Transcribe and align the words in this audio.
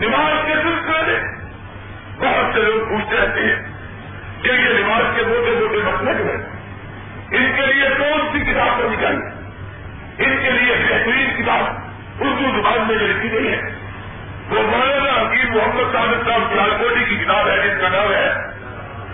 نماز 0.00 0.46
کے 0.46 0.54
سلسلے 0.62 1.12
میں 1.12 1.20
بہت 2.18 2.54
سے 2.54 2.60
لوگ 2.62 2.88
پوچھتے 2.88 3.16
رہتے 3.16 3.40
ہیں 3.40 3.56
کہ 4.42 4.48
یہ 4.48 4.84
نماز 4.84 5.02
کے 5.16 5.22
موٹے 5.22 5.50
موٹے 5.60 5.78
مسئلے 5.78 6.14
جو 6.14 6.24
ہے 6.24 6.60
ان 7.36 7.52
کے 7.56 7.72
لیے 7.72 7.88
کون 7.98 8.20
سی 8.32 8.52
کتاب 8.52 8.78
کرنی 8.78 8.96
چاہیے؟ 9.00 9.40
ان 10.24 10.36
کے 10.42 10.50
لیے 10.50 10.76
بہترین 10.90 11.42
کتاب 11.42 11.62
اردو 12.20 12.60
زبان 12.60 12.84
میں 12.88 12.98
جو 12.98 13.06
لکھی 13.06 13.32
گئی 13.32 13.52
ہے۔ 13.52 13.60
وہ 14.50 14.62
مولانا 14.62 15.20
حکیم 15.20 15.56
محمد 15.56 15.92
صاحب 15.92 16.28
صاحب 16.28 16.40
سیال 16.52 16.70
کوٹی 16.78 17.04
کی 17.04 17.24
کتاب 17.24 17.48
ہے، 17.48 17.56
جس 17.56 17.80
کا 17.80 17.88
نام 17.88 18.12
ہے 18.12 18.34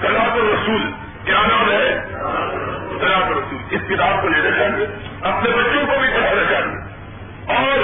سلاط 0.01 0.33
الرسول۔ 0.33 0.93
کیا 1.25 1.47
نام 1.47 1.71
ہے؟ 1.71 2.05
سلاط 3.01 3.25
الرسول۔ 3.25 3.59
اس 3.71 3.81
کتاب 3.89 4.23
کو 4.23 4.29
لینا 4.29 4.57
چاہیے۔ 4.57 4.87
اپنے 5.23 5.51
بچوں 5.51 5.87
کو 5.87 5.93
بھی 6.01 6.09
پڑھانا 6.09 6.53
چاہیے۔ 6.53 6.76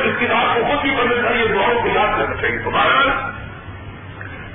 اس 0.02 0.14
کتاب 0.20 0.56
کو 0.56 0.62
خود 0.66 0.80
بھی 0.82 0.90
پڑھنا 0.90 1.28
چاہیے، 1.28 1.48
دعاؤں 1.48 1.82
کو 1.82 1.88
یاد 1.88 2.18
کرنا 2.18 2.36
چاہیے۔ 2.40 2.58
تو 2.58 2.70
بہرحال 2.70 3.08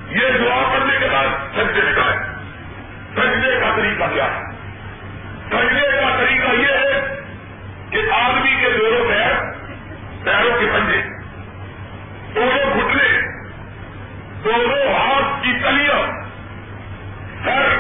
یہ 0.10 0.28
دعا 0.40 0.74
کرنے 0.74 0.94
کے 1.00 1.08
بعد 1.12 1.28
سجدے 1.56 1.92
کا 1.96 2.12
ہے۔ 2.12 2.18
سجدے 3.16 3.60
کا 3.60 3.72
طریقہ 3.76 4.04
کیا 4.14 4.26
ہے؟ 4.26 4.44
سجدے 5.50 5.92
کا 5.92 6.16
طریقہ 6.18 6.56
یہ 6.56 6.68
ہے 6.68 7.16
کہ 7.90 8.12
آدمی 8.12 8.56
کے 8.62 8.70
دونوں 8.78 9.08
پیر، 9.08 9.34
پیروں 10.24 10.60
کے 10.60 10.66
پنجے، 10.74 11.02
دونوں 12.36 12.80
گھٹنے، 12.80 13.22
دونوں 14.44 14.94
ہاتھ 14.94 15.44
کی 15.44 15.54
تلیاں، 15.64 16.08
سر 17.44 17.80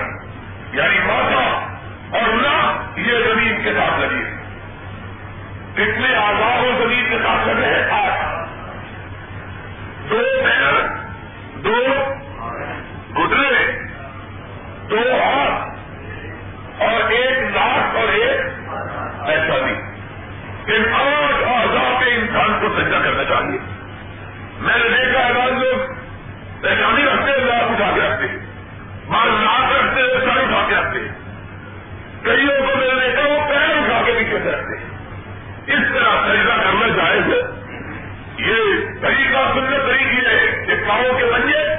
یعنی 0.73 0.99
ماتھا 0.99 1.75
اور 2.17 2.29
نہ 2.29 2.81
یہ 2.95 3.17
زمین 3.27 3.63
کے 3.63 3.73
ساتھ 3.73 3.99
لگی 3.99 4.23
ہے۔ 4.23 4.36
کتنے 5.77 6.15
آزاد 6.15 6.61
و 6.63 6.69
زمین 6.77 7.09
کے 7.09 7.17
ساتھ 7.23 7.47
لگے 7.47 7.65
ہیں 7.65 7.83
آٹھ 7.91 8.21
دو 10.09 10.21
پیر 10.43 10.87
دو 11.63 11.75
گٹرے 13.17 13.65
دو 14.89 15.01
ہاتھ 15.23 16.81
اور 16.83 17.11
ایک 17.11 17.39
لاکھ 17.55 17.95
اور 17.95 18.07
ایک 18.13 18.41
ایسا 19.29 19.57
بھی 19.65 19.75
ان 20.75 20.93
آٹھ 20.93 21.43
آزاد 21.47 22.03
کے 22.03 22.15
انسان 22.15 22.57
کو 22.61 22.73
سجا 22.77 22.99
کرنا 23.03 23.23
چاہیے۔ 23.23 23.59
میں 24.59 24.77
نے 24.77 24.89
دیکھا 24.89 25.25
ہے 25.25 25.33
بعض 25.33 25.51
لوگ 25.63 25.93
پہچانی 26.61 27.05
رکھتے 27.05 27.31
ہیں 27.31 27.45
لاکھ 27.45 27.71
اٹھا 27.71 27.91
کے 27.95 28.01
رکھتے 28.01 28.27
بعض 29.07 29.27
لاکھ 29.27 29.71
رکھتے 29.73 30.01
ہیں، 30.01 30.25
سر 30.25 30.41
اٹھا 30.43 30.65
کے 30.69 30.75
رکھتے 30.75 30.99
کئیوں 32.23 32.57
کو 32.57 32.77
میں 32.77 32.93
نے 32.93 32.99
دیکھا 32.99 33.27
وہ 33.29 33.39
پیر 33.49 33.77
اٹھا 33.77 34.01
کے 34.05 34.13
پیچھے 34.17 34.39
سے 34.43 34.51
رکھتے 34.51 34.85
اس 35.67 35.93
طرح 35.93 36.27
سجدہ 36.27 36.63
کرنا 36.63 36.87
جائز 36.87 37.33
ہے۔ 37.33 37.39
یہ 38.37 38.85
طریقہ 39.01 39.37
سننے 39.53 39.77
طریقے 39.87 40.27
ہے 40.27 40.65
کہ 40.67 40.73
پاؤں 40.87 41.19
کے 41.19 41.25
بنیے، 41.25 41.75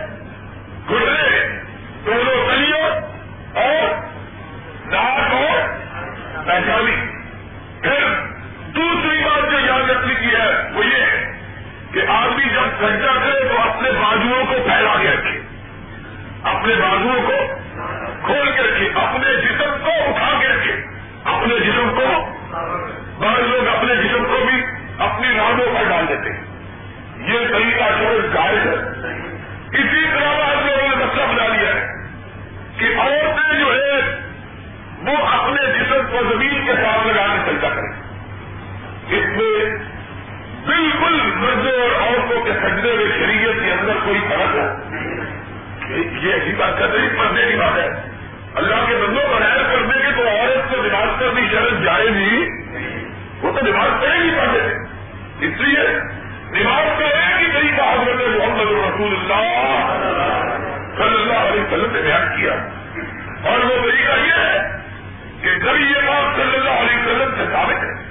گھٹنے، 0.89 1.59
دونوں 2.07 2.47
کلیوں 2.47 2.91
اور 3.55 3.95
ناک 4.93 5.35
اور 5.35 5.59
پہچانی 6.47 6.97
پھر 7.83 8.05
دوسری 8.75 9.25
بات 9.25 9.51
جو 9.51 9.59
یاد 9.59 9.91
رکھنے 9.91 10.15
کی 10.15 10.27
ہے 10.27 10.71
وہ 10.75 10.87
یہ 10.87 11.03
ہے 11.03 11.43
کہ 11.93 12.01
آدمی 12.09 12.45
جب 12.45 12.87
سجا 12.87 13.13
کرے 13.25 13.49
تو 13.49 13.71
اپنے 13.71 13.91
بازوؤں 13.91 14.47
کو 14.47 14.55
پھیلا 14.65 14.95
کے 15.03 15.09
رکھے۔ 15.11 15.41
اپنے 16.43 16.75
بازوؤں 16.75 17.23
کو 17.27 17.59
کھول 18.27 18.51
کے 18.51 18.63
رکھے، 18.63 18.89
اپنے 18.95 19.37
جسم 19.37 19.85
کو 19.85 19.91
اٹھا 19.91 20.39
کے 20.41 20.49
رکھے، 20.49 20.73
اپنے 21.25 21.55
جسم 21.61 21.91
کو 21.97 22.35
بعض 23.19 23.41
لوگ 23.41 23.69
اپنے 23.69 23.97
جسم 23.97 24.25
کو 24.25 24.47
بھی 24.47 24.63
اپنی 24.99 25.29
رانوں 25.37 25.67
پر 25.67 25.89
ڈال 25.89 26.05
دیتے 26.09 26.33
ہیں۔ 26.33 26.45
یہ 27.29 27.39
طریقہ 27.49 27.85
جو 28.01 28.27
جائز 28.35 28.67
ہے۔ 28.67 28.73
اسی 29.73 30.07
طرح 30.15 30.39
بعض 30.39 30.67
لوگوں 30.67 30.89
نے 30.89 31.05
مسئلہ 31.05 31.23
بنا 31.23 31.47
لیا 31.49 31.75
ہے 31.75 31.87
کہ 32.79 33.01
عورتیں 33.01 33.59
جو 33.59 33.75
ہے 33.75 34.19
وہ 35.07 35.17
اپنے 35.27 35.73
جسم 35.73 35.95
کو 36.11 36.35
زمین 36.35 36.67
کے 36.67 36.73
ساتھ 36.73 37.07
لگانے 37.07 37.35
چلتا 37.47 37.69
کریں۔ 37.69 37.93
اس 39.09 39.27
میں 39.27 39.79
بالکل 40.67 41.21
مردوں 41.35 41.83
اور 41.83 42.03
عورتوں 42.03 42.45
کے 42.45 42.53
سجدے 42.53 42.93
میں 42.93 43.19
شریعت 43.19 43.65
کے 43.65 43.73
اندر 43.73 43.93
کوئی 44.05 44.21
فرق 44.29 44.55
ہے 44.55 44.77
یہ 46.23 46.33
ایسی 46.33 46.55
بات 46.57 46.79
کر 46.79 46.93
رہی 46.93 47.09
پڑھنے 47.19 47.43
کی 47.51 47.57
بات 47.57 47.77
ہے۔ 47.77 47.89
اللہ 48.55 48.75
کے 48.75 48.95
بندوں 48.95 49.29
بغیر 49.29 49.63
کرنے 49.63 50.07
کے 50.07 50.13
تو 50.17 50.29
عورت 50.29 50.71
کو 50.71 50.83
نماز 50.83 51.21
کرنی 51.21 51.41
شرط 51.51 51.85
جائے 51.85 52.11
نہیں 52.11 52.69
وہ 53.43 53.53
تو 53.53 53.67
نماز 53.67 54.03
پڑھے 54.03 54.25
گی 54.25 54.31
پڑھتے۔ 54.39 54.61
تھے 54.61 55.47
اس 55.47 55.61
لیے 55.61 55.83
نماز 56.51 56.99
کا 56.99 57.05
ایک 57.05 57.41
ہی 57.41 57.47
طریقہ 57.53 57.83
حضرت 57.83 58.29
محمد 58.29 58.61
رسول 58.61 59.17
اللہ 59.19 59.69
صلی 60.97 61.23
اللہ 61.23 61.39
علیہ 61.39 61.63
وسلم 61.63 61.93
نے 61.93 62.03
بیان 62.03 62.37
کیا۔ 62.37 62.53
اور 63.51 63.59
وہ 63.59 63.91
طریقہ 63.91 64.19
یہ 64.27 64.33
ہے 64.33 64.79
کہ 65.43 65.59
جب 65.59 65.81
یہ 65.81 66.07
بات 66.07 66.37
صلی 66.37 66.55
اللہ 66.55 66.71
علیہ 66.71 66.99
وسلم 66.99 67.35
سے 67.39 67.45
ثابت 67.53 67.85
ہے 67.85 68.09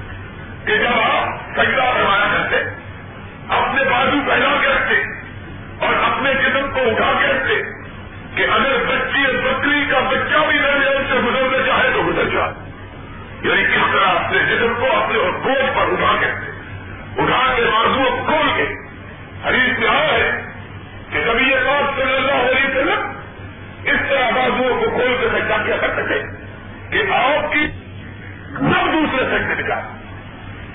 کہ 0.65 0.77
جب 0.77 0.99
آپ 1.01 1.49
سجدہ 1.53 1.81
فرمایا 1.81 2.27
کرتے، 2.37 2.55
اپنے 3.49 3.83
بازو 3.83 4.17
پہنا 4.27 4.57
کے 4.61 4.67
رکھتے 4.67 4.95
اور 5.85 5.93
اپنے 5.93 6.33
جسم 6.33 6.69
کو 6.73 6.79
اٹھا 6.81 7.11
کے 7.21 7.27
رکھتے 7.27 7.63
کہ 8.35 8.51
اگر 8.51 8.83
بچی 8.87 9.23
بکری 9.37 9.85
کا 9.91 9.99
بچہ 9.99 10.37
بھی 10.49 10.59
میرے 10.59 10.97
سے 11.11 11.17
گزرنا 11.17 11.65
چاہے 11.65 11.89
تو 11.93 12.03
گزر 12.07 12.23
جائے۔ 12.23 12.66
یعنی 13.47 13.63
کس 13.63 13.91
طرح 13.93 14.07
اپنے 14.07 14.39
جسم 14.39 14.73
کو 14.79 14.85
اپنے 14.85 15.17
گوشت 15.17 15.75
پر 15.75 15.91
اٹھا 15.91 16.15
کے 16.19 16.25
اٹھا 17.21 17.53
کے 17.55 17.61
بازو 17.61 18.25
کھول 18.25 18.49
کے 18.57 18.63
حریف 19.47 19.79
میں 19.79 19.87
آیا 19.87 20.13
ہے 20.13 20.41
کہ 21.11 21.19
کبھی 21.27 21.49
یہ 21.49 21.55
بات 21.55 21.99
صلی 21.99 22.15
اللہ 22.15 22.49
علیہ 22.51 22.67
وسلم 22.67 23.11
اس 23.83 24.09
طرح 24.09 24.29
بازو 24.29 24.79
کو 24.83 24.89
کھول 24.89 25.15
کے 25.19 25.27
سجا 25.33 25.57
کیا 25.65 25.77
کر 25.77 25.89
سکے 25.95 26.21
کہ 26.91 27.11
آپ 27.11 27.53
کی 27.53 27.67
سب 28.51 28.93
دوسرے 28.93 29.25
سجدے 29.25 29.63
نکال 29.63 29.81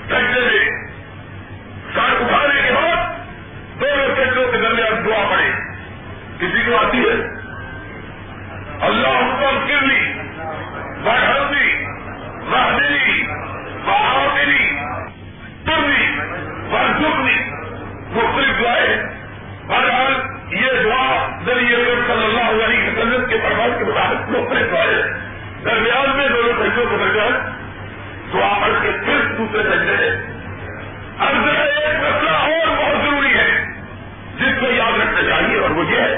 سجدے 0.07 0.41
میں 0.41 0.89
سر 1.95 2.25
اٹھانے 2.25 2.63
کے 2.63 2.75
بعد 2.75 2.97
دونوں 3.81 4.15
سجدوں 4.15 4.53
کے 4.53 4.59
درمیان 4.59 5.05
دعا 5.07 5.25
پڑے۔ 5.31 5.51
کسی 6.39 6.63
کو 6.67 6.77
آتی 6.77 6.99
ہے؟ 6.99 7.43
اللہ 8.81 9.09
حکم 9.09 9.69
کرنی 9.69 10.13
بڑھنی 11.05 11.85
مہدنی 12.43 13.27
بہادری 13.85 14.77
ترنی 15.65 16.17
برسکنی 16.71 17.37
مختلف 18.13 18.61
دعائیں 18.61 18.97
بہرحال 19.67 20.13
یہ 20.51 20.83
دعا 20.85 21.27
نبی 21.43 21.75
اکرم 21.75 22.01
صلی 22.07 22.25
اللہ 22.25 22.65
علیہ 22.65 22.91
وسلم 22.91 23.25
کے 23.29 23.39
فرمان 23.39 23.71
کے 24.49 24.55
مطابق 24.55 25.65
درمیان 25.65 26.17
میں 26.17 26.29
دونوں 26.29 26.53
سجدوں 26.53 26.87
کے 26.87 26.97
درمیان 26.97 27.35
دعا 28.33 28.53
پڑھ 28.63 28.75
کے 28.83 28.91
پھر 29.05 29.25
دوسرے 29.39 29.63
سجدے 29.63 29.97
ہیں۔ 29.97 30.15
اب 31.19 31.49
ایک 31.49 31.97
مسئلہ 32.03 32.31
اور 32.31 32.67
بہت 32.69 33.05
ضروری 33.05 33.35
ہے، 33.35 33.49
جس 34.37 34.61
کو 34.61 34.67
یاد 34.67 34.93
رکھنا 35.01 35.23
چاہیے، 35.29 35.59
اور 35.59 35.71
وہ 35.71 35.85
یہ 35.91 36.01
ہے 36.01 36.17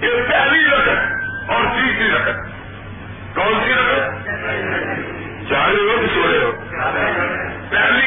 کہ 0.00 0.08
پہلی 0.28 0.64
رقط 0.66 1.50
اور 1.50 1.64
تیسری 1.76 2.10
رقط 2.10 2.38
کون 3.34 3.54
سی 3.64 3.72
رقط 3.72 4.28
چاہے 5.50 5.74
ہو 5.74 5.96
کہ 6.00 6.06
سو 6.14 6.22
رہے 6.30 6.38
ہو۔ 6.38 6.52
پہلی 7.70 7.99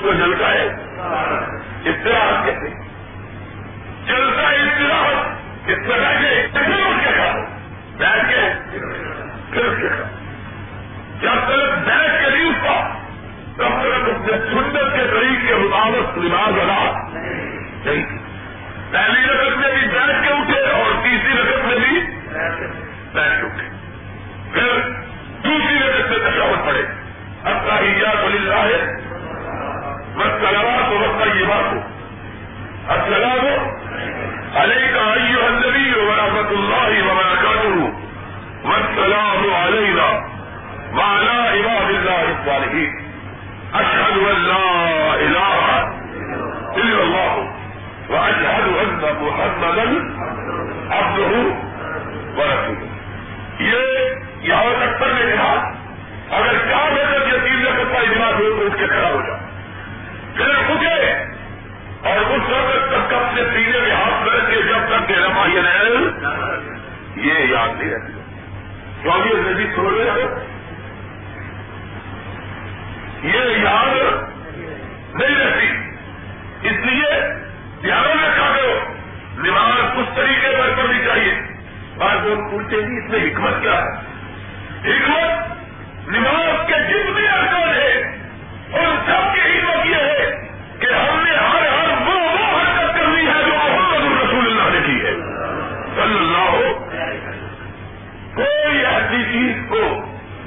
اس 0.00 0.06
کو 0.06 0.12
جلسہ 0.12 0.44
ہے؟ 0.44 0.66
استراحت 1.84 2.44
کہتے 2.44 2.68
ہیں 2.68 2.88
جلسہ 4.06 4.46
استراحت 4.46 5.68
اس 5.68 5.78
میں 5.78 5.98
بیٹھے 5.98 6.46
پھر 6.52 6.64
کے 7.00 7.12
کھڑا 7.12 7.32
بیٹھ 7.96 8.30
کے 8.30 8.40
پھر 9.50 9.74
کے 9.74 9.88
جب 11.20 11.44
تک 11.44 11.88
بیٹھ 11.88 12.24
کے 12.24 12.30
نہیں 12.30 12.48
اٹھتا، 12.48 12.98
تب 13.56 13.80
تک 13.80 14.08
اپنے 14.10 14.38
سنت 14.50 14.94
کے 14.94 15.06
طریقے 15.10 15.46
کے 15.46 15.54
مطابق 15.54 16.18
لباس 16.18 16.62
ادا 16.62 17.08
نہیں 17.84 18.18
پہلی 18.92 19.26
رقم 19.26 19.60
میں 19.60 19.72
بھی 19.72 19.88
بیٹھ 19.88 20.26
کے 20.26 20.32
اٹھے 20.32 20.70
اور 20.70 20.92
تیسری 21.02 21.32
رقم 21.32 21.68
میں 21.68 21.76
بھی 21.76 22.00
بیٹھ 23.12 23.40
کے 23.40 23.46
اٹھے۔ 23.46 23.68
پھر 24.52 24.88
دوسری 25.44 25.78
رقم 25.78 26.10
میں 26.10 26.30
تشاوت 26.30 26.66
پڑے 26.66 26.82
اب 27.44 27.68
کا 27.68 27.80
ہیا 27.80 28.14
بلی 28.24 28.50
ہے 28.50 28.99
بس 30.20 30.40
کلرا 30.40 30.76
تو 30.88 30.96
وقت 31.00 31.26
یہ 31.36 31.44
بات 31.48 31.72
ہو۔ 31.72 31.80
السلام 32.94 33.44
عليك 34.60 34.96
أيها 34.96 35.48
النبي 35.48 35.92
ورحمة 36.08 36.50
الله 36.50 36.90
وبركاته 37.08 37.76
والسلام 38.64 39.42
علينا 39.54 40.08
وعلى 40.96 41.36
عباد 41.54 41.88
الله 41.90 42.24
الصالحين 42.36 42.90
أشهد 43.74 44.16
أن 44.32 44.38
لا 44.50 44.66
إله 45.26 45.64
إلا 46.76 47.02
الله 47.02 47.32
محمد 49.20 49.78
اب 50.98 51.18
رسول 51.18 52.88
یہ 53.58 53.82
یہاں 54.48 54.72
تک 54.80 55.00
پر 55.00 55.12
نے 55.14 55.24
کہا 55.32 55.54
اگر 56.38 56.58
چار 56.70 56.92
بجے 56.92 57.18
یقین 57.28 57.66
رکھتا 57.66 57.98
اجلاس 57.98 58.34
ہو 58.40 58.48
تو 58.58 58.66
اٹھ 58.66 58.78
کے 58.78 58.86
کھڑا 58.86 59.10
ہو 59.10 59.20
جائے 59.26 59.39
پھر 60.36 60.50
اٹھے 60.50 61.24
اور 62.02 62.16
اس 62.16 62.50
وقت 62.50 62.88
تک 62.88 63.14
اپنے 63.14 63.42
پینے 63.42 63.80
میں 63.80 63.90
ہاتھ 63.90 64.28
رکھ 64.28 64.50
کے 64.50 64.62
جب 64.62 64.78
تک 64.88 65.08
کہ 65.08 65.12
رما 65.12 65.46
یہ 65.46 65.60
یہ 67.16 67.54
یاد 67.54 67.82
نہیں 67.82 67.90
رہتی۔ 67.92 68.12
تو 69.04 69.50
ندی 69.50 69.64
چھوڑ 69.74 69.92
یہ 73.22 73.58
یاد 73.62 73.94
نہیں 75.14 75.36
رہتی۔ 75.38 75.66
اس 76.68 76.86
لیے 76.86 77.20
دھیانوں 77.82 78.14
میں 78.14 78.30
کھا 78.34 78.56
کرو۔ 78.56 78.78
نماز 79.38 79.98
اس 79.98 80.16
طریقے 80.16 80.56
پر 80.58 80.70
کرنی 80.76 81.04
چاہیے؟ 81.04 81.34
بات 81.96 82.26
لوگ 82.26 82.50
پوچھتے 82.50 82.76
ہیں 82.76 83.04
اس 83.04 83.10
میں 83.10 83.18
حکمت 83.18 83.62
کیا 83.62 83.72
ہے؟ 83.72 83.92
حکمت 84.84 85.50
نماز 86.08 86.66
کے 86.66 86.72
جتنے 86.72 87.28
ارکان 87.28 87.68
ہے 87.68 88.19
سب 88.78 89.34
کی 89.34 89.40
حکمت 89.40 89.86
یہ 89.86 89.94
ہے 89.94 90.48
کہ 90.80 90.86
ہم 90.86 91.24
نے 91.24 91.30
ہر 91.30 91.62
ہر 91.68 92.08
وہ 92.08 92.14
وہ 92.14 92.60
حرکت 92.60 92.94
کرنی 92.94 93.26
ہے 93.26 93.42
جو 93.46 93.54
محمد 93.54 94.22
رسول 94.22 94.46
اللہ 94.46 94.78
نے 94.78 94.80
کی 94.86 95.00
ہے۔ 95.00 95.12
صلی 95.94 96.16
اللہ 96.16 96.50
ہو۔ 96.50 96.90
کوئی 98.34 98.86
ایسی 98.86 99.22
چیز 99.32 99.56
کو 99.68 100.04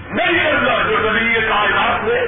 نہیں 0.09 0.47
اللہ 0.47 0.89
جو 0.89 1.09
نبی 1.11 1.33
کائنات 1.33 2.03
میں 2.03 2.21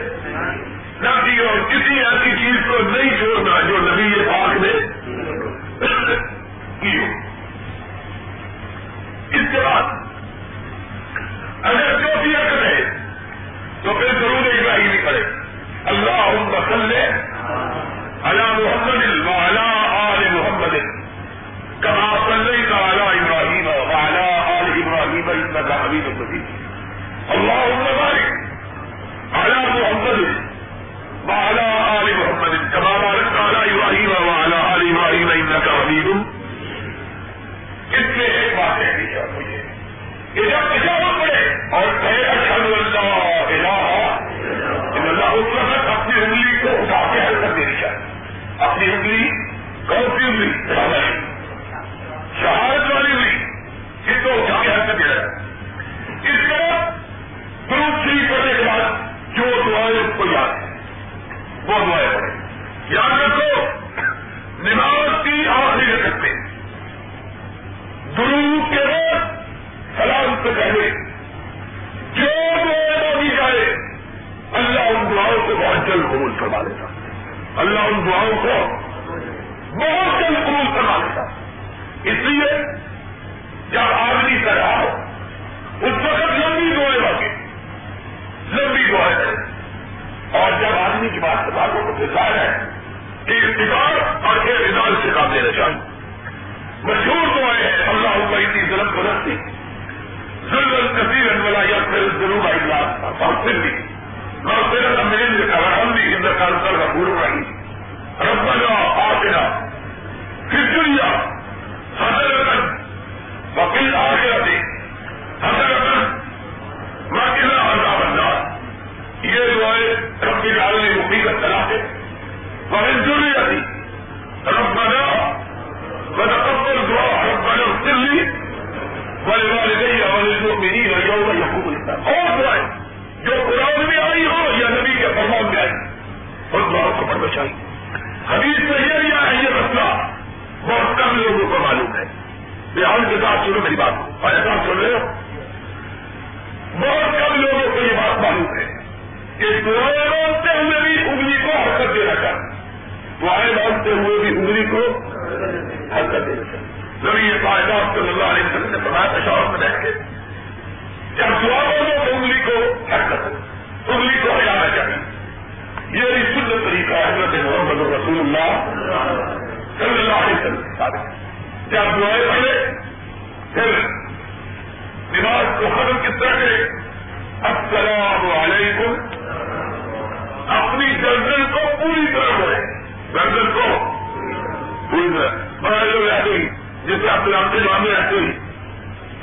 پوری 185.05 185.17
طرح 185.17 185.59
بڑا 185.61 185.83
لوگ 185.83 186.07
ایسے 186.09 186.37
ہی 186.37 186.47
جس 186.85 187.01
طرح 187.03 187.25
پلانتے 187.25 187.59
معاملے 187.65 187.95
ایسے 187.95 188.19
ہی 188.19 188.31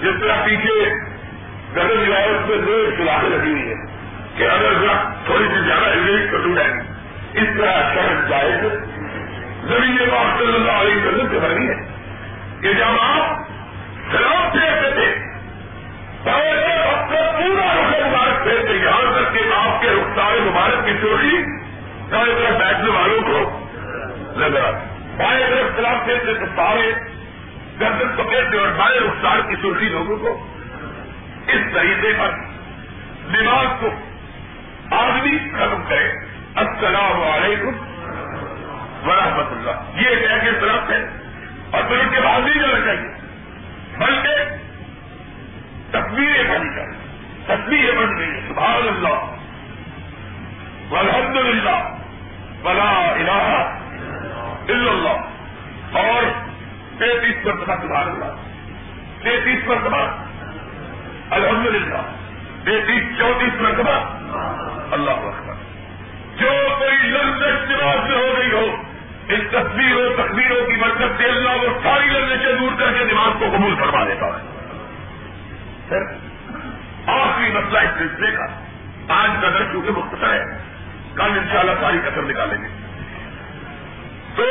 جس 0.01 0.21
طرح 0.21 0.45
پیچھے 0.45 0.85
گردن 1.77 2.05
روایت 2.05 2.49
میں 2.49 2.57
دو 2.57 2.91
سلاخیں 2.97 3.29
لگی 3.29 3.51
ہوئی 3.51 3.69
ہے 3.69 3.75
کہ 4.37 4.45
اگر 4.45 4.73
ذرا 4.81 5.13
تھوڑی 5.27 5.45
سی 5.45 5.65
زیادہ 5.67 5.93
ہلے 5.93 6.27
تو 6.31 6.37
ٹوٹ 6.37 6.59
اس 7.35 7.49
طرح 7.59 7.95
شہر 7.95 8.29
جائے 8.29 8.53
گا 8.53 8.69
زمین 9.69 9.97
بات 9.97 10.39
صلی 10.39 10.55
اللہ 10.55 10.73
علیہ 10.73 10.97
وسلم 10.97 11.27
سے 11.31 11.39
بنی 11.39 11.69
ہے 11.69 11.75
کہ 12.61 12.73
جب 12.73 13.01
آپ 13.01 13.41
سلام 14.13 14.51
پھیرتے 14.53 14.91
تھے، 14.95 15.15
پہلے 16.25 16.75
اپنا 16.75 17.31
پورا 17.39 17.75
رخ 17.75 18.07
مبارک 18.07 18.45
پھیرتے، 18.45 18.75
یہاں 18.75 19.13
تک 19.13 19.35
کہ 19.35 19.53
آپ 19.55 19.83
کے 19.83 19.89
رخسار 19.89 20.41
مبارک 20.41 20.87
کی 20.87 20.93
چوری 21.03 21.43
دائیں 22.11 22.35
طرف 22.35 22.59
بیٹھنے 22.59 22.91
والوں 22.91 23.21
کو 23.27 23.61
نظر 24.37 24.65
آتی 24.65 24.92
بائیں 25.17 25.47
طرف 25.51 25.77
سلام 25.77 26.05
پھیرتے 26.05 26.35
تو 26.35 26.47
سارے 26.57 26.93
گردن 27.81 28.09
پکڑتے 28.17 28.59
اور 28.59 28.69
بائیں 28.69 29.01
رخسار 29.01 29.39
کی 29.49 29.57
سرخی 29.63 29.89
لوگوں 29.89 30.17
کو 30.17 30.47
اس 31.47 31.75
طریقے 31.75 32.13
پر 32.19 32.31
دماغ 33.33 33.65
کو 33.81 33.91
آدمی 34.97 35.39
ختم 35.39 35.83
کرے۔ 35.89 36.09
السلام 36.55 37.23
علیکم 37.23 37.73
ورحمت 39.09 39.53
اللہ۔ 39.53 40.01
یہ 40.03 40.09
ایک 40.09 40.31
ایسے 40.31 40.51
طرف 40.61 40.91
ہے 40.91 41.07
اور 41.71 41.83
پھر 41.89 41.99
ان 41.99 42.09
کے 42.09 42.21
بعد 42.21 42.41
نہیں 42.41 42.63
جانا 42.63 42.85
چاہیے، 42.85 43.11
بلکہ 43.99 44.37
تصویریں 45.91 46.45
بنی 46.45 46.75
چاہیے 46.75 47.17
تصویریں 47.47 47.99
بن 47.99 48.19
گئی 48.19 48.41
سبحان 48.49 48.89
اللہ۔ 48.89 49.37
الحمد 50.97 51.37
للہ۔ 51.37 51.97
بلا 52.63 53.13
الہ 53.13 53.82
اللہ. 54.75 55.17
اور 55.99 56.23
تینتیس 56.99 57.47
مرتبہ 57.47 57.75
سبحان 57.83 58.09
اللہ. 58.09 58.41
تینتیس 59.23 59.69
مرتبہ 59.69 60.03
الحمد 61.31 61.67
للہ 61.67 62.03
تینتیس، 62.65 63.19
چونتیس 63.19 63.61
مرتبہ 63.61 63.95
اللہ 64.93 65.11
اکبر. 65.11 65.55
جو 66.39 66.51
کوئی 66.79 66.97
لذت 66.97 67.71
جواب 67.71 68.07
سے 68.07 68.15
ہو 68.15 68.35
گئی 68.39 68.53
ہو 68.53 68.77
ان 69.29 69.41
تصویروں 69.51 70.17
تقریروں 70.17 70.67
کی 70.67 70.77
برکت 70.77 71.19
سے 71.19 71.25
اللہ 71.25 71.51
وہ 71.51 71.79
ساری 71.83 72.09
لذتیں 72.09 72.53
دور 72.53 72.73
کر 72.79 72.93
کے 72.99 73.05
دماغ 73.05 73.39
کو 73.39 73.51
قبول 73.57 73.75
کروا 73.77 74.05
دیتا 74.05 74.27
ہے. 74.27 74.43
سر 75.89 76.03
آخری 77.07 77.53
مسئلہ 77.53 77.79
اس 77.79 77.99
سلسلے 77.99 78.37
کا 78.37 78.47
آج 79.09 79.31
کا 79.43 79.49
در 79.49 79.73
چونکہ 79.73 79.91
مختصر 79.91 80.33
ہے، 80.33 80.45
کل 81.15 81.39
ان 81.39 81.47
شاء 81.53 81.59
اللہ 81.59 81.73
ساری 81.81 81.99
قسم 81.99 82.31
نکالیں 82.31 82.63
گے. 82.63 82.82
تو 84.37 84.43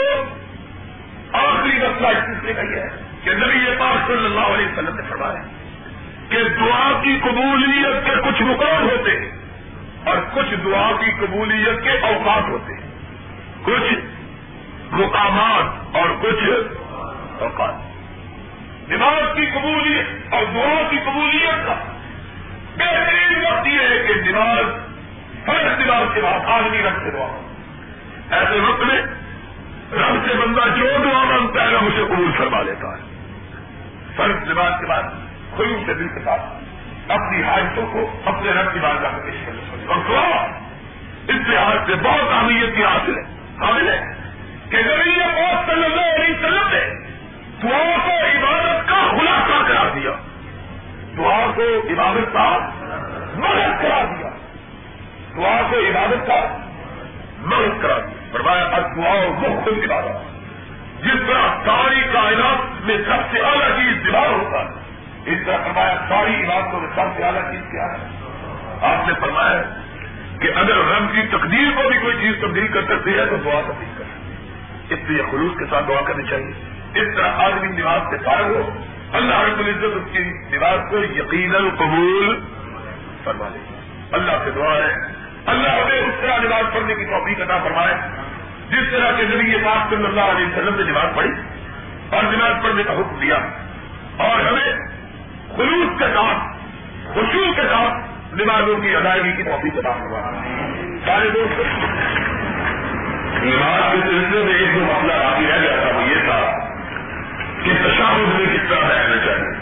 آخری 1.34 1.78
مسئلہ 1.78 2.08
اس 2.08 2.26
سلسلے 2.26 2.54
کا 2.54 2.62
یہ 2.62 2.76
ہے 2.76 2.90
کہ 3.24 3.32
نبی 3.32 3.76
پاک 3.80 4.08
صلی 4.08 4.26
اللہ 4.26 4.40
علیہ 4.40 4.66
وسلم 4.66 4.96
نے 4.96 5.02
فرمایا 5.10 5.44
کہ 6.30 6.44
دعا 6.44 7.02
کی 7.04 7.20
قبولیت 7.24 8.06
کے 8.06 8.12
کچھ 8.12 8.42
مقام 8.42 8.90
ہوتے 8.90 9.12
ہیں 9.12 9.32
اور 10.06 10.18
کچھ 10.34 10.56
دعا 10.66 10.92
کی 10.92 11.12
قبولیت 11.12 11.84
کے 11.84 11.90
اوقات 11.90 12.50
ہوتے۔ 12.50 12.74
ہیں 12.74 12.92
کچھ 13.64 13.94
مقامات 14.92 15.96
اور 15.96 16.10
کچھ 16.22 16.44
اوقات۔ 17.42 17.74
نماز 18.90 19.38
کی 19.38 19.46
قبولیت 19.46 20.34
اور 20.34 20.44
دعا 20.56 20.88
کی 20.90 20.98
قبولیت 21.06 21.68
کا 21.68 21.76
بہترین 22.78 23.46
وقت 23.46 23.68
یہ 23.68 23.80
ہے 23.80 24.08
کہ 24.08 24.32
نماز 24.32 24.66
فرق 25.46 25.80
نماز 25.80 26.08
کے 26.14 26.22
بعد 26.22 26.40
آدمی 26.46 26.78
رکھ 26.78 27.00
سے 27.04 27.12
دعا۔ 27.12 27.50
ایسے 28.32 28.60
وقت 28.60 28.80
میں 28.80 29.02
رب 29.93 30.29
سے 30.29 30.33
بندہ 30.33 30.75
جو 30.75 30.86
دعا 31.03 31.24
مانگتا 31.24 31.63
ہے 31.63 31.75
اسے 31.75 32.03
قبول 32.10 32.31
فرما 32.38 32.62
لیتا 32.62 32.88
ہے۔ 32.88 33.01
فرق 34.15 34.48
نماز 34.48 34.74
کے 34.79 34.86
بعد 34.86 35.03
خلوص 35.57 35.86
سے 35.86 35.93
دل 35.93 36.07
کے 36.07 36.19
ساتھ 36.25 36.41
اپنی 37.12 37.43
حاجتوں 37.43 37.88
کو 37.93 38.21
اپنے 38.25 38.51
رب 38.51 38.74
کی 38.74 38.79
بات 38.79 39.01
کا 39.01 39.10
پیش 39.25 39.33
کر 39.45 39.51
اور 39.88 39.98
دعا 40.10 40.45
اس 41.27 41.48
لحاظ 41.48 41.88
سے 41.88 41.95
بہت 41.95 42.33
اہمیت 42.33 42.75
کی 42.75 42.83
حاصل 42.83 43.17
ہے 43.17 43.24
حامل 43.62 43.89
ہے 43.89 44.01
کہ 44.69 44.77
نبی 44.77 45.19
بہت 45.19 45.71
صلی 45.71 45.86
اللہ 45.86 46.01
علیہ 46.01 46.33
وسلم 46.36 46.67
نے 46.71 47.07
دعا 47.63 47.98
کو 48.05 48.12
عبادت 48.12 48.89
کا 48.89 49.07
خلاصہ 49.10 49.67
کرا 49.67 49.89
دیا۔ 49.95 50.12
دعا 51.17 51.51
کو 51.55 51.63
عبادت 51.89 52.33
کا 52.33 52.69
مدد 53.33 53.81
کرا 53.81 54.03
دیا۔ 54.03 54.29
دعا 55.36 55.62
کو 55.69 55.75
عبادت 55.75 56.27
کا 56.27 56.57
مدد 57.39 57.81
کرا 57.81 57.98
دیا۔ 57.98 58.21
فرمایا 58.32 58.64
اب 58.64 58.98
مختلف 58.98 59.92
عبادت 59.92 60.32
جس 61.04 61.22
طرح 61.28 61.66
ساری 61.66 62.02
کائنات 62.14 62.86
میں 62.86 62.98
سب 62.98 63.32
سے 63.32 63.40
الگ 63.40 63.66
چیز 63.66 64.08
دماغ 64.08 64.32
ہوتا 64.32 64.60
ہے، 64.60 64.82
اس 65.26 65.38
طرح 65.46 65.58
فرمایا، 65.58 65.96
ساری 66.10 66.44
عبادتوں 66.44 66.80
میں 66.80 66.90
سب 66.96 67.18
سے 67.18 67.24
الگ 67.24 67.40
چیز 67.40 67.62
کیا 67.72 67.86
ہے؟ 67.86 68.10
آپ 68.82 69.08
نے 69.08 69.14
فرمایا 69.22 69.62
کہ 70.42 70.48
اگر 70.56 70.76
رنگ 70.76 71.08
کی 71.08 71.28
تقدیر 71.28 71.68
کو 71.76 71.90
بھی 71.90 72.00
کوئی 72.00 72.16
چیز 72.22 72.36
تبدیل 72.42 72.68
کر 72.68 72.82
سکتی 72.82 73.18
ہے 73.18 73.26
تو 73.26 73.36
دعا 73.36 73.62
تبدیل 73.68 73.90
کر 73.98 74.04
سکتی 74.04 74.94
اس 74.94 75.00
لیے 75.10 75.24
خلوص 75.32 75.60
کے 75.60 75.66
ساتھ 75.70 75.88
دعا 75.88 76.02
کرنی 76.02 76.24
چاہیے۔ 76.30 76.52
اس 77.02 77.08
طرح 77.16 77.32
آدمی 77.32 77.68
نماز 77.68 78.02
سے 78.10 78.18
پار 78.26 78.42
ہو، 78.42 78.70
اللہ 79.14 79.40
رب 79.40 79.60
العزت 79.60 79.96
اس 79.96 80.12
کی 80.12 80.20
نماز 80.58 80.80
کو 80.90 80.98
یقیناً 80.98 81.70
قبول 81.78 82.40
فرما 83.24 83.48
لے۔ 83.52 83.60
اللہ 84.12 84.32
سے 84.46 84.52
دعا 84.52 84.74
ہے۔ 84.74 85.21
اللہ 85.45 85.69
ہمیں 85.69 86.00
اس 86.00 86.13
طرح 86.21 86.38
نماز 86.38 86.74
پڑھنے 86.74 86.95
کی 86.95 87.05
توفیق 87.05 87.41
عطا 87.41 87.57
فرمائے، 87.63 87.93
جس 88.69 88.91
طرح 88.91 89.12
کے 89.17 89.24
نبی 89.24 89.57
پاک 89.65 89.93
صلی 89.93 90.05
اللہ 90.05 90.21
علیہ 90.21 90.45
وسلم 90.45 90.75
نے 90.75 90.83
نماز 90.83 91.15
پڑھی 91.15 91.31
اور 92.10 92.24
نماز 92.24 92.63
پڑھنے 92.63 92.83
کا 92.83 92.93
حکم 92.93 93.19
دیا۔ 93.21 93.36
اور 94.17 94.39
ہمیں 94.39 94.74
خلوص 95.57 96.00
کے 96.00 96.05
ساتھ 96.13 96.57
خوشی 97.13 97.51
کے 97.55 97.62
ساتھ 97.62 97.93
نمازوں 98.33 98.77
کی 98.77 98.95
ادائیگی 98.95 99.31
کی 99.31 99.43
توفیق 99.43 99.77
عطا 99.77 99.91
فرمائے۔ 99.91 100.81
سارے 101.05 101.29
دوست، 101.29 101.60
نماز 103.43 103.81
کے 103.91 103.98
سلسلے 104.01 104.43
میں 104.43 104.53
ایک 104.53 104.75
دو 104.75 104.79
مسئلہ 104.79 105.13
باقی 105.13 105.45
رہ 105.45 105.62
گیا 105.62 105.75
تھا، 105.81 105.98
وہ 105.98 106.03
یہ 106.03 106.15
تھا 106.25 106.69
کہ 107.63 107.71
تشاہد 107.83 108.39
میں 108.39 108.45
کس 108.53 108.69
طرح 108.69 108.88
بیٹھنا 108.88 109.15
چاہیے۔ 109.25 109.62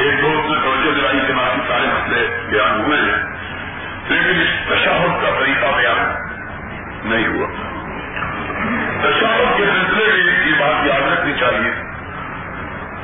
ایک 0.00 0.22
دوست 0.22 0.50
نے 0.50 0.56
توجہ 0.62 0.94
دلائی 0.94 1.20
کے 1.26 1.32
بعد 1.32 1.68
سارے 1.68 1.86
مسئلے 1.86 2.48
بیان 2.50 2.80
ہوئے 2.80 3.00
ہیں۔ 3.00 3.41
لیکن 4.08 4.40
اس 4.40 4.68
تشاہد 4.68 5.22
کا 5.22 5.30
طریقہ 5.40 5.66
بیان 5.76 6.14
نہیں 7.04 7.26
ہوا۔ 7.26 7.48
تشاہد 9.02 9.56
کے 9.56 9.64
سلسلے 9.64 10.22
میں 10.24 10.46
یہ 10.46 10.60
بات 10.60 10.86
یاد 10.86 11.12
رکھنی 11.12 11.32
چاہیے 11.40 11.70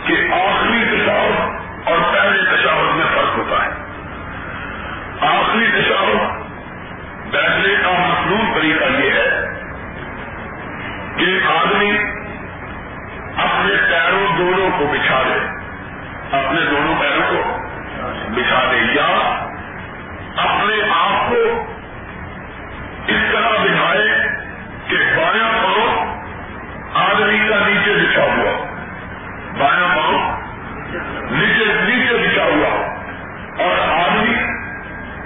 کہ 0.06 0.32
آخری 0.32 0.84
تشاہد 0.84 1.58
اور 1.88 2.14
پہلے 2.14 2.56
تشاہد 2.56 2.96
میں 2.96 3.06
فرق 3.14 3.38
ہوتا 3.38 3.64
ہے۔ 3.64 3.70
آخری 5.20 5.66
تشاہد 5.66 6.48
بیٹھنے 7.30 7.74
کا 7.82 7.90
مصنوع 7.90 8.54
طریقہ 8.54 8.84
یہ 8.84 9.10
ہے 9.10 9.48
کہ 11.16 11.40
آدمی 11.46 11.98
اپنے 13.36 13.74
پیروں 13.90 14.36
دونوں 14.38 14.70
کو 14.78 14.86
بچھا 14.92 15.22
دے 15.22 15.38
اپنے 16.36 16.60
دونوں 16.70 16.94
پیروں 17.00 17.22
کو 17.30 17.58
بچھا 18.28 18.72
دے 18.72 18.76
یا 18.76 19.44
اپنے 20.38 20.82
آپ 20.90 21.30
کو 21.30 21.64
اس 23.06 23.32
طرح 23.32 23.64
بچھائے 23.64 24.28
کہ 24.88 24.96
بایاں 25.16 25.64
پاؤں 25.64 26.18
آدمی 26.94 27.48
کا 27.48 27.68
نیچے 27.68 27.94
بچھا 27.94 28.22
ہوا۔ 28.22 28.66
بایاں 29.58 29.96
پاؤں 29.96 30.36
نیچے 31.30 31.64
نیچے 31.64 32.14
بچھا 32.14 32.44
ہوا۔ 32.44 32.98
اور 33.64 34.00
آدمی 34.00 34.34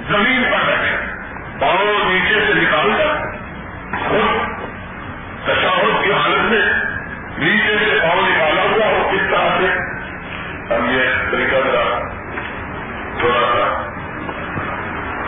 زمین 0.09 0.42
پر 0.42 0.66
بیٹھے۔ 0.66 0.97
پاؤں 1.61 2.11
نیچے 2.11 2.35
سے 2.35 2.54
نکال 2.54 2.90
کر 2.99 3.31
خود 4.09 4.59
تشاہد 5.45 6.04
کی 6.04 6.12
حالت 6.12 6.52
میں 6.52 6.73
نیچے 7.38 7.76
سے 7.78 7.99
پاؤں 8.02 8.28
نکالا 8.28 8.62
ہوا 8.62 8.87
ہو۔ 8.87 9.11
کس 9.12 9.31
طرح 9.31 9.61
سے۔ 9.61 9.92
ہم 10.75 10.90
یہ 10.90 11.31
طریقہ 11.31 11.57
ذرا 11.57 11.99
تھوڑا 13.19 13.40
سا 13.40 13.88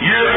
یہ 0.00 0.35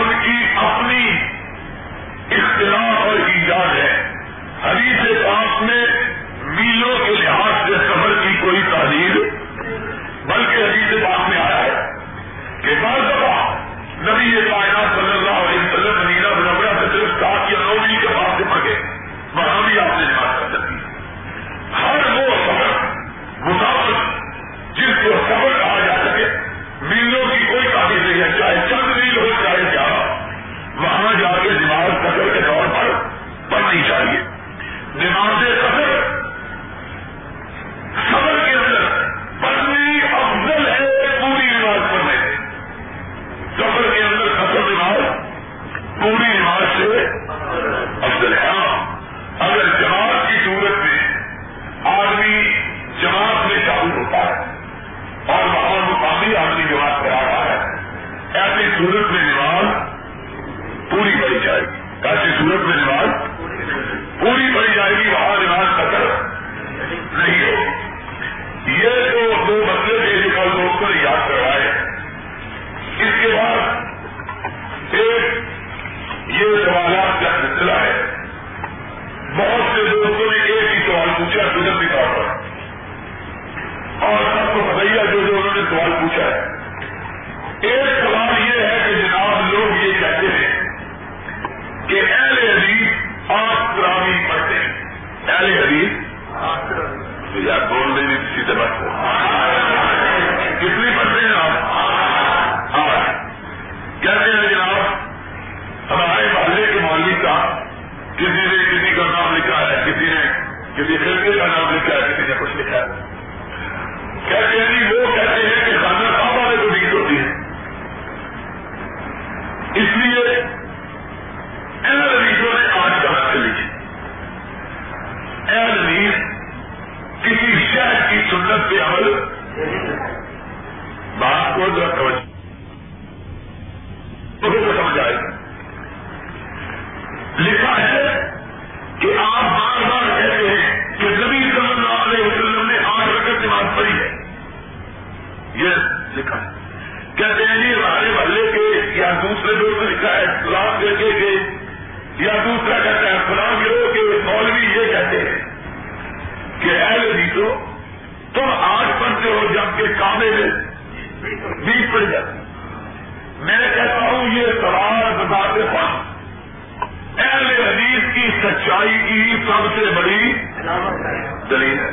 دلیل 171.49 171.79
ہے۔ 171.79 171.91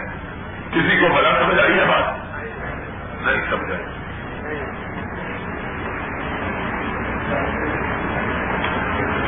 کسی 0.70 0.96
کو 1.00 1.14
بلا 1.14 1.30
سمجھ 1.42 1.60
آئی 1.60 1.78
ہے 1.78 1.84
بات؟ 1.84 2.04
نہیں 3.26 3.42
سمجھ 3.50 3.72
آئی۔ 3.72 3.84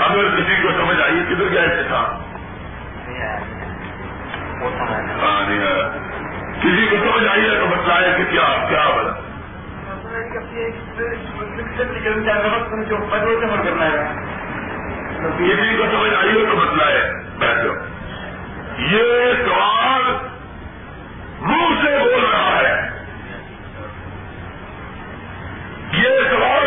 اگر 0.00 0.36
کسی 0.36 0.62
کو 0.62 0.68
سمجھ 0.70 1.00
آئی 1.00 1.20
کدھر 1.28 1.48
گیا 1.50 1.62
ہاں، 1.62 1.68
ایسے 1.68 1.88
تھا 1.88 2.18
کسی 6.60 6.86
کو 6.90 6.96
سمجھ 6.96 7.28
آئی 7.28 7.42
ہے 7.42 7.60
تو 7.60 7.66
بتلایا 7.66 8.16
کہ 8.16 8.24
کیا 8.30 8.66
کیا 8.68 8.90
بلا 8.96 9.12
کسی 15.38 15.76
کو 15.76 15.84
سمجھ 15.92 16.14
آئی 16.14 16.32
ہو 16.32 16.44
تو 16.50 16.56
بتلائے 16.56 17.00
بیٹھ 17.38 17.64
جاؤ۔ 17.64 17.97
یہ 18.78 19.32
سوال 19.44 20.02
منہ 21.40 21.82
سے 21.82 21.98
بول 21.98 22.24
رہا 22.24 22.60
ہے۔ 22.60 22.90
یہ 25.92 26.08
سوال 26.30 26.57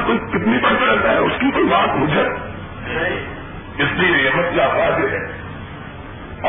ذاتی 0.00 0.18
کوئی 0.18 0.40
کتنی 0.40 0.58
پڑھتا 0.58 0.92
رہتا 0.92 1.10
ہے، 1.10 1.16
اس 1.16 1.32
کی 1.40 1.50
کوئی 1.50 1.64
بات 1.64 1.96
مجھے 1.96 2.22
اس 3.78 3.88
لیے 3.92 4.22
یہ 4.24 4.30
مسئلہ 4.34 4.62
واضح 4.62 5.16
ہے۔ 5.16 5.40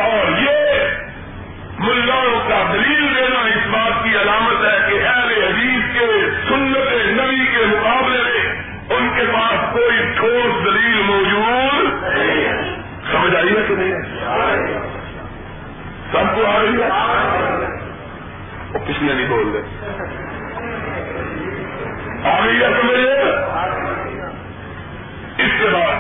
اور 0.02 0.32
یہ 0.42 0.58
ملاؤں 1.80 2.50
کا 2.50 2.74
دلیل 2.74 3.16
دینا 3.16 3.40
اس 3.40 3.68
بات 3.68 4.04
کی 4.04 4.10
علامت 4.10 4.66
ہے 4.66 4.90
کہ 4.90 5.08
اہل 5.08 5.44
حدیث 5.44 6.00
کے، 6.00 6.30
سنت 6.48 6.94
نبی 7.20 7.46
کے 7.46 7.66
مقابلے 7.66 8.24
میں 8.24 8.64
ان 8.98 9.10
کے 9.16 9.24
پاس 9.34 9.74
کوئی 9.74 9.98
ٹھوس 10.16 10.66
دلیل 10.66 11.02
موجود 11.06 12.04
سمجھ 13.12 13.36
آئی 13.36 13.50
ہے 13.50 13.66
کہ 13.68 13.76
نہیں؟ 13.78 13.92
سب 16.12 16.36
کو 16.36 16.46
آ 16.46 16.60
رہی 16.62 16.82
ہے؟ 16.82 16.90
وہ 18.74 18.80
کس 18.88 19.02
نے 19.02 19.14
نہیں 19.14 19.30
بول 19.30 19.52
رہے؟ 19.54 19.62
آ 22.24 22.46
رہی 22.46 22.64
ہے 22.64 22.68
سمجھ 22.82 23.00
اس 25.38 25.52
کے 25.60 25.68
بعد 25.74 25.96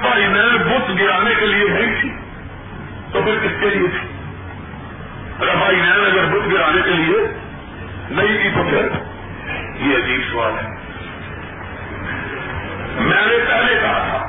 بھائی 0.00 0.26
میں 0.26 0.42
بت 0.42 1.00
گرانے 1.00 1.34
کے 1.40 1.46
لیے 1.46 1.68
نہیں 1.68 2.00
تھی 2.00 2.10
تو 3.12 3.22
پھر 3.22 3.34
کس 3.34 3.60
کے 3.60 3.70
لیے؟ 3.70 3.88
تھی 3.88 4.08
رفائی 5.46 5.76
نین 5.76 6.04
اگر 6.06 6.24
بت 6.24 6.52
گرانے 6.52 6.82
کے 6.84 6.90
لیے 6.90 7.16
نہیں 8.10 8.42
تھی 8.42 8.50
تو 8.54 8.62
پھر؟ 8.70 8.88
یہ 9.76 9.96
عجیب 9.96 10.20
سوال 10.32 10.52
ہے۔ 10.52 10.70
میں 12.98 13.26
نے 13.26 13.44
پہلے 13.48 13.74
کہا 13.82 14.04
تھا 14.08 14.19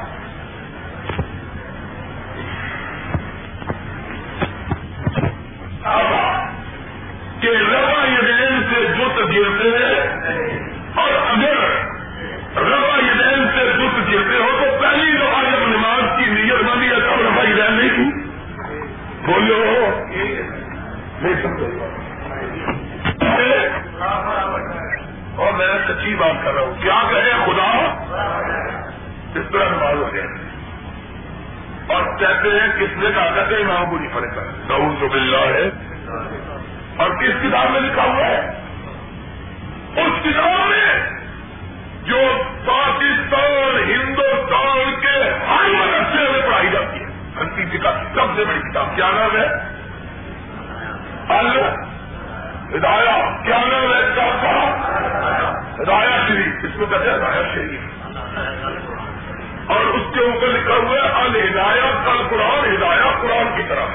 بات 26.22 26.46
کر 26.46 26.54
رہا 26.54 26.62
ہوں۔ 26.62 26.74
کیا 26.82 27.04
کہے 27.10 27.32
خدا 27.46 27.94
اس 29.36 29.46
طرح 29.52 29.70
نماز 29.70 29.96
ہو 29.96 30.10
جائے۔ 30.16 30.28
اور 31.88 32.18
کہتے 32.20 32.50
ہیں، 32.50 32.68
کس 32.82 32.98
نے 32.98 33.10
کہا 33.16 33.30
کہتے 33.36 33.56
ہیں 33.56 33.64
وہاں 33.68 33.86
بری 33.86 34.08
فرق 34.14 34.38
ہے 34.38 34.48
دعود 34.70 35.02
تو 35.02 35.08
بلّہ 35.08 35.38
ہے۔ 35.38 35.70
اور 36.98 37.10
کس 37.10 37.32
کتاب 37.44 37.72
میں 37.72 37.82
لکھا 37.82 38.04
ہوا 38.04 38.26
ہے؟ 38.26 38.40
اس 39.96 40.24
کتاب 40.24 40.70
میں 40.70 41.10
جو 42.04 42.18
پاکستان، 42.66 43.84
ہندوستان 43.90 45.02
کے 45.02 45.30
ہر 45.50 45.70
مدرسے 45.70 46.32
میں 46.32 46.42
پڑھائی 46.46 46.70
جاتی 46.72 47.00
ہے۔ 47.00 47.12
کی 47.56 47.78
کتاب 47.78 47.94
سب 47.94 48.36
سے 48.36 48.46
بڑی 48.46 48.72
کتاب۔ 48.72 48.96
کیا 48.96 49.10
نام 49.10 49.38
ہے؟ 49.38 49.48
ہدایا 52.78 53.44
کیا 53.44 53.58
نام 53.58 53.94
ہے؟ 53.94 54.12
کتاب 54.14 54.42
کا 54.42 54.82
ہدایا 55.82 56.26
شریف، 56.28 56.54
اس 56.64 56.72
کو 56.80 56.86
کہتے 56.86 57.10
ہیں 57.10 57.18
ہدایا 57.18 57.42
شریف۔ 57.54 57.80
اور 59.72 59.86
اس 59.86 60.14
کے 60.14 60.20
اوپر 60.20 60.48
لکھا 60.48 60.74
ہوا 60.74 60.96
ہے 60.96 61.00
الدایا 61.00 62.02
کل 62.06 62.28
قرآن 62.30 62.76
ہدایا 62.76 63.12
قرآن 63.22 63.56
کی 63.56 63.64
طرح۔ 63.70 63.86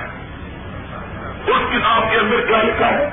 ہے 1.44 1.52
اس 1.52 1.62
کتاب 1.70 2.02
کے 2.10 2.16
اندر 2.16 2.46
کیا 2.46 2.62
لکھا 2.62 2.88
ہے؟ 2.88 3.10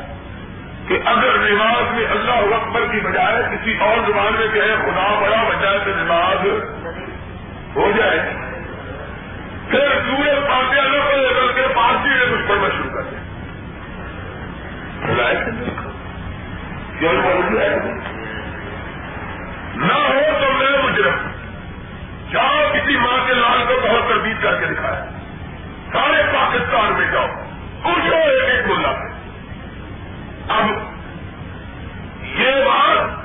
کہ 0.88 1.00
اگر 1.06 1.38
نماز 1.38 1.94
میں 1.94 2.06
اللہ 2.12 2.56
اکبر 2.56 2.82
کی 2.92 3.00
بجائے 3.00 3.44
کسی 3.52 3.78
اور 3.80 3.98
زبان 4.08 4.34
میں 4.40 4.48
کہے، 4.54 4.76
خدا 4.76 5.20
بڑا 5.22 5.44
بجائے 5.50 5.78
تو 5.86 5.92
نماز 5.96 6.48
ہو 7.76 7.92
جائے۔ 7.98 8.20
پھر 9.70 9.80
سورج 9.80 10.48
پاتے 10.50 10.80
الگ 10.80 10.98
کو 10.98 11.18
لے 11.18 11.30
کر 11.30 11.52
کے 11.56 11.68
پارٹی 11.76 12.10
میں 12.10 12.28
کچھ 12.32 12.48
پڑھنا 12.48 12.68
شروع 12.70 12.92
کر 12.94 13.02
دیں 13.02 13.24
نہ 19.76 19.94
ہو 19.94 20.20
تو 20.42 20.54
میں 20.54 20.84
مجرم 20.84 21.32
جاؤ 22.32 22.70
کسی 22.74 22.98
ماں 22.98 23.28
کے 23.28 23.34
لال 23.34 23.64
کو 23.68 23.88
بہت 23.90 24.10
تردید 24.10 24.42
کر 24.42 24.60
کے 24.60 24.66
دکھایا؟ 24.66 25.06
سارے 25.94 26.24
پاکستان 26.34 26.94
میں 26.94 27.12
جاؤ۔ 27.12 27.28
پوچھو 27.84 28.16
ایک 28.16 28.50
ایک 28.50 28.68
ملا۔ 28.68 28.90
اب 30.58 30.66
یہ 32.40 32.52
بات 32.66 33.24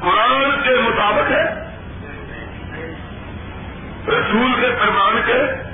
قرآن 0.00 0.60
کے 0.64 0.70
مطابق 0.70 1.30
ہے؟ 1.30 1.44
رسول 4.08 4.52
کے 4.60 4.66
فرمان 4.78 5.20
کے؟ 5.26 5.70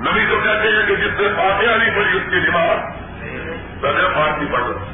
نبی 0.00 0.26
تو 0.30 0.36
کہتے 0.42 0.68
ہیں 0.68 0.86
کہ 0.86 0.96
جس 0.96 1.10
سے 1.16 1.28
فاتحہ 1.36 1.76
نہیں 1.76 1.90
پڑی 1.90 2.16
اس 2.16 2.22
کی 2.30 2.40
دماغ 2.40 2.76
پہلے 3.80 4.08
فارسی 4.14 4.46
پڑھ 4.52 4.60
رہا 4.60 4.84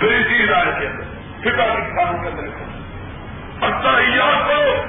پھر 0.00 0.08
اسی 0.08 0.42
ادارے 0.42 0.70
کے 0.80 0.86
اندر 0.86 1.04
فکا 1.40 1.74
کی 1.74 1.80
کتابوں 1.80 2.22
کے 2.22 2.28
اندر 2.28 3.66
اچھا 3.66 3.90
کو 4.46 4.82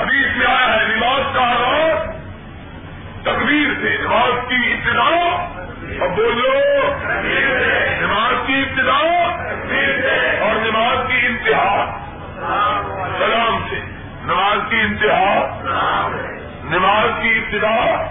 حدیث 0.00 0.36
میں 0.36 0.46
آیا 0.46 0.80
ہے 0.80 0.96
نماز 0.96 1.34
کا 1.34 1.42
آغاز 1.42 2.16
تقریر 3.22 3.68
سے 3.82 3.96
نماز 4.00 4.48
کی 4.48 4.72
ابتدا 4.72 5.08
اب 6.04 6.16
بولو 6.16 6.52
نماز 8.00 8.46
کی 8.46 8.54
ابتدا، 8.54 8.96
اور 10.40 10.54
نماز 10.54 10.98
کی 11.08 11.26
انتہا۔ 11.26 12.00
سلام 13.18 13.66
سے، 13.70 13.80
نماز 14.24 14.70
کی 14.70 14.80
انتہا، 14.80 15.60
نماز 16.64 17.22
کی 17.22 17.28
ابتدا 17.28 18.04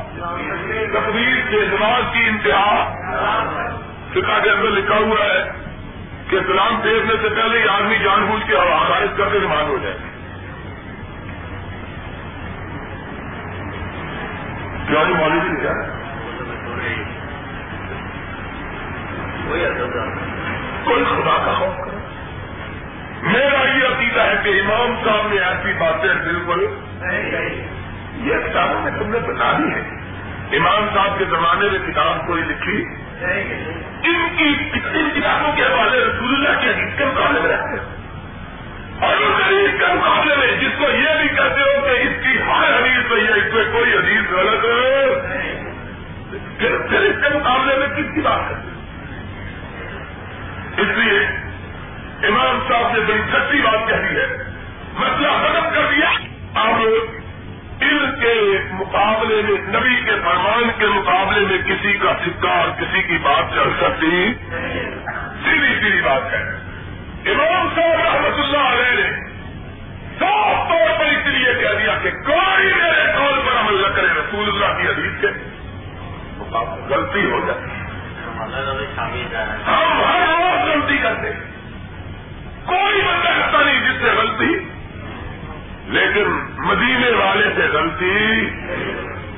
تقریر 0.94 1.36
سے 1.50 1.66
نماز 1.66 2.04
کی 2.14 2.28
انتہا۔ 2.28 2.94
فکا 4.14 4.40
کے 4.44 4.50
اندر 4.50 4.70
لکھا 4.70 4.96
ہوا 4.96 5.26
ہے 5.26 5.65
کہ 6.36 6.42
سلام 6.48 6.82
پھیرنے 6.82 7.14
سے 7.22 7.30
پہلے 7.30 7.62
ہی 7.62 7.68
آدمی 7.68 7.98
جان 7.98 8.26
بوجھ 8.26 8.48
کے 8.48 8.56
خارج 8.88 9.10
کر 9.18 9.30
کے 9.32 9.40
نماز 9.40 9.64
ہو 9.64 9.78
جائے۔ 9.84 9.96
کیا 14.88 15.04
جو 15.04 15.16
معلوم 15.16 15.56
کیا؟ 15.56 15.72
کوئی 20.84 21.04
خدا 21.04 21.38
کا 21.46 21.54
خوف 21.54 21.86
کرو۔ 21.86 21.98
میرا 23.22 23.78
یہ 23.78 23.96
عقیدہ 23.96 24.22
ہے 24.22 24.36
کہ 24.44 24.50
امام 24.50 24.96
صاحب 25.06 25.28
نے 25.28 25.40
ایسی 25.40 25.74
باتیں 25.80 26.14
بالکل 26.14 26.68
یہ 28.18 28.36
کتابوں 28.36 28.82
میں 28.82 28.92
تم 28.92 29.10
نے 29.10 29.20
بتا 29.20 29.52
دی 29.52 29.72
ہے 29.72 29.95
امام 30.58 30.88
صاحب 30.94 31.20
کے 31.20 31.26
زمانے 31.26 31.70
میں 31.70 31.80
کتاب 31.92 32.28
کوئی 32.28 32.44
لکھی؟ 32.44 32.86
ان 34.04 34.28
کی 34.38 34.80
ان 34.94 35.10
کتابوں 35.16 35.56
کے 35.56 35.64
حوالے 35.64 36.00
رسول 36.00 36.36
اللہ 36.36 36.62
کے 36.62 36.70
حدیث 36.70 36.98
کے 36.98 37.06
مقابلے 37.06 37.40
میں 37.40 37.50
رہتے 37.50 37.70
ہیں۔ 37.70 37.96
اور 39.00 39.16
اس 39.18 39.42
حدیث 39.48 39.80
کے 39.80 39.94
مقابلے 39.94 40.36
میں 40.36 40.48
جس 40.48 40.72
کو 40.78 40.84
یہ 40.84 41.22
بھی 41.22 41.28
کہتے 41.28 41.62
ہو 41.62 41.82
کہ 41.82 41.90
اس 41.90 42.24
کی 42.24 42.42
ہر 42.42 42.76
حدیث 42.78 43.10
صحیح 43.10 43.28
ہے 43.28 43.48
اس 43.48 43.54
میں 43.54 43.64
کوئی 43.72 43.98
حدیث 43.98 44.32
غلط 44.32 44.62
پھر 46.60 47.00
اس 47.00 47.16
کے 47.22 47.38
مقابلے 47.38 47.76
میں 47.78 47.88
کس 47.88 48.16
کی 48.16 48.22
بات 48.22 48.40
ہے 48.40 48.76
اس 50.78 50.98
لیے 50.98 51.20
امام 52.28 52.60
صاحب 52.70 52.94
نے 52.94 53.00
بڑی 53.00 53.22
سچی 53.34 53.62
بات 53.62 53.88
کہی 53.88 54.16
ہے۔ 54.16 54.28
مسئلہ 54.94 55.28
ختم 55.28 55.70
کر 55.74 55.86
دیا۔ 55.96 56.10
اب 56.62 56.76
علم 57.82 58.20
کے 58.22 58.58
مقابلے 58.72 59.42
میں 59.42 59.80
نبی 59.80 59.96
کے 60.06 60.12
فرمان 60.12 60.72
کے 60.80 60.86
مقابلے 60.86 61.40
میں 61.40 61.58
کسی 61.58 61.94
کا 61.94 62.14
سکہ 62.26 62.48
اور 62.48 62.70
کسی 62.82 63.02
کی 63.02 63.18
بات 63.18 63.54
چل 63.54 63.70
سکتی 63.82 64.34
سیدھی 65.44 65.76
سیدھی 65.82 66.02
بات 66.02 66.34
ہے۔ 66.34 66.42
امام 67.32 67.68
صاحب 67.76 68.16
رحمت 68.16 68.40
اللہ 68.40 68.58
علیہ 68.58 69.04
نے 69.04 69.30
صاف 70.20 70.70
طور 70.70 71.00
پر 71.00 71.06
اس 71.06 71.28
لیے 71.28 71.54
کہہ 71.54 71.84
دیا 71.84 71.98
کہ 72.04 72.12
کوئی 72.12 72.74
میرے 72.74 73.12
قول 73.18 73.40
پر 73.46 73.60
عمل 73.60 73.82
نہ 73.82 73.88
کرے 73.88 74.08
رسول 74.08 74.48
اللہ 74.48 74.82
کی 74.82 74.88
حدیث 74.88 75.22
کے۔ 75.22 75.28
غلطی 76.90 77.32
ہو 77.32 77.40
جاتی 77.48 77.70
ہم 79.68 80.04
ہر 80.04 80.28
روز 80.28 80.70
غلطی 80.70 80.98
کرتے۔ 80.98 81.32
کوئی 82.66 83.02
بندہ 83.02 83.30
ایسا 83.30 83.62
نہیں 83.66 83.80
جس 83.80 84.02
سے 84.02 84.08
غلطی 84.08 84.75
لیکن 85.88 86.28
مدینے 86.58 87.10
والے 87.10 87.50
سے 87.56 87.62
غلطی 87.62 88.50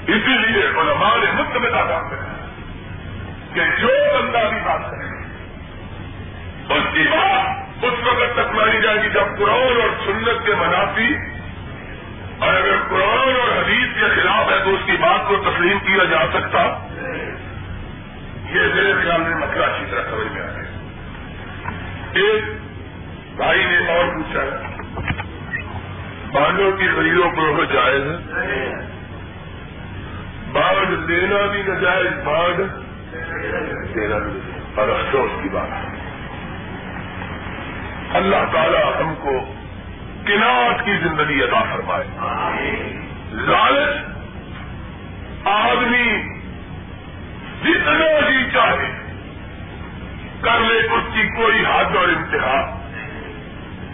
اسی 0.08 0.36
لیے 0.38 0.68
علماء 0.82 1.16
نے 1.18 1.32
مت 1.36 1.58
میں 1.58 1.70
کام 1.72 2.10
کرا 2.10 2.36
کہ 3.54 3.62
جو 3.80 3.88
بندہ 4.14 4.50
بھی 4.50 4.60
بات 4.66 4.91
کرے، 4.91 5.06
اس 6.76 6.84
کی 6.93 7.04
بات 7.12 7.84
اس 7.84 7.93
وقت 8.06 8.36
تک 8.36 8.54
مانی 8.56 8.82
جائے 8.82 9.02
گی 9.04 9.10
جب 9.10 9.38
قرآن 9.38 9.82
اور 9.82 9.89
سنت 10.06 10.45
کے 10.45 10.54
منافی، 10.54 11.16
اور 12.39 12.54
اگر 12.54 12.78
قرآن 12.89 13.36
اور 13.36 13.52
حدیث 13.58 14.00
کے 14.00 14.08
خلاف 14.16 14.52
ہے 14.52 14.60
تو 14.64 14.70
اس 14.70 14.82
کی 14.86 14.98
بات 15.00 15.28
کو 15.28 15.36
تسلیم 15.36 15.80
کیا 15.80 16.04
جا 16.04 16.26
سکتا۔ 16.34 16.64
یہ 18.54 18.62
میرے 18.76 18.93
خیال 19.02 19.22
میں 19.22 19.36
مسئلہ 19.36 19.66
اچھی 19.66 19.86
طرح 19.91 20.04
سمجھ 20.10 20.32
میں 20.34 20.41
آ 20.41 20.52
گیا۔ 20.56 22.24
ایک 22.24 22.43
بھائی 23.36 23.66
نے 23.66 23.78
اور 23.93 24.06
پوچھا 24.16 24.41
بانڈوں 26.32 26.72
کی 26.72 26.88
خریدوں 26.88 27.30
پر 27.32 27.66
جائز 27.66 28.04
ہے 28.38 28.74
باغ 30.52 30.96
دینا 31.08 31.46
بھی 31.52 31.64
نہ 31.68 31.80
جائز 31.80 32.26
باغ 32.26 32.52
دینا 33.96 34.18
بھی 34.18 34.40
اور 34.76 34.88
افسوس 34.90 35.44
کی 35.44 35.50
بات 35.50 35.68
ہے۔ 35.72 35.98
اللہ 38.14 38.52
تعالیٰ 38.52 39.02
ہم 39.02 39.16
کو 39.16 39.54
کنات 40.28 40.86
کی 40.86 40.98
زندگی 40.98 41.44
ادا 41.44 41.64
فرمائے۔ 41.64 42.06
لالچ 43.32 44.08
آدمی 45.48 46.24
جتنا 47.64 48.30
جی 48.30 48.52
چاہے 48.54 49.14
کر 50.42 50.60
لے، 50.60 50.80
اس 50.80 51.04
کی 51.14 51.28
کوئی 51.28 51.60
حد 51.60 51.96
اور 51.96 52.08
انتہا۔ 52.08 52.80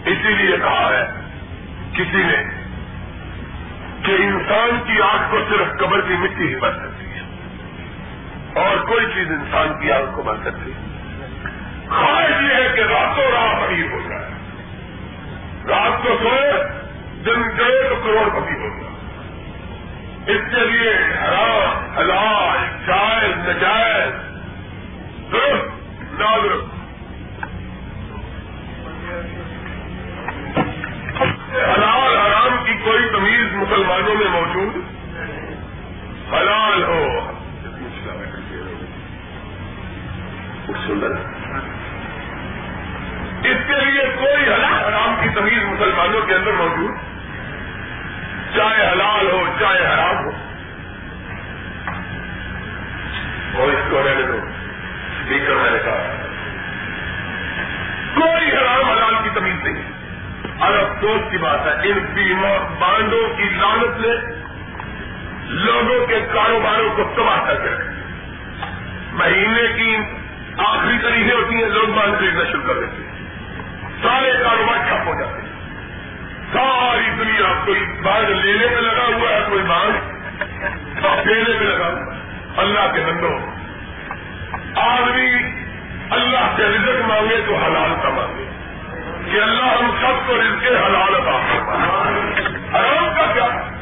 اسی 0.06 0.34
لیے 0.34 0.56
کہا 0.56 0.90
ہے 0.92 1.23
کسی 1.94 2.22
نے 2.22 2.36
کہ 4.02 4.12
انسان 4.12 4.80
کی 4.86 5.00
آنکھ 5.00 5.30
کو 5.30 5.38
صرف 5.48 5.80
قبر 5.80 6.00
کی 6.00 6.14
مٹی 6.14 6.54
ہی 6.54 6.56
بن 6.56 6.70
سکتی 6.72 7.06
ہے 7.06 7.20
اور 8.60 8.76
کوئی 8.76 9.06
چیز 9.14 9.30
انسان 9.30 9.80
کی 9.80 9.92
آنکھ 9.92 10.16
کو 10.16 10.22
بن 10.22 10.36
سکتی 10.44 10.70
ہے۔ 10.72 10.94
خواہش 11.88 12.42
یہ 12.42 12.54
ہے 12.54 12.68
کہ 12.74 12.80
راتوں 12.80 13.24
رات 13.32 13.62
امیر 13.62 13.92
ہو 13.92 14.00
جائے۔ 14.08 14.30
رات 15.68 16.02
کو 16.02 16.18
سوئے، 16.22 16.52
دن 17.24 17.42
گئے 17.58 17.88
تو 17.88 17.94
کروڑ 18.04 18.28
پتی 18.28 18.54
ہو 18.54 18.80
جائے۔ 18.80 18.94
اس 20.26 20.54
کے 20.54 20.60
لیے 20.60 20.94
حرام، 21.22 21.98
حلال، 21.98 22.58
جائز، 22.86 23.48
نجائز، 23.48 24.12
درست، 25.32 26.02
نادرست 26.20 26.73
حلال 36.32 36.84
ہو۔ 36.84 37.30
سندر 40.86 41.10
اس 43.44 43.56
کے 43.66 43.84
لیے 43.84 44.04
کوئی 44.20 44.44
حلال 44.44 44.74
حرام 44.74 45.14
کی 45.22 45.28
تمیز 45.28 45.62
مسلمانوں 45.62 46.20
کے 46.26 46.34
اندر 46.34 46.52
موجود۔ 46.52 46.94
چاہے 48.56 48.86
حلال 48.92 49.30
ہو 49.30 49.44
چاہے 49.60 49.94
حرام 49.94 50.24
ہو۔ 50.24 50.30
اور 53.58 53.68
اس 53.68 53.90
کو 53.90 54.02
رہنے 54.02 54.22
دو۔ 54.22 54.38
اسپیکر 55.20 55.54
میں 55.54 55.70
نے 55.70 55.78
کہا۔ 55.84 56.16
کوئی 58.14 58.50
حرام 58.50 58.90
حلال 58.90 59.14
کی 59.22 59.30
تمیز 59.34 59.64
نہیں۔ 59.64 59.94
اور 60.58 60.72
افسوس 60.72 61.30
کی 61.30 61.38
بات 61.38 61.60
ہے 61.66 61.72
ان 61.72 61.98
بیمہ 62.14 62.68
بانڈوں 62.78 63.36
کی 63.36 63.44
لانت 63.44 64.00
نے 64.00 64.43
لوگوں 65.46 66.06
کے 66.06 66.20
کاروباروں 66.32 66.96
کو 66.96 67.12
تباہ 67.16 67.44
کر 67.44 67.54
کے 67.54 67.68
مہینے 69.12 69.62
کی 69.76 69.96
آخری 70.58 70.98
طریقے 71.02 71.34
ہوتی 71.34 71.54
ہیں، 71.54 71.68
لوگ 71.68 71.92
بانڈ 71.92 72.18
خریدنا 72.18 72.44
شروع 72.44 72.62
کر 72.66 72.74
دیتے 72.74 73.02
ہیں۔ 73.02 73.28
سارے 74.02 74.32
کاروبار 74.44 74.76
ٹھپ 74.76 75.08
ہو 75.08 75.20
جاتے 75.20 75.42
ہیں۔ 75.42 75.44
ساری 76.52 77.10
دنیا 77.18 77.52
کوئی 77.64 77.80
باغ 78.02 78.22
لینے 78.22 78.66
میں 78.66 78.82
لگا 78.82 79.04
ہوا 79.14 79.28
ہے، 79.28 79.40
کوئی 79.48 79.62
باغ 79.62 79.88
دینے 81.24 81.58
میں 81.60 81.66
لگا 81.66 81.88
ہوا 81.88 82.14
ہے۔ 82.14 82.20
اللہ 82.56 82.94
کے 82.94 83.00
بندوں، 83.00 83.38
آدمی 84.76 85.34
اللہ 86.10 86.56
سے 86.56 86.62
رزق 86.62 87.08
مانگے 87.08 87.36
تو 87.46 87.54
حلال 87.54 87.94
کا 88.02 88.08
مانگے۔ 88.08 88.44
کہ 89.32 89.42
اللہ 89.42 89.62
ہم 89.62 89.90
سب 90.00 90.26
کو 90.26 90.36
رزق 90.36 90.66
حلال 90.66 91.14
عطا 91.14 91.36
حرام 92.74 93.08
کا 93.16 93.32
کیا؟ 93.32 93.73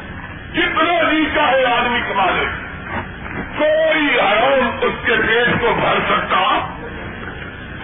جتنا 0.55 1.09
جی 1.11 1.25
چاہے 1.35 1.65
آدمی 1.65 1.99
کما 2.09 2.25
لے۔ 2.25 2.45
کوئی 3.57 4.19
حرام 4.19 4.77
اس 4.81 5.05
کے 5.05 5.11
پیٹ 5.27 5.61
کو 5.61 5.73
بھر 5.73 5.99
سکتا، 6.09 6.39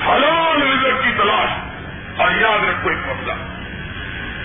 حلال 0.05 0.61
رزق 0.61 1.03
کی 1.03 1.11
تلاش، 1.17 1.49
اور 2.19 2.31
یاد 2.31 2.69
رکھو 2.69 2.89
ایک 2.89 2.97
مسئلہ۔ 2.97 3.33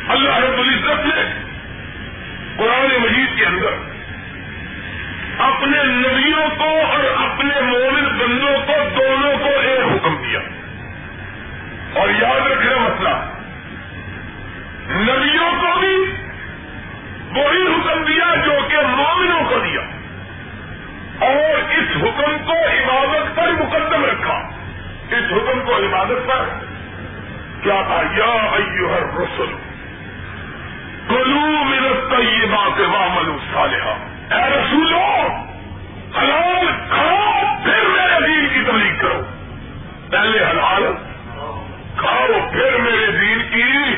اللہ 0.08 0.36
رب 0.36 0.58
العزت 0.58 1.06
نے 1.06 1.22
قرآن 2.56 3.02
مجید 3.02 3.38
کے 3.38 3.44
اندر 3.44 3.72
اپنے 5.38 5.84
نبیوں 5.84 6.48
کو 6.58 6.80
اور 6.86 7.28
اپنے 7.28 7.60
مومن 7.60 8.04
بندوں 8.04 8.56
کو، 8.66 8.72
دونوں 8.98 9.38
کو 9.38 9.60
ایک 9.60 9.80
حکم 9.80 10.16
دیا۔ 10.16 10.40
اور 11.94 12.08
یاد 12.08 12.50
رکھنا 12.50 12.78
مسئلہ، 12.78 13.16
نبیوں 14.90 15.52
کو 15.60 15.78
بھی 15.80 16.23
وہی 17.36 17.62
حکم 17.62 18.04
دیا 18.04 18.34
جو 18.44 18.52
کہ 18.68 18.76
مومنوں 18.76 19.40
کو 19.48 19.58
دیا۔ 19.58 19.80
اور 21.26 21.72
اس 21.72 21.96
حکم 21.96 22.36
کو 22.46 22.52
عبادت 22.52 23.36
پر 23.36 23.52
مقدم 23.52 24.04
رکھا۔ 24.04 24.48
اس 25.10 25.32
حکم 25.32 25.60
کو 25.66 25.76
عبادت 25.76 26.26
پر 26.26 26.44
کیا 27.62 27.82
تھا 27.86 28.02
یا 28.16 28.50
ہر 28.50 29.20
رسول 29.20 29.54
کلو 31.08 31.64
ملتا 31.64 32.16
یہ 32.16 32.46
بات 32.50 32.80
وامل 32.80 33.36
صالحہ 33.54 33.96
اے 34.34 34.50
رسولو، 34.50 35.26
حلال 36.18 36.66
کھاؤ، 36.88 37.56
پھر 37.64 37.88
میرے 37.88 38.26
دین 38.26 38.46
کی 38.54 38.70
تبلیغ 38.70 39.00
کرو۔ 39.00 39.22
پہلے 40.10 40.38
حلال 40.38 40.82
کھاؤ، 41.96 42.26
پھر 42.52 42.76
میرے 42.76 43.06
دین 43.06 43.38
کی 43.50 43.94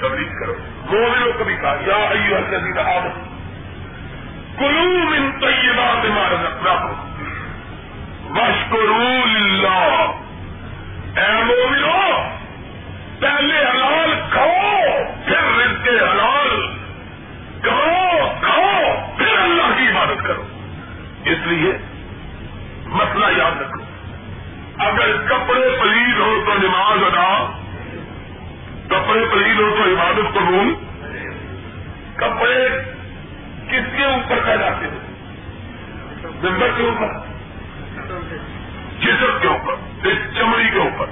تبلیغ 0.00 0.40
کرو۔ 0.40 0.54
مومنوں 0.90 1.32
کو 1.38 1.44
بھی 1.44 1.56
کہا، 1.56 1.74
یا 1.86 1.96
ایو 1.96 2.36
الذین 2.36 2.78
آمنوا 2.78 3.26
کلو 4.58 5.10
من 5.10 5.30
طیبات 5.40 6.06
ما 6.06 6.28
رزقناکم، 6.28 6.94
واشکروا 8.38 9.26
للہ۔ 9.26 10.12
اے 11.20 11.42
مومنوں 11.44 12.38
پہلے 13.20 13.58
حلال 13.58 14.14
کھاؤ، 14.30 15.04
پھر 15.26 15.42
رزق 15.58 15.84
کے 15.84 15.90
حلال 15.90 16.66
کھاؤ 17.62 18.34
کھاؤ، 18.40 18.82
پھر 19.16 19.38
اللہ 19.38 19.76
کی 19.76 19.88
عبادت 19.88 20.26
کرو۔ 20.26 20.42
اس 21.24 21.38
لیے 21.46 21.72
مسئلہ 22.86 23.26
یاد 23.36 23.62
رکھو، 23.62 23.82
اگر 24.78 25.16
کپڑے 25.28 25.76
پلیز 25.80 26.20
ہو 26.20 26.44
تو 26.46 26.52
نماز 26.58 27.02
ادا 27.02 27.58
کپڑے 28.88 29.24
پلیز 29.32 29.60
ہو 29.60 29.70
تو 29.76 29.84
عبادت 29.84 30.34
قبول 30.34 30.74
کپڑے 32.16 32.68
کس 33.68 33.96
کے 33.96 34.04
اوپر 34.04 34.36
جاتے 34.46 34.86
ہو 34.86 34.98
زندہ 36.40 36.66
کے 36.76 36.82
اوپر، 36.82 37.08
جسم 39.00 39.38
کے 39.42 39.48
اوپر 39.48 40.06
اس 40.06 40.18
چمڑی 40.36 40.70
کے 40.70 40.78
اوپر۔ 40.78 41.06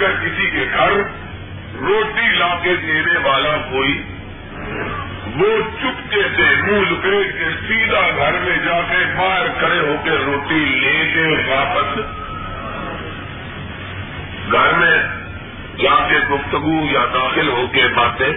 اگر 0.00 0.14
کسی 0.24 0.50
کے 0.50 0.64
گھر 0.76 0.92
روٹی 1.80 2.36
لا 2.36 2.54
کے 2.62 2.74
دینے 2.74 3.16
والا 3.24 3.56
کوئی 3.70 4.02
وہ 5.36 5.46
چپکے 5.80 6.22
سے 6.36 6.62
منہ 6.62 6.90
لپیٹ 6.90 7.38
کے 7.38 7.44
سیدھا 7.68 8.00
گھر 8.16 8.32
میں 8.32 8.56
جا 8.64 8.80
کے 8.80 9.04
باہر 9.16 9.46
کھڑے 9.58 9.78
ہو 9.80 9.96
کے 10.04 10.10
روٹی 10.10 10.64
لے 10.64 11.10
کے 11.14 11.26
واپس 11.50 11.98
گھر 14.52 14.72
میں 14.72 14.98
جا 15.82 16.08
کے 16.08 16.18
گفتگو 16.30 16.86
یا 16.90 17.04
داخل 17.14 17.48
ہو 17.48 17.66
کے 17.72 17.82
باتیں 17.94 18.32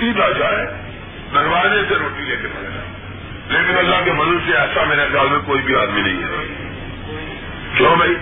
سیدھا 0.00 0.28
جائے، 0.38 0.66
دروازے 1.34 1.82
سے 1.88 1.94
روٹی 1.94 2.22
لے 2.22 2.36
کے 2.42 2.48
پڑے 2.48 2.68
جائے 2.74 2.86
لیکن 3.48 3.78
اللہ 3.78 4.04
کے 4.04 4.12
مدد 4.12 4.46
سے 4.46 4.56
ایسا 4.56 4.84
میرے 4.84 5.04
خیال 5.12 5.28
میں 5.28 5.38
کوئی 5.46 5.62
بھی 5.62 5.76
آدمی 5.76 6.00
نہیں 6.00 6.22
ہے۔ 6.22 6.46
کیوں 7.76 7.96
بھائی؟ 7.96 8.14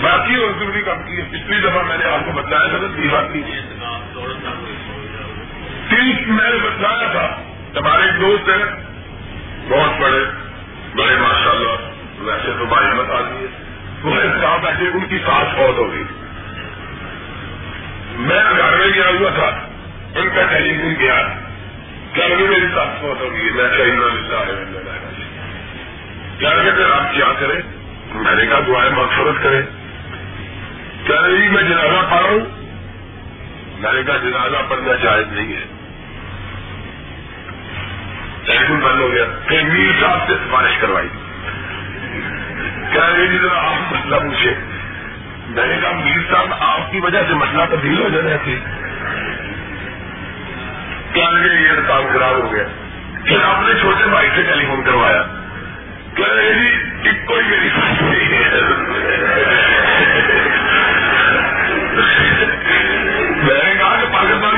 باقی 0.00 0.34
اور 0.34 0.52
ضروری 0.58 0.82
کام 0.82 1.02
کی 1.02 1.22
پچھلی 1.30 1.60
دفعہ 1.60 1.82
میں 1.82 1.96
نے 1.98 2.04
آپ 2.10 2.24
کو 2.26 2.32
بتایا 2.32 2.66
تھا 2.66 2.78
نا 2.78 3.08
بات 3.10 3.32
کی 3.32 3.42
تیس 5.88 6.28
میں 6.28 6.50
نے 6.50 6.58
بتایا 6.58 7.10
تھا 7.12 7.24
ہمارے 7.74 8.02
ایک 8.02 8.20
دوست 8.20 8.48
ہیں 8.48 8.64
بہت 9.68 10.00
بڑے 10.00 10.22
بڑے 10.94 11.16
ماشاء 11.16 11.50
اللہ 11.50 11.88
ویسے 12.20 12.52
تو 12.58 12.64
بھائی 12.66 12.94
مت 12.94 13.10
آدمی 13.10 13.46
وہ 14.02 14.14
صاحب 14.40 14.62
بیٹھے 14.62 14.88
ان 14.88 15.04
کی 15.08 15.18
سانس 15.26 15.54
بہت 15.58 15.78
ہو 15.78 15.90
گئی 15.92 16.04
میں 18.20 18.38
گھر 18.56 18.76
میں 18.76 18.86
گیا 18.94 19.08
ہوا 19.10 19.30
تھا 19.34 19.48
ان 20.14 20.28
کا 20.34 20.46
ٹیلی 20.46 20.76
فون 20.78 20.94
گیا 21.00 21.18
کیا 22.14 22.26
لگے 22.26 22.46
میری 22.46 22.72
سانس 22.74 23.02
بہت 23.02 23.20
ہو 23.20 23.32
گئی 23.32 23.50
میں 23.50 23.68
کہیں 23.76 23.92
نہ 23.92 24.06
ملتا 24.06 24.40
ہے 24.46 24.56
کیا 26.38 26.54
لگے 26.54 26.70
پھر 26.70 26.90
آپ 26.90 27.14
کیا 27.14 27.32
کریں 27.40 27.60
میں 28.14 28.34
نے 28.34 28.46
کہا 28.46 28.60
دعائیں 28.66 28.90
مغفرت 28.90 29.42
کریں 29.42 29.62
کیا 31.10 31.52
میں 31.52 31.62
جنازہ 31.62 32.06
پا 32.10 32.22
رہا 32.22 32.28
ہوں 32.28 32.40
میں 33.78 33.92
نے 33.92 34.02
کہا 34.02 34.16
جنازہ 34.16 34.56
پڑھنا 34.68 34.94
جائز 35.02 35.32
نہیں 35.32 35.52
ہے۔ 35.52 35.66
ٹیلیفون 38.46 38.80
بند 38.80 39.00
ہو 39.00 39.12
گیا۔ 39.12 39.24
پھر 39.48 39.62
میر 39.62 40.00
صاحب 40.00 40.18
سے 40.26 40.34
سفارش 40.34 40.78
کروائی۔ 40.80 41.08
کیا 42.92 43.26
جی 43.30 43.38
ذرا 43.38 43.58
آپ 43.58 43.92
مسئلہ 43.92 44.16
پوچھے 44.16 44.54
میں 45.48 45.66
نے 45.66 45.76
کہا 45.82 45.92
میر 45.92 46.32
صاحب، 46.32 46.54
آپ 46.58 46.92
کی 46.92 47.00
وجہ 47.00 47.18
سے 47.28 47.34
مسئلہ 47.34 47.62
تبدیل 47.70 48.02
ہو 48.02 48.08
جانا 48.08 48.36
تھی 48.44 48.58
کیا 51.12 51.30
لگے 51.30 51.60
یہ 51.60 51.88
کام 51.88 52.02
خراب 52.12 52.34
ہو 52.34 52.52
گیا۔ 52.52 52.64
پھر 53.24 53.36
آپ 53.44 53.62
نے 53.66 53.80
چھوٹے 53.80 54.04
بھائی 54.04 54.28
سے 54.36 54.42
ٹیلی 54.42 54.66
فون 54.66 54.82
کروایا۔ 54.84 55.22
کیا 56.14 56.26
لگے 56.26 56.54
جی 56.54 57.10
کوئی 57.24 57.44
میری 57.44 57.68
ساتھ 57.68 58.02
نہیں 58.02 58.44
ہے۔ 58.44 59.59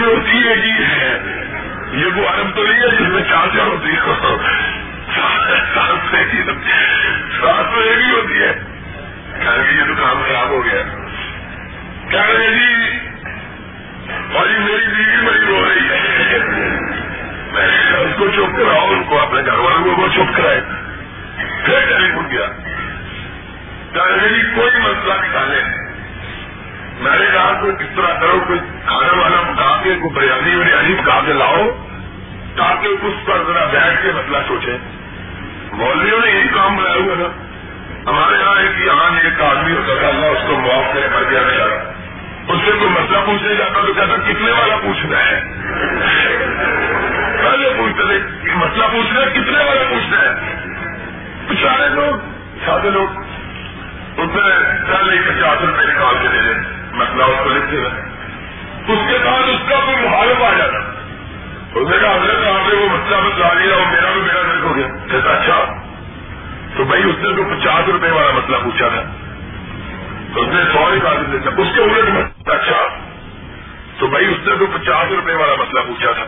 کہ 0.02 0.08
پاکستان 0.08 0.36
میں 0.36 0.48
ہوتی 0.48 0.48
ہے 0.48 0.56
جی۔ 0.56 2.00
یہ 2.00 2.06
وہ 2.06 2.28
عرب 2.28 2.56
تو 2.56 2.62
نہیں 2.64 2.80
ہے 2.80 2.88
جس 2.88 3.08
میں 3.08 3.22
چار 3.28 3.46
چار 3.56 3.66
ہوتی 3.66 3.88
ہے۔ 3.88 3.96
سات 7.40 7.74
تو 7.74 7.80
ایک 7.80 7.98
ہوتی 8.12 8.38
ہے۔ 8.38 8.58
یہ 9.72 9.84
تو 9.88 9.94
کام 9.94 10.22
خراب 10.28 10.48
ہو 10.48 10.64
گیا۔ 10.64 10.82
کیا 12.10 12.26
رہے 12.26 12.50
جی 12.50 12.98
اور 14.32 14.46
میری 14.46 14.86
بیوی 14.86 15.26
بڑی 15.26 15.46
رو 15.46 15.68
رہی 15.68 15.88
ہے۔ 15.88 16.00
میں 17.52 17.92
اس 18.00 18.12
کو 18.18 18.28
چپ 18.28 18.58
کراؤ 18.58 18.86
ان 18.90 19.02
کو 19.08 19.18
اپنے 19.20 19.42
گھر 19.46 19.58
والوں 19.58 19.96
کو 19.96 20.08
چپ 20.08 20.36
کرائے۔ 20.36 20.60
پھر 21.64 21.80
ٹیلی 21.88 22.10
فون 22.14 22.28
کیا 22.30 22.46
جی 24.28 24.42
کوئی 24.54 24.70
مسئلہ 24.78 25.14
نکالے۔ 25.14 25.91
میں 27.02 27.18
نے 27.18 27.26
کہا 27.32 27.52
کوئی 27.60 27.72
کس 27.78 27.96
طرح 27.96 28.20
کرو، 28.20 28.40
کوئی 28.46 28.58
کھانے 28.86 29.18
والا 29.18 29.40
پکا 29.42 29.80
کے، 29.82 29.94
کوئی 30.00 30.14
بریانی 30.14 30.54
وریانی 30.56 30.94
پکا 30.94 31.20
کے 31.26 31.32
لاؤ، 31.32 31.70
تاکہ 32.56 32.86
اس 32.86 33.14
پر 33.24 33.38
ذرا 33.46 33.64
بیٹھ 33.64 34.02
کے 34.02 34.12
مسئلہ 34.12 34.38
سوچے 34.48 34.76
مولویوں 35.72 36.20
نے 36.24 36.30
یہی 36.30 36.48
کام 36.48 36.76
بنایا 36.76 36.96
ہوا 36.96 37.14
تھا۔ 37.14 37.30
ہمارے 38.10 38.38
یہاں 38.38 38.54
ایک 38.60 38.80
یہاں 38.86 39.10
ایک 39.24 39.40
آدمی 39.40 39.72
ہوتا 39.72 39.94
تھا، 40.00 40.08
اللہ 40.08 40.26
اس 40.26 40.38
کو 40.46 40.56
معاف 40.56 40.94
کرے 40.94 41.08
کر 41.12 41.24
دیا 41.30 41.42
گیا 41.42 41.64
اس 42.48 42.60
سے 42.64 42.70
کوئی 42.78 42.90
مسئلہ 42.90 43.18
پوچھنے 43.26 43.54
جاتا 43.54 43.86
تو 43.86 43.92
کہتا، 43.92 44.16
کتنے 44.16 44.52
والا 44.52 44.76
پوچھنا 44.76 45.18
ہے؟ 45.18 45.40
پہلے 47.42 47.70
پوچھتے 47.76 48.02
تھے 48.02 48.18
مسئلہ 48.54 48.84
پوچھنا 48.92 49.20
ہے، 49.20 49.26
کتنے 49.26 49.64
والا 49.64 49.82
پوچھنا 49.90 50.18
ہے؟ 50.18 50.34
سارے 51.62 51.88
لوگ 51.88 52.16
سارے 52.66 52.90
لوگ، 52.90 53.20
اس 54.20 54.28
میں 54.34 54.50
پہلے 54.86 55.16
پچاس 55.26 55.62
روپئے 55.62 55.86
نکال 55.86 56.14
کے 56.22 56.28
دے 56.28 56.40
دیں 56.42 56.81
مسئلہ 56.92 57.22
اس 57.22 57.38
کو 57.44 57.50
لکھتے 57.50 57.76
ہیں 57.76 58.12
اس 58.88 58.98
کے 59.10 59.18
بعد 59.24 59.42
اس 59.48 59.68
کا 59.68 59.76
کوئی 59.84 59.96
محالف 59.96 60.42
آ 60.42 60.50
جاتا۔ 60.58 60.78
اس 61.74 61.88
نے 61.88 61.96
کہا 62.00 62.14
حضرت 62.14 62.46
آپ 62.46 62.68
نے 62.68 62.74
وہ 62.74 62.88
مسئلہ 62.88 63.16
بتلا 63.16 63.52
لیا 63.52 63.76
اور 63.76 63.86
میرا 63.90 64.10
بھی 64.12 64.20
میرا 64.20 64.42
دل 64.42 64.62
ہو 64.62 64.76
گیا۔ 64.76 64.86
کہتا 65.10 65.30
اچھا 65.30 65.64
تو 66.76 66.84
بھائی 66.84 67.02
اس 67.02 67.14
نے 67.18 67.36
تو 67.36 67.44
پچاس 67.44 67.88
روپے 67.88 68.10
والا 68.10 68.30
مسئلہ 68.30 68.56
پوچھا 68.64 68.88
تھا 68.88 69.00
اس 70.40 70.48
نے 70.48 70.62
سو 70.72 70.94
نکال 70.94 71.16
دیا 71.32 71.50
اس 71.56 71.68
کے 71.74 71.82
الٹ 71.82 72.08
میں۔ 72.08 72.22
اچھا 72.46 72.88
تو 73.98 74.06
بھائی 74.06 74.26
اس 74.26 74.48
نے 74.48 74.56
تو 74.56 74.66
پچاس 74.66 75.12
روپے 75.12 75.34
والا 75.34 75.54
مسئلہ 75.54 75.80
پوچھا 75.86 76.12
تھا۔ 76.12 76.24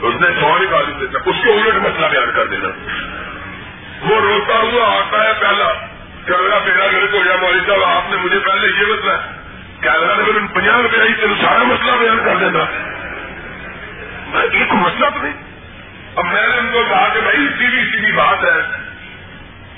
اس 0.00 0.14
نے 0.20 0.26
سو 0.40 0.58
نکال 0.58 0.86
دیا 0.86 1.18
اس 1.24 1.34
کے 1.44 1.52
الٹ 1.52 1.74
مسئلہ 1.74 2.06
بیان 2.06 2.30
کر 2.34 2.46
دینا۔ 2.46 2.68
وہ 4.00 4.20
روتا 4.20 4.54
ہوا، 4.54 4.98
آتا 4.98 5.24
ہے 5.24 5.32
پہلا۔ 5.40 5.93
کیا 6.26 6.36
لگا 6.36 6.58
میرا 6.64 6.86
گھر 6.90 7.06
کو 7.06 7.16
یا 7.16 7.36
مولوی 7.40 7.60
صاحب، 7.66 7.82
آپ 7.84 8.10
نے 8.10 8.16
مجھے 8.16 8.38
پہلے 8.38 8.68
یہ 8.68 8.92
بتایا 8.92 9.18
کیا 9.80 9.96
لگا 9.96 10.14
پھر 10.24 10.38
پنجاب 10.54 10.80
روپے 10.80 11.00
آئی 11.00 11.14
تو 11.20 11.26
سارا 11.40 11.62
مسئلہ 11.62 11.96
بیان 12.00 12.18
کر 12.24 12.36
دینا 12.36 12.64
ایک 14.40 14.72
مسئلہ 14.72 15.08
تو 15.14 15.22
نہیں۔ 15.22 15.32
اب 16.16 16.24
میں 16.24 16.46
نے 16.48 16.56
ان 16.58 16.68
کو 16.72 16.82
کہا 16.88 17.08
کہ 17.14 17.20
بھائی 17.20 17.46
سیدھی 17.58 17.82
سیدھی 17.90 18.12
بات 18.12 18.44
ہے 18.44 18.60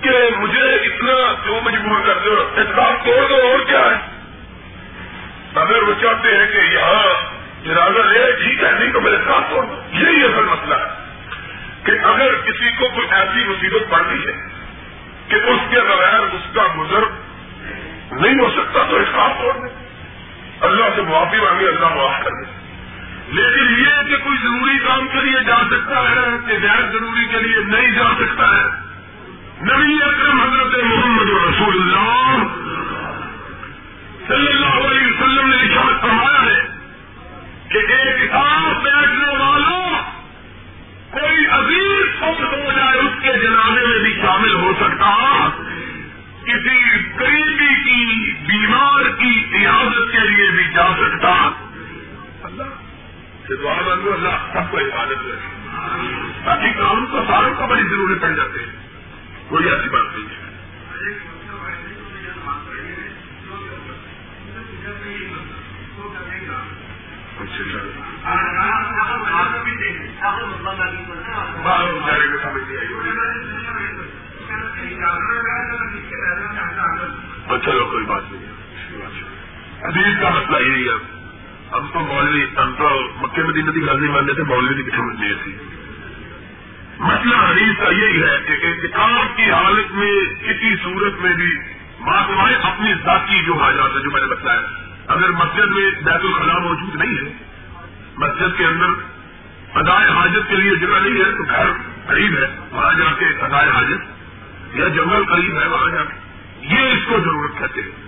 کہ 0.00 0.10
مجھے 0.36 0.68
اتنا 0.74 1.16
کیوں 1.44 1.60
مجبور 1.64 2.00
کر 2.06 2.18
دو 2.24 2.34
اعتراف 2.56 3.04
توڑ 3.04 3.28
دو، 3.28 3.40
اور 3.46 3.64
کیا 3.66 3.80
ہے؟ 3.80 3.96
اگر 5.54 5.82
وہ 5.82 5.94
چاہتے 6.00 6.36
ہیں 6.36 6.46
کہ 6.46 6.66
یہاں 6.72 7.06
جنازہ 7.64 8.06
لے، 8.08 8.32
ٹھیک 8.32 8.62
ہے، 8.62 8.70
نہیں 8.78 8.92
تو 8.92 9.00
میرے 9.00 9.16
ساتھ 9.26 9.50
توڑ 9.50 9.64
دو۔ 9.64 9.80
یہی 9.92 10.24
اصل 10.24 10.44
مسئلہ 10.44 10.74
ہے 10.74 10.88
کہ 11.84 11.92
اگر 12.06 12.34
کسی 12.34 12.70
کو 12.78 12.88
کوئی 12.88 13.06
ایسی 13.10 13.44
مصیبت 13.44 13.90
پڑتی 13.90 14.26
ہے 14.26 14.55
کہ 15.28 15.34
اس 15.34 15.60
کے 15.70 15.80
بغیر 15.80 16.20
اس 16.20 16.54
کا 16.54 16.62
گزر 16.78 17.04
نہیں 18.12 18.34
ہو 18.40 18.50
سکتا 18.50 18.82
تو 18.90 18.96
احساس 18.96 19.40
توڑ 19.40 19.52
دیں۔ 19.54 19.86
اللہ 20.60 20.84
سے 20.96 21.02
معافی 21.02 21.36
مانگے 21.36 21.68
اللہ 21.68 21.88
معاف 21.94 22.24
کر 22.24 22.30
دے 22.30 22.66
لیکن 23.28 23.74
یہ 23.78 24.08
کہ 24.08 24.24
کوئی 24.24 24.36
ضروری 24.42 24.78
کام 24.78 25.08
کے 25.08 25.20
لیے 25.20 25.44
جا 25.46 25.56
سکتا 25.70 26.00
ہے 26.10 26.36
کہ 26.46 26.52
غیر 26.62 26.90
ضروری 26.92 27.26
کے 27.26 27.38
لیے 27.38 27.56
نہیں 27.64 27.90
جا 27.90 28.10
سکتا 28.18 28.46
ہے۔ 28.46 28.86
نبی 29.62 30.02
اکرم 30.02 30.40
حضرت 30.40 30.84
محمد 30.84 31.28
رسول 31.28 31.80
اللہ 31.80 32.42
صلی 34.28 34.46
اللہ 34.46 34.88
علیہ 34.88 35.06
وسلم 35.06 35.48
نے 35.48 35.56
اشارت 35.56 36.00
فرمایا 36.00 36.42
ہے 36.42 36.62
کہ 37.68 37.78
ایک 37.78 38.22
کتاب 38.22 38.82
بیٹھنے 38.82 39.38
والوں 39.38 40.15
کوئی 41.20 41.46
عزیز 41.46 42.18
فوت 42.18 42.40
ہو 42.40 42.72
جائے، 42.76 42.98
اس 42.98 43.22
کے 43.22 43.32
جنازے 43.32 43.86
میں 43.86 43.98
بھی 43.98 44.14
شامل 44.22 44.54
ہو 44.54 44.72
سکتا۔ 44.80 45.48
کسی 46.44 47.02
قریبی 47.16 47.74
کی، 47.74 48.32
بیمار 48.32 49.04
کی 49.04 49.44
عیادت 49.54 50.12
کے 50.12 50.18
لیے 50.18 50.50
بھی 50.50 50.64
جا 50.64 50.92
سکتا۔ 50.98 51.50
اللہ 52.42 52.62
سے 53.46 53.56
دعا 53.56 53.74
مانگو 53.74 54.12
اللہ 54.12 54.52
سب 54.52 54.70
کو 54.70 54.78
حفاظت 54.78 55.12
رکھے 55.12 55.56
باقی 56.44 56.72
کام 56.72 57.06
تو 57.06 57.22
ساروں 57.28 57.54
کو 57.54 57.66
بڑی 57.66 57.82
ضرورت 57.82 58.20
پڑ 58.20 58.30
جاتے 58.30 58.58
ہیں۔ 58.58 58.88
کوئی 59.48 59.68
ایسی 59.68 59.88
بات 59.88 60.16
نہیں 60.16 60.28
ہے۔ 60.28 61.35
چلو 77.64 77.84
کوئی 77.84 78.04
بات 78.04 78.22
نہیں۔ 78.30 78.46
حدیث 79.82 80.20
کا 80.20 80.28
مسئلہ 80.28 80.68
یہی 80.68 80.88
ہے۔ 80.88 80.94
ہم 81.72 81.86
تو 81.92 82.00
مولوی 82.00 82.44
ہم 82.44 82.74
تو 82.78 83.08
مکے 83.16 83.42
مدینہ 83.42 83.70
کی 83.70 83.80
نہیں 83.80 84.12
مانتے 84.12 84.32
تھے 84.32 84.42
مولوی 84.42 84.82
کی 84.82 84.90
کسی 84.90 85.00
مجھے 85.00 85.34
تھی۔ 85.42 85.52
مسئلہ 86.98 87.36
حدیث 87.36 87.78
کا 87.78 87.88
یہی 87.88 88.22
ہے 88.22 88.56
کہ 88.56 88.86
کتاب 88.86 89.36
کی 89.36 89.50
حالت 89.50 89.92
میں 89.92 90.14
کسی 90.42 90.76
صورت 90.76 91.14
میں 91.20 91.32
بھی 91.32 91.58
ماسوائے 92.00 92.54
اپنی 92.54 92.94
ذاتی 92.94 93.42
جو 93.44 93.54
حاجات 93.54 93.90
ہے 93.96 94.02
جو 94.02 94.10
میں 94.10 94.20
نے 94.20 94.26
بتایا 94.26 94.85
اگر 95.08 95.30
مسجد 95.30 95.70
میں 95.70 95.90
بیت 95.90 96.24
الخلا 96.24 96.58
موجود 96.58 96.96
نہیں 96.96 97.14
ہے، 97.18 97.32
مسجد 98.16 98.58
کے 98.58 98.64
اندر 98.64 98.86
ادائے 99.74 100.08
حاجت 100.08 100.50
کے 100.50 100.56
لیے 100.56 100.74
جگہ 100.74 100.98
نہیں 100.98 101.24
ہے، 101.24 101.32
تو 101.32 101.44
گھر 101.44 101.66
قریب 102.06 102.36
ہے، 102.36 102.56
وہاں 102.70 102.94
جا 102.94 103.12
کے 103.18 103.24
ادائے 103.24 103.70
حاجت 103.70 104.00
یا 104.76 104.88
جنگل 104.88 105.24
قریب 105.24 105.60
ہے، 105.60 105.66
وہاں 105.66 105.90
جا 105.90 106.04
کے۔ 106.04 106.14
یہ 106.60 106.92
اس 106.92 106.98
کو 107.06 107.16
ضرورت 107.24 107.58
کہتے 107.58 107.80
ہیں۔ 107.80 108.06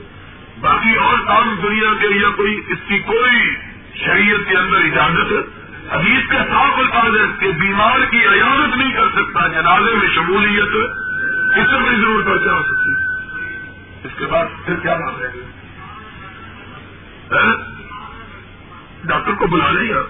باقی 0.61 0.95
اور 0.95 1.19
کام 1.19 1.55
دنیا 1.63 1.93
کے 2.01 2.09
لیے 2.09 2.27
کوئی 2.37 2.61
اس 2.69 2.79
کی 2.89 2.99
کوئی 2.99 3.55
شریعت 3.95 4.49
کے 4.49 4.57
اندر 4.57 4.77
اجازت 4.77 5.33
حدیث 5.93 6.31
کے 6.31 6.37
صاف 6.37 6.79
الفاظ 6.79 7.17
ہے 7.21 7.25
کہ 7.39 7.53
بیمار 7.53 7.99
کی 8.11 8.19
عیادت 8.19 8.77
نہیں 8.77 8.93
کر 8.93 9.09
سکتا، 9.09 9.47
جنازے 9.47 9.95
میں 9.95 10.09
شمولیت 10.15 10.75
اس 11.57 11.71
سے 11.71 11.79
بڑی 11.85 11.97
ضرورت 11.97 12.43
کیا 12.43 12.53
ہو 12.53 12.63
سکتی 12.63 12.95
اس 14.05 14.19
کے 14.19 14.25
بعد 14.27 14.45
پھر 14.67 14.75
کیا 14.75 14.95
بات 14.95 15.23
رہے 15.23 15.33
گی 15.35 15.41
ڈاکٹر 19.05 19.33
کو 19.35 19.47
بلا 19.47 19.71
لیں 19.71 19.89
یا 19.89 20.03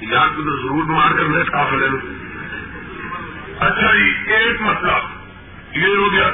یاد 0.00 0.28
کو 0.36 0.42
تو 0.42 0.56
ضرور 0.56 0.84
بیمار 0.84 1.10
کرنا 1.10 1.42
کافی 1.42 1.76
لے 1.76 1.86
اچھا 3.60 3.94
جی 3.94 4.32
ایک 4.32 4.62
مسئلہ۔ 4.62 4.92
یہ 5.72 5.96
ہو 5.96 6.12
گیا۔ 6.12 6.26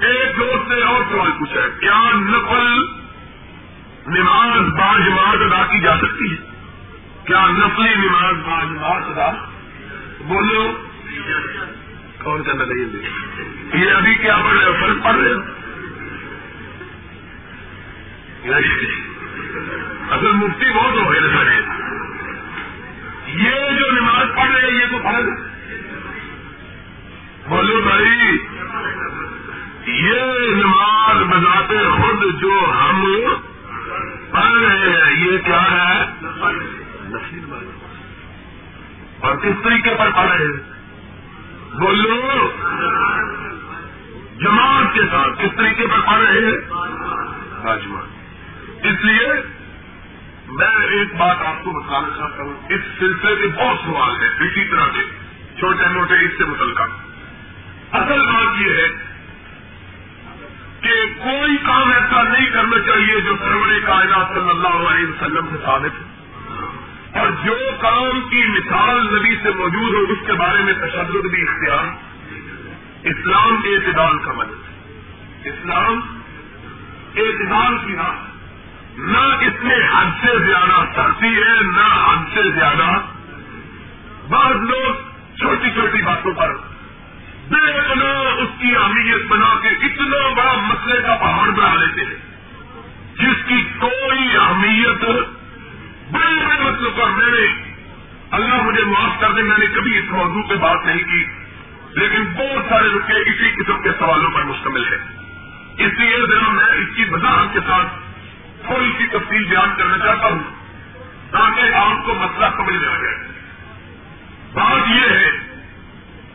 ایک 0.00 0.36
دوست 0.36 0.68
نے 0.68 0.82
اور 0.82 1.02
سوال 1.10 1.30
پوچھا 1.38 1.62
ہے، 1.62 1.68
کیا 1.80 2.00
نفل 2.14 2.82
نماز 4.06 4.60
باجماعت 4.60 5.36
ادا 5.40 5.66
کی 5.66 5.80
جا 5.80 5.96
سکتی 5.96 6.30
ہے؟ 6.30 6.36
کیا 7.24 7.46
نفلی 7.46 7.94
نماز 7.94 8.34
باجماعت 8.34 9.02
ادا؟ 9.04 9.30
بولو 10.20 10.72
کون 12.22 12.42
کہنا 12.42 12.64
نہیں 12.64 13.84
یہ 13.84 13.90
ابھی 13.90 14.14
کیا 14.14 14.36
پڑھ 14.44 14.64
رہے 14.64 14.80
فرق 14.80 15.04
پڑھ 15.04 15.16
رہے 15.16 15.63
اصل 20.10 20.32
مفتی 20.32 20.70
بہت 20.74 20.92
ہو 20.92 21.12
گئے 21.12 21.20
سارے۔ 21.20 21.60
یہ 23.26 23.50
جو 23.50 24.00
نماز 24.00 24.36
پڑھ 24.36 24.50
رہے 24.50 24.70
ہیں، 24.70 24.78
یہ 24.78 24.86
تو 24.90 24.98
فرق 24.98 25.24
بولو 27.48 27.80
بھائی، 27.82 28.38
یہ 29.86 30.22
نماز 30.50 31.16
بذات 31.16 31.68
خود 31.68 32.40
جو 32.40 32.72
ہم 32.80 33.24
پڑھ 34.30 34.52
رہے 34.52 34.88
ہیں، 34.88 35.26
یہ 35.26 35.38
کیا 35.38 35.62
ہے؟ 35.70 36.02
اور 39.20 39.36
کس 39.36 39.64
طریقے 39.64 39.90
پر 39.98 40.10
پڑھ 40.10 40.30
رہے 40.30 40.44
ہیں؟ 40.44 40.72
بولو، 41.80 42.52
جماعت 44.40 44.94
کے 44.94 45.00
ساتھ 45.00 45.42
کس 45.42 45.56
طریقے 45.56 45.86
پر 45.86 46.00
پڑھ 46.06 46.20
رہے 46.20 46.46
ہیں؟ 46.46 46.56
راجمان 47.64 48.13
اس 48.84 49.04
لیے 49.04 49.28
میں 50.48 50.86
ایک 50.86 51.14
بات 51.14 51.36
آپ 51.42 51.64
کو 51.64 51.70
بتانا 51.70 52.08
چاہتا 52.16 52.42
ہوں۔ 52.42 52.54
اس 52.68 52.80
سلسلے 52.98 53.36
کے 53.36 53.46
بہت 53.46 53.76
سوال 53.84 54.10
ہے 54.10 54.44
اسی 54.44 54.64
طرح 54.64 54.86
کے 54.86 55.02
چھوٹے 55.58 55.84
موٹے 55.94 56.14
اس 56.14 56.30
سے 56.38 56.44
متعلقہ 56.44 56.82
اصل 57.92 58.18
بات 58.18 58.60
یہ 58.60 58.70
ہے 58.70 58.88
کہ 60.80 61.14
کوئی 61.18 61.56
کام 61.56 61.92
ایسا 61.92 62.22
نہیں 62.22 62.50
کرنا 62.50 62.78
چاہیے 62.78 63.20
جو 63.20 63.36
سرور 63.38 63.68
کائنات 63.86 64.28
صلی 64.34 64.50
اللہ 64.50 64.88
علیہ 64.88 65.06
وسلم 65.06 65.46
سے 65.50 65.56
ثابت 65.64 65.98
ہے 65.98 66.14
اور 67.20 67.30
جو 67.44 67.56
کام 67.80 68.20
کی 68.30 68.44
مثال 68.46 69.18
نبی 69.18 69.36
سے 69.42 69.50
موجود 69.50 69.94
ہو، 69.94 70.12
اس 70.12 70.26
کے 70.26 70.32
بارے 70.32 70.62
میں 70.62 70.72
تشدد 70.72 71.30
بھی 71.30 71.42
اختیار۔ 71.42 71.84
اسلام 73.02 73.56
اعتدال 73.64 74.18
کا 74.18 74.32
مدد۔ 74.32 74.80
اسلام 75.44 76.00
اعتدال 77.16 77.78
کی 77.86 77.96
راہ۔ 77.96 78.33
نہ 78.98 79.18
اس 79.18 79.64
میں 79.64 79.76
حد 79.76 80.24
سے 80.24 80.38
زیادہ 80.38 80.84
سختی 80.96 81.26
ہے، 81.26 81.62
نہ 81.76 82.08
حد 82.08 82.34
سے 82.34 82.42
زیادہ۔ 82.42 83.00
بعض 84.28 84.56
لوگ 84.56 84.94
چھوٹی 85.38 85.70
چھوٹی 85.70 86.02
باتوں 86.02 86.32
پر 86.32 86.54
بے 87.50 87.72
بنا 87.72 88.28
اس 88.42 88.48
کی 88.60 88.76
اہمیت 88.76 89.26
بنا 89.28 89.60
کے 89.62 89.68
اتنا 89.68 90.28
بڑا 90.36 90.54
مسئلے 90.54 91.02
کا 91.02 91.16
پہاڑ 91.20 91.50
بنا 91.50 91.74
لیتے 91.74 92.00
ہیں، 92.00 92.16
جس 93.18 93.44
کی 93.48 93.64
کوئی 93.78 94.36
اہمیت 94.36 95.04
بڑے 96.10 96.44
بڑے 96.44 96.70
مسئلے 96.70 96.90
پر 96.96 97.08
میں 97.08 97.40
نے 97.40 97.72
اللہ 98.30 98.62
مجھے 98.62 98.84
معاف 98.84 99.20
کر 99.20 99.32
دے، 99.32 99.42
میں 99.42 99.58
نے 99.58 99.66
کبھی 99.66 99.98
اس 99.98 100.04
موضوع 100.10 100.42
پہ 100.48 100.54
بات 100.54 100.86
نہیں 100.86 101.04
کی۔ 101.04 101.24
لیکن 101.94 102.24
بہت 102.24 102.64
سارے 102.68 102.88
رکے 102.88 103.30
اسی 103.30 103.62
قسم 103.62 103.82
کے 103.82 103.90
سوالوں 103.98 104.30
پر 104.30 104.42
مشتمل 104.42 104.84
ہے 104.84 104.96
اس 105.84 105.92
لیے 105.98 106.16
ذرا 106.30 106.48
میں 106.48 106.64
اس 106.64 106.96
کی 106.96 107.04
وضاحت 107.10 107.54
کے 107.54 107.60
ساتھ 107.60 108.03
تھوڑی 108.66 108.90
سی 108.98 109.06
تفصیل 109.06 109.44
بیان 109.44 109.74
کرنا 109.78 109.98
چاہتا 109.98 110.28
ہوں، 110.28 110.42
تاکہ 111.30 111.74
آپ 111.74 112.04
کو 112.06 112.14
مسئلہ 112.14 112.46
سمجھ 112.56 112.74
میں 112.74 112.88
آ 112.88 112.96
جائے۔ 112.96 113.16
بات 114.52 114.88
یہ 114.88 115.08
ہے 115.10 115.30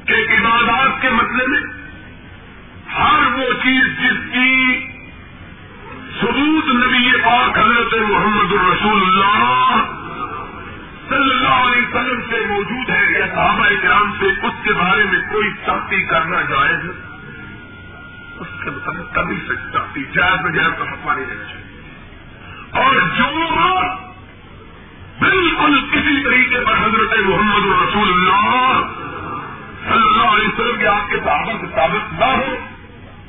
کہ 0.06 0.16
عبادات 0.36 1.02
کے 1.02 1.10
مسئلے 1.10 1.48
میں 1.48 1.60
ہر 2.94 3.26
وہ 3.34 3.54
چیز 3.64 3.86
جس 4.00 4.20
کی 4.34 4.88
ثبوت 6.22 6.70
نبی 6.76 7.12
پاک 7.24 7.58
حضرت 7.58 7.94
محمد 8.10 8.52
الرسول 8.52 9.02
اللہ 9.02 9.76
صلی 11.10 11.32
اللہ 11.32 11.56
علیہ 11.60 11.88
وسلم 11.88 12.22
سے 12.30 12.40
موجود 12.50 12.90
ہے، 12.90 13.04
یا 13.12 13.26
صحابہ 13.36 13.70
کرام 13.82 14.12
سے 14.20 14.26
اس 14.26 14.64
کے 14.64 14.74
بارے 14.74 15.04
میں 15.12 15.22
کوئی 15.30 15.50
سختی 15.68 16.02
کرنا 16.04 16.42
جائز 16.42 16.90
اس 18.40 18.52
کے 18.64 18.70
مطابق 18.70 19.16
کبھی 19.16 19.38
سے 19.48 19.56
سختی، 19.74 20.04
جائز 20.14 20.42
میں 20.42 20.70
تو 20.78 20.86
فتوا 20.86 21.14
نہیں۔ 21.14 21.26
چاہیے 21.26 21.69
اور 22.72 22.96
جو 23.18 23.30
بالکل 25.20 25.80
کسی 25.92 26.24
طریقے 26.24 26.66
پر 26.66 26.74
حضرت 26.74 27.20
محمد 27.20 27.66
الرسول 27.66 28.10
اللہ 28.10 28.82
صلی 29.84 30.04
اللہ 30.04 30.24
علیہ 30.24 30.48
وسلم 30.48 30.80
کے 30.80 30.88
آپ 30.88 31.10
کے 31.10 31.18
صحابہ 31.26 31.52
سے 31.62 31.68
ثابت 31.76 32.14
نہ 32.14 32.26
ہو، 32.26 32.56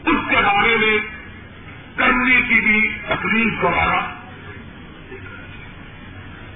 اس 0.04 0.30
کے 0.30 0.36
بارے 0.36 0.76
میں 0.76 0.98
کرنے 1.96 2.40
کی 2.42 2.60
بھی 2.60 2.88
تکلیف 3.08 3.62
دوبارہ 3.62 4.00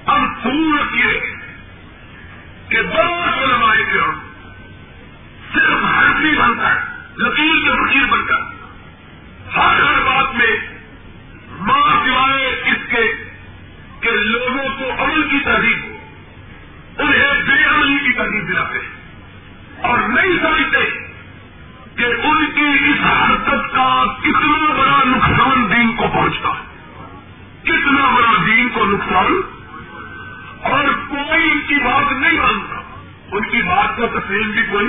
اب 0.07 0.20
صورت 0.43 0.95
یہ 0.95 1.18
کہ 2.68 2.82
دو 2.82 3.07
علماء 3.22 3.74
کرام 3.93 4.18
مولوی 5.55 6.39
بن 6.39 6.55
کر 6.55 6.78
لکیر 7.18 7.64
کے 7.64 7.70
فقیر 7.70 8.07
بن 8.11 8.26
کر 8.26 8.43
ہر 9.57 9.82
ہر 9.82 10.01
بات 10.01 10.35
میں 10.35 10.57
ماں 11.61 12.07
سوائے 12.07 12.46
اس 12.46 12.92
کے 12.92 13.30
کہ 14.00 14.11
لوگوں 14.11 14.68
کو 14.78 15.05
عمل 15.05 15.28
کی 15.28 15.38
تحریر 15.44 15.78
ہو، 15.84 15.96
انہیں 16.98 17.42
بے 17.42 17.64
عملی 17.64 18.07
کی 18.07 18.12
تحریر 18.12 18.44
دلاتے 18.44 18.78
ہیں۔ 18.78 18.94
اور 19.88 19.98
نہیں 19.98 20.38
سمجھتے 20.42 20.90
کہ 21.96 22.05
ان 22.05 22.46
کی 22.46 22.90
اس 22.90 23.07
حرکت 23.07 23.74
کا 23.74 24.05
کتنا 24.20 24.72
بڑا 24.72 25.02
نقصان 25.05 25.70
دین 25.70 25.96
کو 25.96 26.05
پہنچتا 26.12 26.48
ہے، 26.48 26.64
کتنا 27.62 28.14
بڑا 28.16 28.32
دین 28.46 28.68
کو 28.68 28.84
نقصان۔ 28.84 29.40
اور 30.62 30.84
کوئی 31.09 31.50
ان 31.50 31.61
کی 31.68 31.74
بات 31.74 32.12
نہیں 32.12 32.32
مانتا۔ 32.32 32.76
ان 33.32 33.44
کی 33.44 33.62
بات 33.62 33.96
کا 33.96 34.18
تسلیم 34.18 34.50
بھی 34.50 34.62
کوئی۔ 34.70 34.86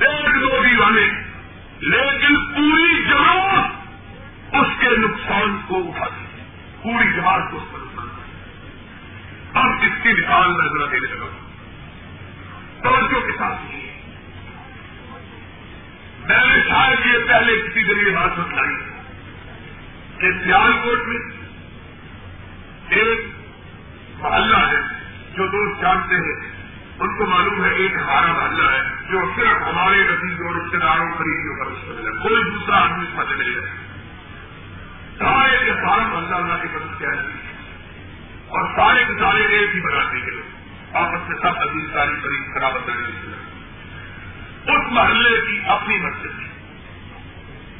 ایک 0.00 0.34
دو 0.34 0.62
بھی 0.62 0.76
والے 0.76 1.10
لیکن 1.80 2.54
پوری 2.54 3.02
جماعت 3.02 3.83
اس 4.54 4.66
کے 4.80 4.88
نقصان 4.96 5.60
کو 5.66 5.88
اٹھاتی 5.88 6.42
پوری 6.82 7.12
جماعت 7.12 7.50
کو 7.50 7.56
اس 7.56 7.72
پر 7.72 7.78
نقصان 7.78 8.08
اب 9.54 9.70
اس 9.82 10.02
کی 10.02 10.08
مثال 10.08 10.48
میں 10.48 10.68
ذرا 10.68 10.86
دینے 10.92 11.14
لگا 11.14 11.26
توجہ 12.82 13.26
کے 13.26 13.32
ساتھ 13.38 13.60
میں 16.28 16.38
نے 16.38 16.62
شاید 16.68 17.06
یہ 17.06 17.28
پہلے 17.28 17.56
کسی 17.56 17.82
دن 17.82 18.10
یہ 18.10 18.16
بات 18.16 18.38
بتلائی 18.38 18.76
کہ 20.18 20.44
سیال 20.44 20.72
کوٹ 20.72 21.08
میں 21.08 21.20
ایک 22.88 23.20
محلہ 24.18 24.56
ہے 24.56 24.80
جو 25.36 25.46
دوست 25.46 25.82
جانتے 25.82 26.14
ہیں۔ 26.14 26.54
ان 26.98 27.18
کو 27.18 27.26
معلوم 27.26 27.64
ہے 27.64 27.70
ایک 27.70 27.94
ہمارا 27.94 28.32
محلہ 28.32 28.70
ہے 28.70 28.80
جو 29.10 29.20
صرف 29.36 29.62
ہمارے 29.62 29.96
نتیج 29.96 30.40
اور 30.46 30.64
رشتے 30.64 30.78
داروں 30.78 31.12
قریبیوں 31.18 31.56
کا 31.56 31.64
رشتہ 31.70 31.90
ہے۔ 31.90 32.28
کوئی 32.28 32.50
دوسرا 32.50 32.76
آدمی 32.76 33.06
اس 33.06 33.14
میں 33.14 33.36
نہیں 33.36 33.56
رہے 33.56 33.93
سارے 35.18 35.64
کے 35.64 35.72
سارا 35.72 36.06
محلہ 36.06 36.34
اللہ 36.34 36.54
کی 36.54 36.68
مدد 36.72 36.98
کیا 36.98 37.08
ہے 37.08 37.26
اور 38.48 38.76
سارے 38.76 39.04
کے 39.04 39.12
سارے 39.20 39.42
ایک 39.42 39.74
ہی 39.74 39.80
بنانے 39.80 40.20
کے 40.20 40.30
لوگ 40.30 40.64
آپس 40.96 41.28
میں 41.28 41.38
سب 41.38 41.58
عزیز 41.58 41.92
ساری 41.92 42.12
قریب 42.22 42.54
خراب 42.54 42.86
کرنے 42.86 43.10
کے 43.10 43.34
اس 44.72 44.92
محلے 44.92 45.40
کی 45.40 45.60
اپنی 45.66 45.98
مسجد 45.98 46.38
تھی 46.38 46.48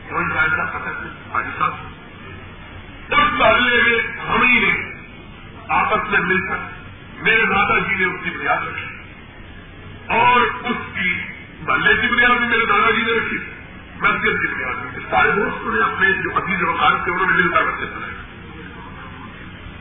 کوئی 0.08 0.24
فائدہ 0.34 0.62
پتہ 0.72 0.88
حاجی 1.34 1.50
صاحب۔ 1.58 1.72
اس 3.12 3.32
محلے 3.32 3.82
میں 3.82 4.20
ہم 4.28 4.42
ہی 4.42 4.58
نے 4.58 4.92
آپس 5.68 6.10
میں 6.10 6.20
مل 6.20 6.46
کر 6.46 6.56
میرے 7.22 7.44
دادا 7.46 7.78
جی 7.78 7.94
نے 7.94 8.04
اس 8.04 8.24
کی 8.24 8.30
بنیاد 8.30 8.56
رکھی۔ 8.56 8.86
اور 10.06 10.40
اس 10.40 10.76
کی 10.94 11.22
محلے 11.60 11.94
کی 11.94 12.06
بنیاد 12.06 12.38
بھی 12.38 12.48
میرے 12.48 12.66
دادا 12.66 12.90
جی 12.90 13.02
نے 13.02 13.12
رکھی۔ 13.12 13.53
مسجد 14.08 14.40
کی 14.40 14.54
بنیاد 14.54 14.74
میں 14.74 15.10
سارے 15.10 15.30
دوستوں 15.30 15.74
نے 15.74 15.80
اپنے 15.80 16.12
جو 16.12 16.30
عزیز 16.36 16.62
وقار 16.62 16.90
تھے 17.04 17.12
انہوں 17.12 17.26
نے 17.26 17.32
مل 17.32 17.48
کر 17.48 17.62
مسجد 17.62 17.96
بنائی 17.96 18.14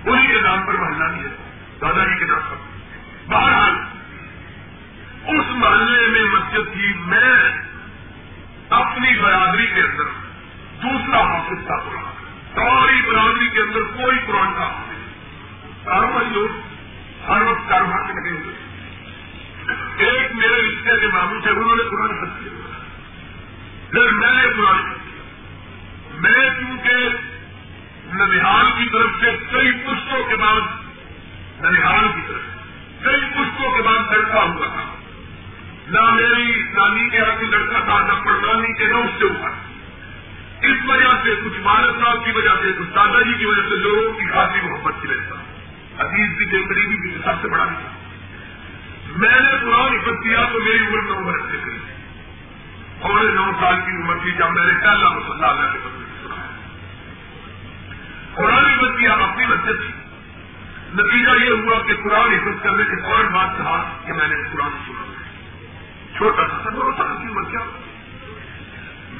انہیں 0.05 0.27
کے 0.27 0.41
نام 0.41 0.65
پر 0.65 0.73
محلہ 0.73 1.03
نہیں 1.03 1.23
ہے، 1.23 1.35
دادا 1.81 2.03
جی 2.03 2.19
کے 2.19 2.25
نام 2.25 2.39
پر۔ 2.49 2.55
بہرحال، 3.27 3.73
اس 5.27 5.45
محلے 5.49 6.07
میں 6.07 6.21
مسجد 6.21 6.73
کی 6.73 6.93
میں 7.05 7.61
اپنی 8.69 9.19
برادری 9.19 9.65
کے 9.65 9.81
اندر 9.81 10.03
دوسرا 10.83 11.21
حافظ 11.21 11.65
تھا۔ 11.65 11.77
قرآن 11.77 12.03
ساری 12.55 13.01
برادری 13.01 13.49
کے 13.49 13.61
اندر 13.61 13.79
کوئی 13.79 14.17
قرآن 14.27 14.53
کا 14.53 14.63
حافظ 14.63 14.93
کاروباری 15.85 16.29
لوگ 16.33 16.59
ہر 17.31 17.41
وقت 17.41 17.69
کاروبار 17.69 18.03
سے 18.07 18.13
لگے 18.13 18.29
ہوئے 18.29 18.55
ایک 19.97 20.35
میرے 20.35 20.55
رشتے 20.55 20.99
کے 20.99 21.07
ماموں 21.07 21.41
تھے، 21.41 21.49
انہوں 21.49 21.75
نے 21.75 21.83
قرآن 21.83 22.07
خط 22.07 22.43
کیا۔ 22.43 22.62
پھر 23.93 24.11
میں 24.11 24.31
نے 24.31 24.53
قرآن 24.57 24.93
میں 26.13 26.49
چونکہ 26.59 27.09
ننحال 28.13 28.65
کی 28.65 28.89
طرف 28.89 29.09
سے 29.21 29.31
کئی 29.51 29.71
پشتوں 29.71 30.23
کے 30.29 30.35
بعد 30.35 30.61
ننحال 31.61 32.07
کی 32.15 32.21
طرف 32.27 32.41
کئی 33.03 33.21
پشتوں 33.21 33.71
کے 33.71 33.81
بعد 33.81 34.11
لڑکا 34.11 34.43
ہوا 34.43 34.67
تھا۔ 34.67 34.95
نہ 35.87 36.13
میری 36.13 36.63
نانی 36.73 37.09
کے 37.09 37.17
یہاں 37.17 37.43
لڑکا 37.43 37.79
تھا، 37.79 38.05
نہ 38.07 38.23
پڑھانی 38.23 38.73
کے، 38.73 38.85
نہ 38.85 38.95
اس 38.95 39.09
سے 39.19 39.25
ہوا۔ 39.25 39.49
اس 40.61 40.77
وجہ 40.87 41.11
سے، 41.23 41.35
کچھ 41.45 41.59
مالک 41.59 42.03
صاحب 42.03 42.25
کی 42.25 42.31
وجہ 42.31 42.55
سے، 42.61 42.71
کچھ 42.79 42.89
دادا 42.95 43.21
جی 43.21 43.33
کی 43.33 43.45
وجہ 43.45 43.61
سے 43.61 43.75
لوگوں 43.75 44.13
کی 44.13 44.25
خاصی 44.33 44.67
محبت 44.67 44.93
کی 45.01 45.07
رہتا 45.07 45.35
عزیز 46.05 46.37
بھی 46.37 46.45
جو 46.45 46.57
قریبی 46.69 46.95
بھی 46.95 47.17
سب 47.25 47.41
سے 47.41 47.47
بڑا۔ 47.47 47.65
نہیں 47.65 47.93
میں 49.17 49.39
نے 49.39 49.57
قرآن 49.61 49.93
حفظ 49.93 50.23
کیا 50.23 50.45
تو 50.53 50.59
میری 50.59 50.79
عمر 50.79 51.01
نو 51.01 51.25
برس 51.25 51.51
سے 51.51 51.57
قریب 51.63 51.92
اور 53.03 53.23
نو 53.23 53.51
سال 53.59 53.75
کی 53.75 54.03
عمر 54.03 54.15
تھی 54.23 54.31
جب 54.31 54.49
میں 54.49 54.65
نے 54.65 54.73
پہلا 54.81 55.09
مسلح 55.09 55.47
اللہ 55.47 55.73
کے 55.73 55.79
بدلے 55.79 56.03
قرآن 58.33 58.65
حفظ 58.65 58.99
کیا 58.99 59.13
اپنی 59.13 59.45
مسجد 59.45 59.81
تھی۔ 59.85 59.91
نتیجہ 60.93 61.45
یہ 61.45 61.49
ہوا 61.49 61.81
کہ 61.87 61.93
قرآن 62.03 62.31
حفظ 62.31 62.63
کرنے 62.63 62.83
کے 62.83 63.01
فوراً 63.01 63.25
بات 63.25 63.57
کہا 63.57 63.97
کہ 64.05 64.13
میں 64.13 64.27
نے 64.27 64.35
قرآن 64.53 64.71
سنا۔ 64.87 65.13
چھوٹا 66.17 66.43
سا 66.47 66.57
سب 66.63 66.97
سال 66.97 67.17
کی 67.21 67.27
عمر 67.27 67.43
کیا؟ 67.43 67.59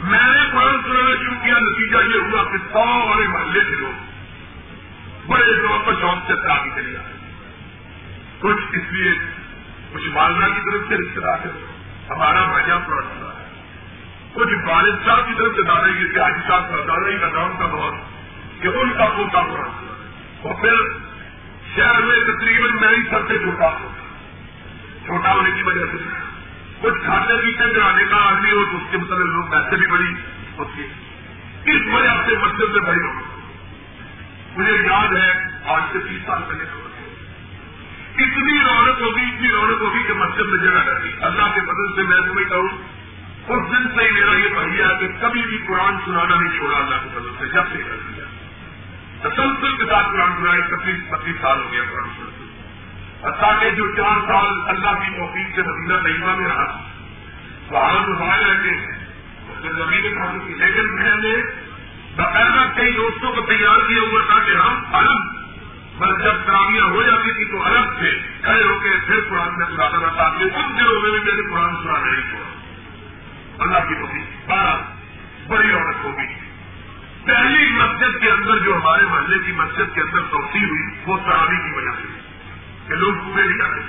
میں 0.03 0.35
نے 0.35 0.51
قرآن 0.51 0.77
سنانا 0.83 1.15
شروع 1.15 1.43
کیا، 1.43 1.55
نتیجہ 1.59 1.97
یہ 2.15 2.21
ہوا 2.21 2.43
کہ 2.43 2.57
سارے 2.73 3.27
محلے 3.27 3.59
کے 3.59 3.75
لوگ 3.75 4.13
بڑے 5.27 5.53
زور 5.61 5.79
پر 5.85 5.93
شوق 6.01 6.27
سے 6.27 6.51
آگے 6.51 6.69
چلے 6.75 6.91
جائے 6.91 7.13
کچھ 8.39 8.63
اس 8.71 8.91
لیے 8.91 9.11
کچھ 9.93 10.03
والدہ 10.13 10.45
کی 10.45 10.71
طرف 10.71 10.81
سے 10.89 10.95
رشتے 10.97 11.19
دار 11.19 11.37
ہمارا 12.09 12.45
بھجا 12.45 12.77
پڑا 12.77 13.32
کچھ 14.33 14.69
والد 14.69 15.05
صاحب 15.05 15.27
کی 15.27 15.33
طرف 15.37 15.51
سے 15.55 15.61
دادا 15.63 15.87
جی 15.87 16.13
کے 16.13 16.19
آج 16.19 16.33
صاحب 16.47 16.69
کا 16.69 16.75
دادا 16.75 17.17
کا 17.17 17.39
نام 17.39 17.57
کا 17.57 17.65
بہت 17.65 17.93
کہ 18.61 18.67
ان 18.67 18.89
کا 18.89 19.05
پوتا 19.17 19.41
پڑا 19.41 19.67
اور 20.41 20.53
پھر 20.61 20.73
شہر 21.75 22.01
میں 22.01 22.15
تقریباً 22.15 22.69
میں 22.81 22.97
ہی 22.97 23.03
سب 23.09 23.27
سے 23.27 23.37
چھوٹا 23.37 23.65
ہوتا 23.65 23.87
چھوٹا 25.05 25.33
ہونے 25.33 25.51
کی 25.51 25.63
وجہ 25.63 25.85
سے۔ 25.91 25.97
کچھ 26.81 27.03
کھاتے 27.03 27.41
پیتے 27.41 27.73
کرانے 27.73 28.03
کا 28.05 28.15
آدمی 28.15 28.51
ہو 28.51 28.65
تو 28.71 28.77
اس 28.77 28.83
کے 28.91 28.97
مطلب 28.97 29.17
لوگ 29.17 29.51
پیسے 29.51 29.75
بھی 29.75 29.87
بڑی 29.87 30.13
ہوتی 30.57 30.81
ہے 30.81 30.87
اس 31.75 31.81
وجہ 31.93 32.23
سے 32.25 32.35
مسجد 32.35 32.69
میں 32.69 32.81
بڑی 32.81 32.99
ہوتی 32.99 33.41
مجھے 34.57 34.71
یاد 34.71 35.13
ہے، 35.13 35.31
آج 35.65 35.81
سے 35.91 35.99
تیس 35.99 36.25
سال 36.25 36.41
پہلے 36.49 36.65
اتنی 38.23 38.59
رونق 38.59 39.01
ہوگی، 39.01 39.23
اتنی 39.35 39.49
رونق 39.49 39.81
ہوگی 39.81 40.03
کہ 40.07 40.13
مسجد 40.13 40.45
میں 40.45 40.59
جگہ 40.59 40.89
رہی 40.89 41.11
اللہ 41.21 41.43
کے 41.55 41.61
بدل 41.61 41.95
سے 41.95 42.01
میں 42.01 42.21
تمہیں 42.21 42.49
کہوں 42.49 43.02
اس 43.47 43.71
دن 43.71 43.89
سے 43.95 44.05
ہی 44.05 44.11
میرا 44.11 44.33
یہ 44.33 44.49
پہیا 44.55 44.87
کہ 44.99 45.07
کبھی 45.21 45.41
بھی 45.41 45.57
قرآن 45.67 45.97
سنانا 46.05 46.35
نہیں 46.35 46.57
چھوڑا 46.57 46.77
اللہ 46.77 46.95
کے 46.95 47.19
بدل 47.19 47.29
سے، 47.39 47.45
جب 47.45 47.63
سے 47.71 47.77
کر 47.77 47.95
دیا 47.95 48.23
تسلسل 49.19 49.77
کے 49.77 49.85
ساتھ 49.85 50.07
قرآن 50.11 50.31
سنا 50.37 50.51
اکتیس 50.51 51.09
پچیس 51.09 51.35
سال 51.41 51.63
ہو 51.63 51.71
گیا 51.71 51.81
قرآن 51.91 52.09
سنتے 52.17 52.43
تاکہ 53.41 53.69
جو 53.69 53.95
چار 53.95 54.19
سال 54.27 54.61
اللہ 54.65 54.89
کی 54.89 55.09
توفیق 55.09 55.55
سے 55.55 55.61
مدینہ 55.61 56.03
طیبہ 56.03 56.35
میں 56.35 56.47
رہا، 56.47 56.81
وہاں 57.69 58.07
مسائل 58.07 58.45
رہتے 58.45 58.69
ہیں 58.69 59.03
زمین 59.61 60.01
کی۔ 60.01 60.53
لیکن 60.53 60.95
میں 60.95 61.15
نے 61.15 61.43
باقاعدہ 62.15 62.79
کئی 62.79 62.91
دوستوں 62.91 63.33
کو 63.33 63.41
تیار 63.41 63.77
کیا 63.87 64.01
ہوا 64.01 64.21
تھا 64.29 64.39
کہ 64.39 64.51
ہم 64.51 64.95
الگ 64.95 65.43
بس 65.97 66.23
جب 66.23 66.33
ترامیاں 66.45 66.85
ہو 66.85 67.03
جاتی 67.03 67.33
تھی 67.33 67.51
تو 67.51 67.63
الگ 67.63 67.99
سے 67.99 68.17
کھڑے 68.41 68.63
ہو 68.63 68.79
کے 68.79 68.89
پھر 69.07 69.19
قرآن 69.29 69.57
میں 69.57 69.65
سناتا 69.65 69.97
تھا 69.97 70.07
تاکہ 70.07 70.43
ان 70.43 70.77
دنوں 70.79 71.01
میں 71.01 71.11
بھی 71.11 71.19
میرے 71.19 71.49
قرآن 71.49 71.75
سنا 71.83 72.11
نہیں 72.11 72.29
چھوڑا۔ 72.29 72.52
اللہ 73.59 73.77
کی 73.77 73.95
توفیق 73.95 74.49
بارہ، 74.49 74.77
بڑی 75.47 75.73
عورت 75.73 75.95
ہوگی۔ 76.03 76.33
پہلی 77.25 77.67
مسجد 77.67 78.23
کے 78.23 78.31
اندر 78.31 78.57
جو 78.57 78.75
ہمارے 78.75 79.03
محلے 79.03 79.39
کی 79.45 79.51
مسجد 79.51 79.95
کے 79.95 80.01
اندر 80.01 80.19
توسیع 80.19 80.61
ہوئی، 80.61 80.99
وہ 81.05 81.17
سرابی 81.25 81.69
کی 81.69 81.75
وجہ 81.75 82.01
سے۔ 82.01 82.23
کہ 82.87 82.95
لوگ 82.95 83.13
پورے 83.13 83.43
نہیں 83.43 83.57
کرتے۔ 83.57 83.81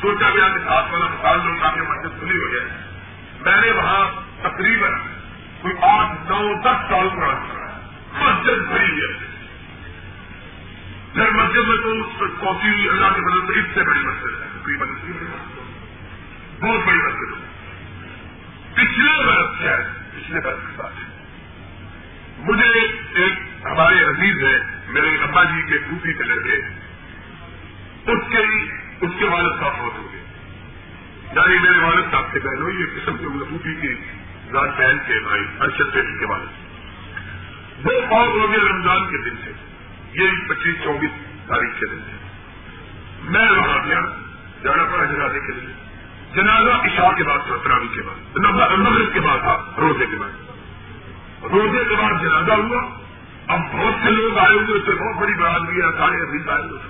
سوچا 0.00 0.30
گیا 0.30 0.48
کہ 0.48 0.58
ساتھ 0.58 0.92
والا 0.92 1.06
مثال 1.06 1.40
لوگ 1.44 1.54
تاکہ 1.62 1.80
مسجد 1.80 2.18
کھلی 2.18 2.38
ہو 2.38 2.54
جائے۔ 2.54 2.68
میں 3.40 3.60
نے 3.60 3.70
وہاں 3.70 4.20
تقریباً 4.40 4.92
کوئی 5.60 5.74
آٹھ، 5.82 6.32
نو، 6.32 6.60
دس 6.60 6.88
سال 6.88 7.08
قرآن 7.08 7.34
سنا 7.34 7.70
مسجد 8.20 8.66
بھری 8.66 9.00
ہے 9.00 9.30
پھر 11.14 11.30
مسجد 11.30 11.68
میں 11.68 11.76
تو 11.76 12.26
کافی 12.28 12.88
اللہ 12.88 13.06
کے 13.14 13.20
بدل 13.20 13.52
سے 13.52 13.60
اس 13.60 13.66
سے 13.74 13.82
بڑی 13.82 14.00
مسجد 14.00 14.42
ہے۔ 14.42 14.58
تقریباً 14.60 14.88
بہت 16.60 16.86
بڑی 16.86 16.98
مسجد 16.98 17.42
ہے۔ 17.42 17.49
پچھلے 18.74 19.26
برس 19.26 19.60
ہے؟ 19.60 19.76
پچھلے 20.16 20.40
برس 20.40 20.58
کے 20.70 20.76
ساتھ 20.76 20.94
مجھے 22.38 22.80
ایک 23.14 23.32
ہمارے 23.64 24.04
عزیز 24.04 24.44
ہے 24.44 24.58
میرے 24.88 25.08
ابا 25.22 25.44
جی 25.44 25.62
کے 25.62 25.78
ڈوٹی 25.78 26.12
کے 26.12 26.24
لڑکے۔ 26.24 26.56
اس 28.10 28.18
کے 28.28 28.38
اس 29.00 29.10
کے 29.18 29.24
والد 29.24 29.60
صاحب 29.60 29.72
بہت 29.72 29.98
ہو 29.98 30.08
گئے۔ 30.12 30.20
یعنی 31.32 31.58
میرے 31.58 31.78
والد 31.78 32.10
صاحب 32.10 32.32
کے 32.32 32.40
بہنوں، 32.40 32.70
یہ 32.70 32.84
قسم 32.84 33.16
کے 33.16 33.26
ملبوٹی 33.26 33.74
کی 33.74 33.94
رات 34.52 34.68
بہن 34.68 34.98
کے 35.06 35.24
بھائی 35.24 35.42
ارشد 35.60 35.94
پیٹی 35.94 36.18
کے 36.18 36.26
والد۔ 36.26 36.48
وہ 37.86 38.16
اور 38.16 38.28
روزے 38.28 38.68
رمضان 38.68 39.04
کے 39.04 39.30
دن 39.30 39.36
سے۔ 39.44 39.52
یہ 40.12 40.30
پچیس، 40.48 40.74
چوبیس 40.84 41.10
تاریخ 41.46 41.80
کے 41.80 41.86
دن 41.86 41.98
سے۔ 41.98 42.16
میں 43.22 43.50
وہاں 43.50 43.86
گیا، 43.86 44.00
جانا 44.62 44.84
پڑا 44.84 45.04
جگانے 45.04 45.38
کے 45.38 45.60
لیے۔ 45.60 45.89
جنازہ 46.34 46.70
عشاء 46.70 47.16
کے 47.16 47.24
بعد 47.24 47.38
ستراوی 47.38 47.88
کے 47.88 48.02
بعد 48.02 48.36
نمبر 48.36 49.12
کے 49.12 49.20
بعد 49.20 49.38
تھا، 49.38 49.56
روزے 49.78 50.06
کے 50.06 50.16
بعد۔ 50.16 50.30
روزے 51.42 51.84
کے 51.88 51.96
بعد 51.96 52.22
جنازہ 52.22 52.52
ہوا۔ 52.52 52.82
اب 53.46 53.60
بہت 53.72 53.94
سے 54.04 54.10
لوگ 54.10 54.38
آئے 54.38 54.52
ہوئے 54.52 54.80
تھے، 54.80 54.92
بہت 54.92 55.22
بڑی 55.22 55.34
برادری 55.34 55.76
ہے 55.76 55.98
سارے 55.98 56.22
ابھی 56.22 56.38
آئے 56.50 56.62
ہوئے 56.62 56.82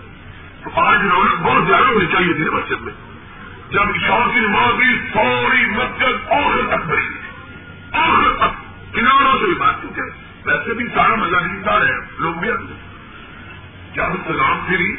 تو 0.65 0.81
آج 0.81 0.99
رونق 1.11 1.41
بہت 1.41 1.67
زیادہ 1.67 1.87
ہونی 1.87 2.07
چاہیے 2.07 2.33
تھی 2.33 2.45
مسجد 2.45 2.81
میں۔ 2.81 2.93
جب 3.71 3.81
عشاء 3.81 4.33
کی 4.35 4.41
نماز 4.41 4.73
ہوئی 4.73 5.01
سوری 5.13 5.67
مسجد 5.67 6.31
اور 6.31 6.77
تک 6.77 6.87
بڑی 6.87 7.09
اور 7.93 8.35
تک 8.39 8.95
کناروں 8.95 9.39
سے 9.39 9.45
بھی 9.45 9.55
بات 9.55 9.83
کی 9.83 10.01
ویسے 10.45 10.75
بھی 10.75 10.85
سارا 10.95 11.15
مزہ 11.15 11.37
نہیں 11.37 11.63
ہے، 11.67 12.01
لوگ 12.19 12.35
بھی 12.35 12.51
آتے 12.51 12.75
جب 13.95 14.33
سلام 14.33 14.59
پھری، 14.67 14.93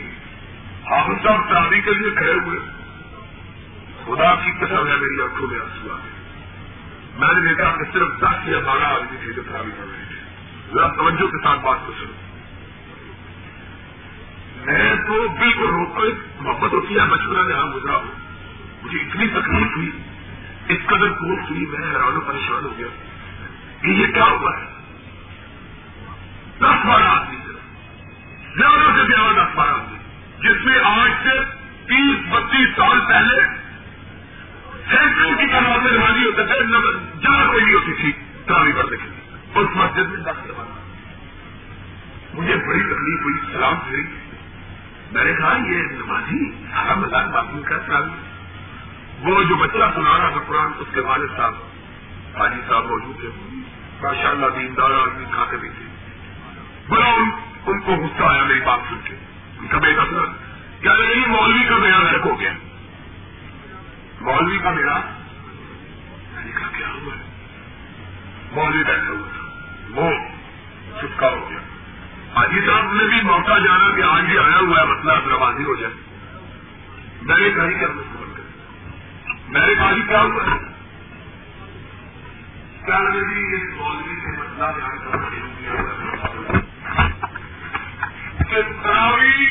حافظ 0.92 1.24
صاحب 1.24 1.50
شادی 1.50 1.82
کے 1.82 1.92
لیے 1.92 2.10
کھڑے 2.10 2.34
ہوئے۔ 2.34 2.81
خدا 4.06 4.36
کی 4.36 4.52
قسم 4.52 4.88
ہے 4.88 4.96
میری 4.96 5.22
آنکھوں 5.22 5.48
میں 5.48 5.60
آنسو 5.60 5.94
آ 5.94 5.98
میں 7.18 7.42
نے 7.42 7.50
دیکھا 7.50 7.72
کہ 7.72 7.92
صرف 7.94 8.22
دس 8.22 8.48
یا 8.48 8.60
بارہ 8.60 8.84
آدمی 8.84 9.18
تھے 9.24 9.32
جو 9.32 9.42
خرابی 9.50 9.72
کر 9.72 9.84
رہے 9.92 10.06
تھے 10.08 10.16
ذرا 10.74 10.88
توجہ 10.88 11.28
کے 11.28 11.38
ساتھ 11.44 11.60
بات 11.60 11.78
کو 11.86 11.94
سنو۔ 12.00 12.12
میں 14.66 14.96
تو 14.96 15.30
بالکل 15.30 15.70
روک 15.70 15.96
کر 15.96 16.28
محبت 16.40 16.74
ہوتی 16.74 17.00
ہے 17.00 17.06
مشورہ 17.06 17.50
یہاں 17.50 17.66
گزرا 17.66 17.96
ہوں۔ 17.96 18.12
مجھے 18.84 19.00
اتنی 19.00 19.28
تکلیف 19.28 19.78
ہوئی، 19.78 19.92
اس 20.68 20.78
قدر 20.86 21.12
پوسٹ 21.12 21.52
ہوئی 21.52 21.66
میں 21.66 21.90
حیران 21.90 22.18
و 22.18 22.22
پریشان 22.22 22.66
ہو 22.66 22.74
گیا 22.78 22.88
کہ 23.82 23.88
یہ 23.88 24.08
کیا 24.08 24.24
ہوا 24.24 24.58
ہے۔ 24.58 24.66
دس 26.58 26.86
بارہ 26.86 27.04
آدمی 27.04 27.38
زیادہ 28.56 28.92
سے 28.96 29.04
زیادہ 29.08 29.36
دس 29.36 29.56
بارہ 29.56 29.70
آدمی۔ 29.70 29.98
جس 30.50 30.66
میں 30.66 30.80
آج 30.84 31.12
سے 31.24 31.40
تیس، 31.88 32.18
بتیس 32.30 32.70
سال 32.76 33.00
پہلے 33.08 33.61
سینکڑوں 34.92 35.38
کی 35.38 35.48
تعداد 35.48 35.80
میں 35.80 35.92
نمازی 35.92 36.26
ہوتے 36.26 36.46
تھے 36.46 36.54
جگہ 37.20 37.52
کوئی 37.52 37.64
نہیں 37.64 37.74
ہوتی 37.74 37.94
تھی 37.94 38.12
تعلیم 38.48 38.76
کرنے 38.76 38.98
کے 38.98 39.04
لیے 39.04 39.38
اس 39.54 39.76
مسجد 39.76 40.10
میں 40.10 40.18
دس 40.18 40.48
زبان 40.48 40.78
مجھے 42.34 42.56
بڑی 42.56 42.84
تکلیف 42.84 43.22
ہوئی، 43.24 43.54
سلام 43.54 43.76
پھری 43.76 44.04
میں 45.12 45.24
نے 45.26 45.34
کہا، 45.34 45.58
یہ 45.58 45.78
نمازی 45.78 46.52
سارا 46.52 46.96
مزاق 46.96 47.26
بات 47.26 47.44
نہیں 47.54 47.64
کرتا 47.64 48.00
وہ 49.20 49.44
جو 49.44 49.56
بچہ 49.56 49.92
سنا 49.96 50.18
رہا 50.18 50.30
تھا 50.30 50.40
قرآن، 50.48 50.72
اس 50.80 50.88
کے 50.94 51.02
والد 51.02 51.38
صاحب 51.38 51.54
حاجی 52.38 52.62
صاحب 52.68 52.86
موجود 52.86 53.22
تھے۔ 53.22 53.28
ماشاء 54.04 54.30
اللہ 54.30 54.46
دیندار 54.46 54.92
آدمی 54.92 55.26
کھاتے 55.32 55.58
بھی 55.58 55.70
تھے۔ 55.70 55.86
بڑا 56.90 57.08
ان 57.66 57.80
کو 57.80 57.92
غصہ 57.92 58.24
آیا 58.24 58.44
میری 58.44 58.60
بات 58.60 58.80
سن 58.90 58.96
کے۔ 59.04 59.16
ان 59.60 59.68
کا 59.68 59.78
بیٹا 59.78 60.06
سنا، 60.10 60.24
کیا 60.82 60.94
نہیں 61.00 61.28
مولوی 61.28 61.64
کا 61.70 61.78
نیا 61.78 62.12
لڑک 62.12 62.26
ہو 62.26 62.40
گیا 62.40 62.54
مولوی 64.22 64.58
کا 64.58 64.72
میرا 64.72 65.00
میں 66.34 66.46
نے 66.46 66.52
کہا 66.60 66.68
کیا 66.78 66.88
ہوا 66.88 67.14
مولوی 68.52 68.84
بیٹھا 68.84 69.10
ہوا 69.10 69.28
تھا۔ 69.28 69.48
وہ 69.96 70.12
چپکا 71.02 71.28
ہو 71.28 71.50
گیا۔ 71.50 71.60
حاجی 72.36 72.62
صاحب 72.66 72.94
نے 72.94 73.04
بھی 73.04 73.22
موقع 73.22 73.58
جانا 73.58 73.96
کہ 73.96 74.02
آج 74.02 74.26
ہی 74.30 74.38
آیا 74.38 74.60
ہوا 74.60 74.80
ہے، 74.80 74.86
مسئلہ 74.86 75.12
دربازی 75.26 75.64
ہو 75.64 75.76
جائے۔ 75.76 75.94
میں 77.22 77.38
نے 77.38 77.50
کہا 77.50 77.70
کیا 77.70 77.88
میں 79.48 79.68
نے 79.68 79.76
کہا 79.76 79.92
کیا 80.08 80.22
ہوا 80.22 80.44
ہے؟ 80.44 80.58
کیا 82.86 83.00
جی 83.10 83.56
اس 83.56 83.78
مولوی 83.78 84.16
سے 84.16 84.32
مسئلہ 84.38 84.66
بیان 84.76 84.98
کرنا 85.00 85.28
تراوی 88.84 89.46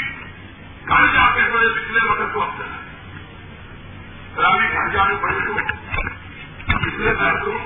گھر 0.89 1.07
جا 1.13 1.35
کے 1.35 1.41
بڑے 1.53 1.69
پچھلے 1.69 2.11
وقت 2.11 2.35
کو 2.35 2.43
افسر 4.31 4.43
ہے 4.43 4.51
تراوی 4.51 4.73
گھر 4.73 4.89
جانے 4.89 5.15
پڑے 5.23 5.47
تو 5.47 5.55
پچھلے 6.79 7.15
گھر 7.19 7.45
کو 7.45 7.59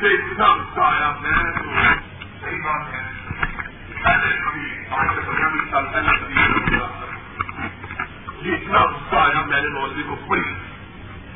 سے 0.00 0.06
اتنا 0.06 0.46
غصہ 0.46 0.80
آیا، 0.80 1.12
میں 1.20 1.30
تو 1.30 1.64
صحیح 2.40 2.58
بات 2.64 2.94
ہے۔ 2.94 3.00
پہلے 4.02 4.36
کبھی 4.36 4.74
آج 4.90 5.08
سے 5.14 5.20
پندرہ 5.20 5.48
بیس 5.48 5.70
سال 5.70 5.86
پہلے 5.92 6.18
کبھی 6.20 6.34
یہ 8.50 8.54
اتنا 8.54 8.84
غصہ 8.84 9.16
آیا، 9.16 9.42
میں 9.46 9.60
نے 9.62 9.68
مولوی 9.68 10.02
کو 10.02 10.16
بڑی 10.28 10.54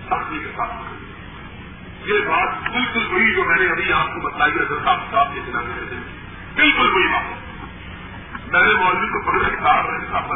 سختی 0.06 0.38
کے 0.38 0.52
ساتھ 0.56 0.72
یہ 2.06 2.18
بات 2.18 2.48
بالکل 2.72 3.14
وہی 3.14 3.34
جو 3.34 3.44
میں 3.44 3.56
نے 3.56 3.66
ابھی 3.70 3.92
آپ 3.92 4.06
کو 4.06 4.20
بتائی 4.20 4.52
ہے 4.52 4.64
صاحب 4.84 4.98
صاحب 5.10 5.36
یہ 5.36 5.42
چلانے 5.46 5.70
کے 5.74 5.86
دن 5.90 6.02
بالکل 6.54 6.90
وہی 6.90 7.08
بات۔ 7.08 7.24
میں 8.52 8.62
نے 8.62 8.74
مولوی 8.74 9.08
کو 9.08 9.30
پڑھ 9.30 9.38
کتاب 9.48 9.86
میں 9.86 9.98
صاحب 10.12 10.32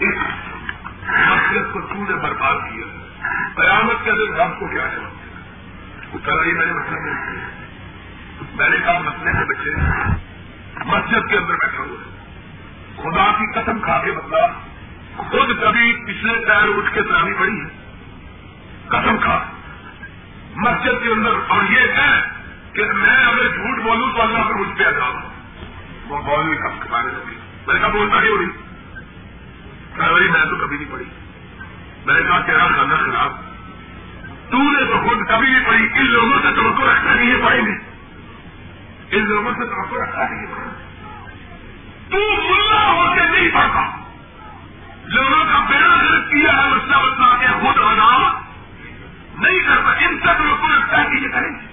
اس 0.00 0.47
مسجد 1.08 1.72
کو 1.72 1.80
تو 1.80 1.94
نے 1.94 2.16
برباد 2.16 2.54
کیا۔ 2.54 2.84
قیامت 3.54 4.04
کے 4.04 4.10
دن 4.12 4.34
رب 4.34 4.58
کو 4.58 4.66
کیا 4.66 4.92
ہے؟ 4.92 4.98
وہ 6.12 6.18
کر 6.22 6.32
رہی 6.32 6.52
میں 6.52 6.66
نے 6.66 6.72
مطلب 6.72 7.00
میں۔ 7.00 8.70
نے 8.70 8.76
کہا 8.84 8.98
مسئلے 8.98 9.32
کے 9.32 9.44
بچے۔ 9.44 9.70
مسجد 10.84 11.30
کے 11.30 11.36
اندر 11.36 11.54
بیٹھا 11.54 11.78
ہوا۔ 11.78 11.96
خدا 13.02 13.32
کی 13.38 13.52
قسم 13.52 13.78
کھا 13.78 14.02
کے 14.04 14.12
بدلا 14.12 14.46
خود 15.16 15.48
کبھی 15.62 16.04
پچھلے 16.06 16.44
پیر 16.46 16.76
اٹھ 16.76 16.94
کے 16.94 17.02
تراوی 17.02 17.34
پڑی 17.38 17.60
ہے۔ 17.60 17.92
قسم 18.88 19.16
کھا۔ 19.18 19.44
مسجد 20.56 21.02
کے 21.02 21.08
اندر 21.08 21.30
اور 21.48 21.62
یہ 21.70 21.80
ہے 21.80 22.20
کہ 22.72 22.82
میں 22.92 23.24
اگر 23.24 23.48
جھوٹ 23.48 23.82
بولوں 23.82 24.12
تو 24.12 24.22
اللہ 24.22 24.48
پر 24.48 24.54
مجھ 24.54 24.78
پہ 24.78 24.84
جاؤں 24.84 25.20
وہ 26.08 26.22
بول 26.22 26.44
نہیں 26.44 26.58
کم 26.58 26.78
کمانے 26.80 27.08
لگی 27.08 27.34
میں 27.66 27.74
نے 27.74 27.80
کہا 27.80 27.88
بولتا 27.88 28.20
نہیں؟ 28.20 28.30
ہو 28.30 28.38
رہی 28.38 28.67
میں 30.00 30.44
تو 30.44 30.56
کبھی 30.56 30.76
نہیں 30.76 30.92
پڑھی۔ 30.92 31.04
میں 32.06 32.14
نے 32.14 32.20
کہا 32.22 32.40
تیرا 32.40 32.66
کھانا 32.66 32.96
خراب۔ 32.96 33.32
تو 34.50 34.58
نے 34.58 34.84
تو 34.84 35.08
خود 35.08 35.28
کبھی 35.28 35.50
نہیں 35.52 35.66
پڑھی۔ 35.66 35.88
ان 35.94 36.06
لوگوں 36.06 36.38
سے 36.42 36.52
توقع 36.54 36.92
رکھنا 36.92 37.14
نہیں 37.14 37.30
ہے 37.30 37.46
پڑھیں 37.46 37.66
گے 37.66 37.72
ان 39.16 39.28
لوگوں 39.28 39.52
سے 39.52 39.64
توقع 39.64 40.04
رکھا 40.04 40.28
نہیں 40.28 40.46
ہے۔ 40.46 40.84
تو 42.10 42.18
ملا 42.50 42.86
ہو 42.86 43.14
کے 43.14 43.20
نہیں 43.20 43.48
پڑھتا۔ 43.54 43.96
لوگوں 45.04 45.44
کا 45.52 45.58
بیڑا 45.68 45.94
غلط 45.94 46.30
کیا 46.30 46.62
ہے 46.62 46.68
مسئلہ 46.68 46.96
بتلا 46.96 47.36
کے 47.40 47.46
خود 47.46 47.78
آنا 47.84 48.40
نہیں 49.38 49.60
کرتا۔ 49.60 49.92
ان 49.92 50.18
سب 50.18 50.44
لوگوں 50.44 50.68
نے 50.68 50.76
طے 50.90 51.20
کی 51.20 51.28
کریں 51.28 51.68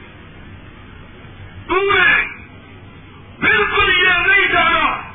تو 1.67 1.75
نے 1.75 2.25
بالکل 3.39 3.93
یہ 3.97 4.27
نہیں 4.27 4.47
جانا۔ 4.47 5.14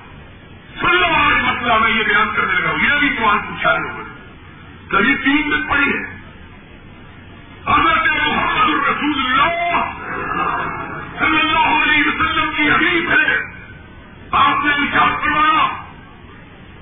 سن 0.80 0.94
لو 0.94 1.06
آج 1.06 1.42
مسئلہ 1.44 1.78
میں 1.78 1.90
یہ 1.90 2.04
بیان 2.04 2.28
کرنے 2.36 2.52
لگا 2.52 2.70
ہوں، 2.70 2.78
یہ 2.78 2.98
بھی 3.00 3.08
سوال 3.18 3.38
پوچھا 3.38 3.72
ہے 3.72 3.78
لوگوں 3.78 4.04
نے۔ 4.08 4.20
کبھی 4.88 5.14
تین 5.14 5.50
دن 5.50 5.62
پڑی 5.68 5.92
ہے 5.92 6.20
حضرت 7.66 8.08
محمد 8.26 8.68
الرسول 8.68 9.26
اللہ 9.26 9.90
صلی 11.18 11.38
اللہ 11.40 11.82
علیہ 11.82 12.02
وسلم 12.06 12.50
کی 12.56 12.70
حدیث 12.70 13.10
ہے۔ 13.10 13.40
آپ 14.30 14.64
نے 14.64 14.72
وچار 14.74 15.24
کروایا 15.24 15.66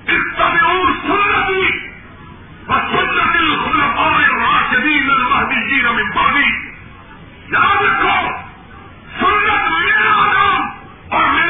اس 0.07 0.37
طرح 0.37 0.63
اور 0.63 0.91
سنتی 1.07 1.89
سنت 2.67 3.35
الخلفاء 3.35 4.15
الراشدین 4.15 5.09
المہدیین 5.09 5.85
من 5.85 6.09
بعدی۔ 6.15 6.69
یاد 7.51 7.81
رکھو، 7.81 8.29
سنت 9.19 9.71
میرا 9.71 10.33
نام 10.33 10.69
اور 11.09 11.29
میرے 11.29 11.48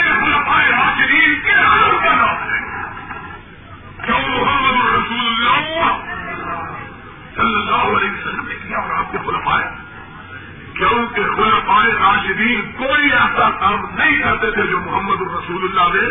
کوئی 12.77 13.11
ایسا 13.11 13.49
کام 13.49 13.85
نہیں 13.97 14.19
کرتے 14.19 14.51
تھے 14.51 14.63
جو 14.63 14.79
محمد 14.79 15.21
الرسول 15.21 15.63
اللہ 15.63 15.97
نے 15.97 16.07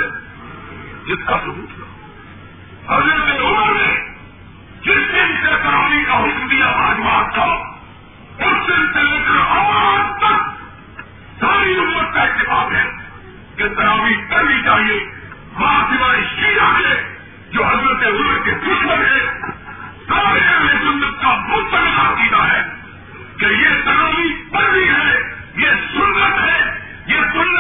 جس 1.07 1.24
کا 1.26 1.38
ثبوت 1.38 1.76
تھا 1.76 2.96
حضرت 2.96 3.40
عمر 3.40 3.74
نے 3.74 4.14
جس 4.80 5.12
دن 5.12 5.36
سے 5.42 5.51
کرانے 5.62 6.05
کا 6.05 6.18
حکم 6.18 6.46
دیا 6.46 6.66
آج 6.66 6.99
بات 6.99 7.38
اس 8.38 8.68
دن 8.68 8.92
سے 8.92 9.03
لے 9.03 9.18
کر 9.28 9.40
آج 9.49 10.18
تک 10.18 10.64
ساری 11.40 11.78
امت 11.78 12.14
کا 12.14 12.22
اتفاق 12.22 12.72
ہے۔ 12.72 13.07
کہ 13.59 13.68
تراوی 13.68 14.14
کرنی 14.30 14.62
چاہیے۔ 14.62 14.98
ماں 15.59 15.82
سوائے 15.90 16.20
شیرا 16.36 16.78
ہے 16.78 17.14
جو 17.50 17.64
حضرت 17.64 18.06
عمر 18.06 18.38
کے 18.44 18.50
دشمن 18.50 19.04
ہے 19.04 19.28
سارے 20.09 20.40
اہل 20.40 20.68
سنت 20.68 21.22
کا 21.22 21.34
مستقل 21.48 21.86
عقیدہ 21.98 22.36
ہے 22.36 22.62
کہ 23.40 23.44
یہ 23.44 23.68
تراوی 23.84 24.32
پڑھنی 24.52 24.88
ہے، 24.88 25.18
یہ 25.56 25.70
سنت 25.94 26.38
ہے، 26.38 26.80
یہ 27.06 27.20
سنت 27.32 27.57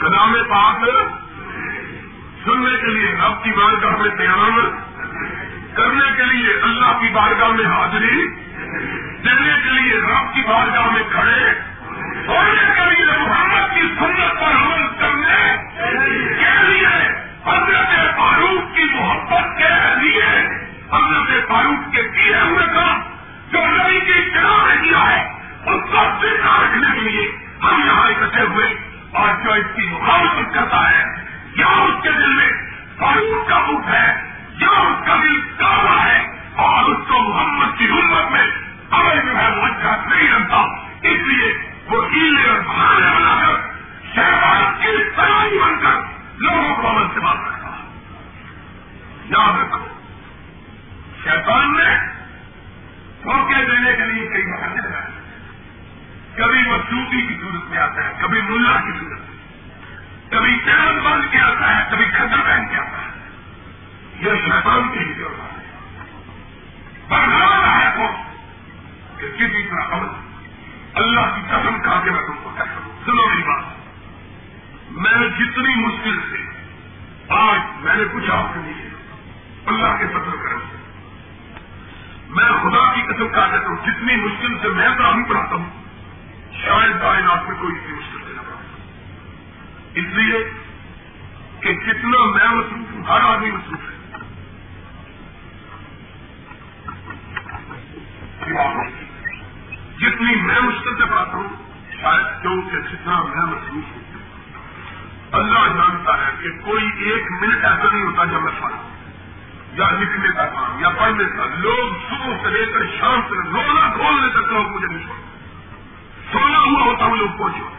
کلام 0.00 0.34
پاک 0.48 0.84
سننے 2.44 2.76
کے 2.80 2.86
لیے 2.86 3.14
رب 3.14 3.44
کی 3.44 3.50
بارگاہ 3.50 3.96
میں 3.96 4.10
تیار، 4.18 4.60
کرنے 5.74 6.10
کے 6.16 6.24
لیے 6.24 6.52
اللہ 6.62 6.92
کی 7.00 7.08
بارگاہ 7.12 7.48
میں 7.48 7.64
حاضری، 7.64 8.26
دینے 9.24 9.56
کے 9.64 9.70
لیے 9.70 9.96
رب 10.00 10.34
کی 10.34 10.42
بارگاہ 10.48 10.86
میں 10.92 11.02
کھڑے 11.12 11.50
ہونے 12.28 12.64
کے 12.76 12.84
لیے 12.90 13.16
محمد 13.18 13.74
کی 13.74 13.80
سنت 13.80 14.40
پر 14.40 14.54
عمل 14.54 14.86
کرنے 14.98 15.56
کے 16.38 16.52
لیے 16.68 16.94
حضرت 17.44 18.16
فاروق 18.16 18.76
کی 18.76 18.84
محبت 18.84 19.58
کے 19.58 19.74
لیے 20.00 20.26
حضرت 20.92 21.48
فاروق 21.48 21.92
کے 21.92 22.02
کیے 22.02 22.40
ہوئے 22.40 22.66
کا 22.74 22.88
جو 23.52 23.66
نئی 23.66 24.00
کی 24.00 24.30
چڑھا 24.34 24.74
کیا 24.82 25.10
ہے، 25.10 25.22
اس 25.66 25.82
کو 25.92 26.04
سیکھا 26.20 26.56
رکھنے 26.62 26.86
کے 26.94 27.00
لیے 27.00 27.28
ہم 27.62 27.82
یہاں 27.86 28.06
اکٹھے 28.08 28.42
ہوئے۔ 28.42 28.87
اور 29.12 29.28
جو 29.44 29.52
اس 29.52 29.66
کی 29.76 29.86
مخالفت 29.90 30.54
کرتا 30.54 30.90
ہے، 30.90 31.04
یا 31.56 31.66
اس 31.66 32.02
کے 32.02 32.10
دل 32.10 32.32
میں 32.32 32.50
فاروق 32.98 33.48
کا 33.48 33.60
بک 33.60 33.88
ہے، 33.88 34.06
یا 34.56 34.80
اس 34.80 35.06
کا 35.06 35.16
دل 35.16 35.40
کالا 35.56 36.04
ہے، 36.04 36.18
اور 36.54 36.84
اس 36.84 37.08
کو 37.08 37.18
محمد 37.18 37.78
کی 37.78 37.86
امت 37.90 38.30
میں 38.30 38.46
عمل 38.90 39.20
جو 39.26 39.36
ہے 39.38 39.48
وہ 39.50 39.66
نہیں 40.06 40.28
رکھتا۔ 40.32 40.56
اس 41.02 41.26
لیے 41.26 41.52
وہ 41.88 42.04
ہیلے 42.12 42.48
اور 42.48 42.60
بہانے 42.60 43.10
بنا 43.10 43.34
کر 43.40 43.56
شہباز 44.14 44.82
کی 44.82 45.04
تیاری 45.16 45.58
بن 45.58 45.78
کر 45.80 46.00
لوگوں 46.38 46.74
کو 46.76 46.90
عمل 46.90 47.06
سے 47.14 47.20
بات 47.20 47.36
رکھتا 47.36 47.68
یاد 49.28 49.58
رکھو، 49.58 49.84
شیطان 51.24 51.76
نے 51.76 51.96
دھوکے 53.22 53.64
دینے 53.64 53.92
کے 53.92 54.04
لیے 54.04 54.28
کئی 54.28 54.46
بہانے 54.52 54.88
لگائے۔ 54.88 55.17
کبھی 56.38 56.70
وہ 56.70 56.78
چوٹی 56.78 57.26
کی 57.26 57.34
صورت 57.40 57.70
میں 57.70 57.78
آتا 57.78 58.04
ہے، 58.04 58.12
کبھی 58.22 58.40
ملا 58.42 58.80
کی 58.80 58.98
صورت 58.98 59.18
میں۔ 59.18 59.38
کبھی 60.30 60.58
چین 60.64 60.98
بند 60.98 61.32
کے 61.32 61.38
آتا 61.38 61.76
ہے، 61.76 61.90
کبھی 61.90 62.04
کھجر 62.04 62.40
پہن 62.44 62.66
کے 62.70 62.76
آتا 62.76 63.02
ہے۔ 63.02 63.28
یہ 64.18 64.30
شیطان 64.44 64.88
کی 64.92 64.98
ہی 64.98 65.12
ضرورت 65.12 65.58
ہے۔ 65.58 65.64
بڑھانا 67.08 67.78
ہے 67.78 67.90
تو 67.96 68.22
کہ 69.18 69.26
کسی 69.28 69.68
طرح 69.68 69.94
عمل 69.94 70.08
اللہ 70.94 71.20
کی 71.20 71.40
قسم 71.48 71.82
کھا 71.82 72.00
کے 72.04 72.10
میں 72.10 72.26
تم 72.26 72.32
کو 72.42 72.50
کہہ 72.56 72.62
سکوں۔ 72.62 72.92
سنو 73.04 73.28
میری 73.28 73.42
بات۔ 73.42 73.64
میں 74.90 75.28
جتنی 75.28 75.86
مشکل 75.86 76.18
سے 76.30 76.36
آج 77.28 77.60
میں 77.80 77.94
نے 77.96 78.04
کچھ 78.12 78.30
آپ 78.30 78.46
سے 78.54 78.60
نہیں 78.60 78.90
اللہ 79.66 79.98
کے 79.98 80.06
فضل 80.06 80.36
کروں 80.36 80.60
میں 82.28 82.44
خدا 82.44 82.94
کی 82.94 83.02
قسم 83.02 83.28
کہا 83.28 83.48
کہتا 83.48 83.68
ہوں 83.68 83.76
جتنی 83.86 84.16
مشکل 84.16 84.58
سے 84.62 84.68
میں 84.68 84.88
تعلیم 84.98 85.24
پڑھاتا 85.24 85.54
ہوں۔ 85.54 85.87
شاید 86.64 87.00
کائنات 87.00 87.48
میں 87.48 87.56
کوئی 87.60 87.76
اتنی 87.76 87.92
مشکل 87.92 88.18
سے 88.26 88.32
نہ 88.32 88.40
پڑھا 88.40 88.62
اس 89.94 90.04
لیے 90.04 90.50
کہ 91.60 91.72
جتنا 91.72 92.24
میں 92.24 92.48
مصروف 92.56 92.92
ہوں، 92.92 93.04
ہر 93.04 93.20
آدمی 93.20 93.50
مصروف 93.50 93.80
ہے۔ 93.80 93.98
جتنی 99.98 100.34
میں 100.34 100.60
مشکل 100.60 100.96
سے 100.96 101.04
پڑھاتا 101.04 101.36
ہوں، 101.36 101.48
شاید 102.00 102.42
کیوں 102.42 102.62
کہ 102.62 102.80
جتنا 102.80 103.22
میں 103.22 103.46
مصروف 103.46 103.84
ہوں۔ 103.90 104.22
اللہ 105.32 105.76
جانتا 105.76 106.26
ہے 106.26 106.32
کہ 106.42 106.50
کوئی 106.64 106.84
ایک 106.98 107.22
منٹ 107.40 107.64
ایسا 107.64 107.92
نہیں 107.92 108.02
ہوتا 108.02 108.24
جب 108.24 108.40
میں 108.40 108.52
پڑھا 108.60 108.76
یا 109.72 109.90
لکھنے 110.00 110.28
کا 110.36 110.46
کام، 110.46 110.80
یا 110.80 110.88
پڑھنے 110.88 111.24
کا 111.24 111.44
لوگ 111.58 111.94
صبح 112.08 112.36
سے 112.42 112.50
لے 112.50 112.66
کر 112.66 112.86
شام 113.00 113.20
سے 113.28 113.48
رونا 113.48 113.92
کھولنے 113.96 114.28
تک 114.28 114.52
لوگ 114.52 114.66
مجھے 114.68 114.86
نہیں 114.86 115.04
چھوڑتے 115.04 115.37
سونا 116.32 116.58
ہوا 116.58 116.82
ہوتا 116.82 117.04
ہوں 117.04 117.16
لوگ 117.16 117.38
پہنچے 117.38 117.60
ہوتے 117.60 117.78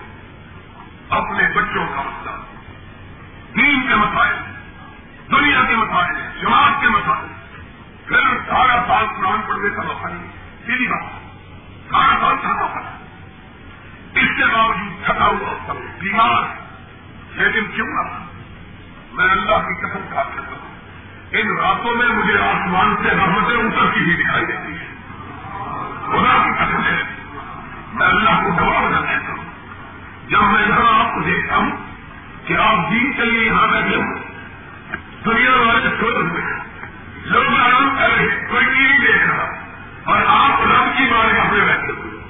اپنے 1.10 1.56
بچوں 1.56 1.88
کا 1.96 2.02
مسئلہ۔ 2.02 2.32
دین 3.56 3.88
کے 3.88 3.96
مسائل۔ 3.96 4.36
دنیا 5.32 5.62
کے 5.68 5.76
مسائل۔ 5.76 6.42
جماعت 6.42 6.82
کے 6.82 6.90
مسائل۔ 6.90 7.28
پھر 8.06 8.38
سارا 8.50 8.84
سال 8.88 9.06
قرآن 9.18 9.42
پڑھنے 9.48 9.70
کا 9.76 9.82
موقع 9.82 10.08
نہیں 10.08 10.32
سیدھی 10.66 10.88
بات۔ 10.88 11.04
سارا 11.90 12.18
سال 12.22 12.36
تھکا 12.42 12.66
پڑا 12.66 12.98
اس 14.14 14.30
کے 14.38 14.46
باوجود 14.46 15.06
تھکا 15.06 15.26
ہوا 15.26 15.50
ہوتا 15.50 15.74
ہوں 15.74 16.00
بیمار۔ 16.00 16.70
لیکن 17.34 17.66
کیوں 17.76 17.88
نہ؟ 17.88 18.26
میں 19.12 19.26
اللہ 19.26 19.68
کی 19.68 19.86
قسم 19.86 20.00
کھا 20.10 20.24
کرتا 20.24 20.52
ہوں 20.52 20.70
ان 21.32 21.58
راتوں 21.58 21.96
میں 21.96 22.08
مجھے 22.08 22.38
آسمان 22.38 22.96
سے 23.04 23.10
رحمتیں 23.10 23.56
اترتی 23.56 24.00
ہی 24.00 24.24
دکھائی 24.24 24.46
دیتی 24.46 24.74
ہے 24.74 24.88
خدا 26.06 26.44
کی 26.44 26.52
قسم 26.52 26.84
ہے۔ 26.84 27.19
میں 27.94 28.08
اللہ 28.08 28.44
کو 28.44 28.50
جواب 28.60 28.90
نہ 28.90 28.98
دیتا 28.98 29.32
ہوں۔ 29.32 29.46
جب 30.28 30.42
میں 30.44 30.62
یہاں 30.68 31.00
آپ 31.00 31.14
کو 31.16 31.22
دیکھتا 31.22 31.56
ہوں 31.56 31.72
کہ 32.46 32.54
آپ 32.54 32.92
دین 32.92 33.14
کے 33.14 33.26
لیے 33.26 33.46
یہاں 33.46 33.68
بیٹھے 33.68 33.96
ہوں 33.96 34.14
دنیا 35.26 35.52
والے 35.52 35.90
سر 36.00 36.22
ہوئے 36.22 36.42
لوگ 37.26 37.60
آرام 37.60 37.90
کر 38.00 38.10
رہے 38.10 38.46
کوئی 38.50 38.66
ٹی 38.66 38.84
وی 38.84 39.08
دیکھ 39.08 39.28
رہا، 39.28 39.46
اور 40.04 40.22
آپ 40.28 40.62
رب 40.62 40.98
کی 40.98 41.04
بارے 41.12 41.34
میں 41.34 41.66
بیٹھے 41.66 41.92
ہوئے 41.92 42.24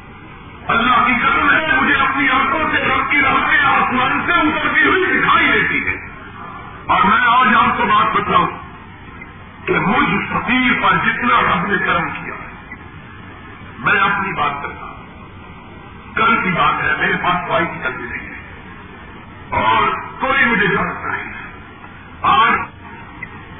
اللہ 0.67 1.05
کی 1.07 1.13
قدم 1.23 1.49
ہے 1.49 1.81
مجھے 1.81 1.95
اپنی 1.95 2.29
آنکھوں 2.29 2.63
سے 2.71 2.77
رب 2.77 3.11
کی 3.11 3.21
راہیں 3.21 3.65
آسمان 3.65 4.21
سے 4.25 4.31
اترتی 4.31 4.83
ہوئی 4.83 5.19
دکھائی 5.19 5.51
دیتی 5.51 5.87
ہے۔ 5.87 5.95
اور 6.85 7.01
میں 7.03 7.27
آج 7.27 7.47
آپ 7.55 7.77
کو 7.77 7.83
بات 7.85 8.19
بتاؤں 8.19 8.47
کہ 9.65 9.79
مجھ 9.79 10.27
فقیر 10.29 10.81
پر 10.81 10.97
جتنا 11.05 11.41
رب 11.41 11.67
نے 11.67 11.77
کرم 11.77 12.09
کیا، 12.09 12.33
میں 13.79 13.99
اپنی 13.99 14.33
بات 14.33 14.63
کرتا 14.63 14.85
ہوں۔ 14.85 14.88
کی 16.43 16.51
بات 16.51 16.83
ہے، 16.83 16.95
میرے 16.99 17.13
پاس 17.23 17.47
کوئی 17.47 17.65
کی 17.65 17.79
چلتی 17.83 18.17
نہیں 18.17 18.29
ہے۔ 18.29 18.39
اور 19.49 19.91
کوئی 20.19 20.45
مجھے 20.45 20.67
ضرورت 20.67 21.05
نہیں 21.05 21.33
ہے۔ 21.33 21.39
آج 22.21 22.53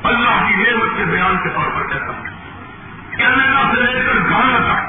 اللہ 0.04 0.48
کی 0.48 0.56
نعمت 0.56 0.98
کے 0.98 1.06
بیان 1.06 1.38
کے 1.44 1.50
طور 1.50 1.70
پر 1.76 1.88
کہتا 1.88 2.08
ہوں 2.08 2.24
کینیڈا 3.18 3.72
سے 3.76 3.82
لے 3.82 4.04
کر 4.06 4.30
گھر 4.30 4.60
تک 4.60 4.89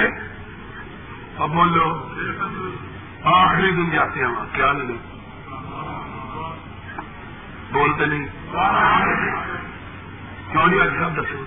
کے 0.00 0.28
اب 1.38 1.48
بولو 1.50 2.12
آخری 3.24 3.70
دن 3.70 3.90
جاتے 3.90 4.20
ہیں 4.20 4.26
وہاں، 4.26 4.46
کیا 4.52 4.72
نہیں 4.72 5.18
بولتے 7.72 8.06
نہیں۔ 8.06 8.26
کیوں 10.52 10.66
نہیں 10.66 10.80
آج 10.80 10.88
دسو؟ 11.16 11.44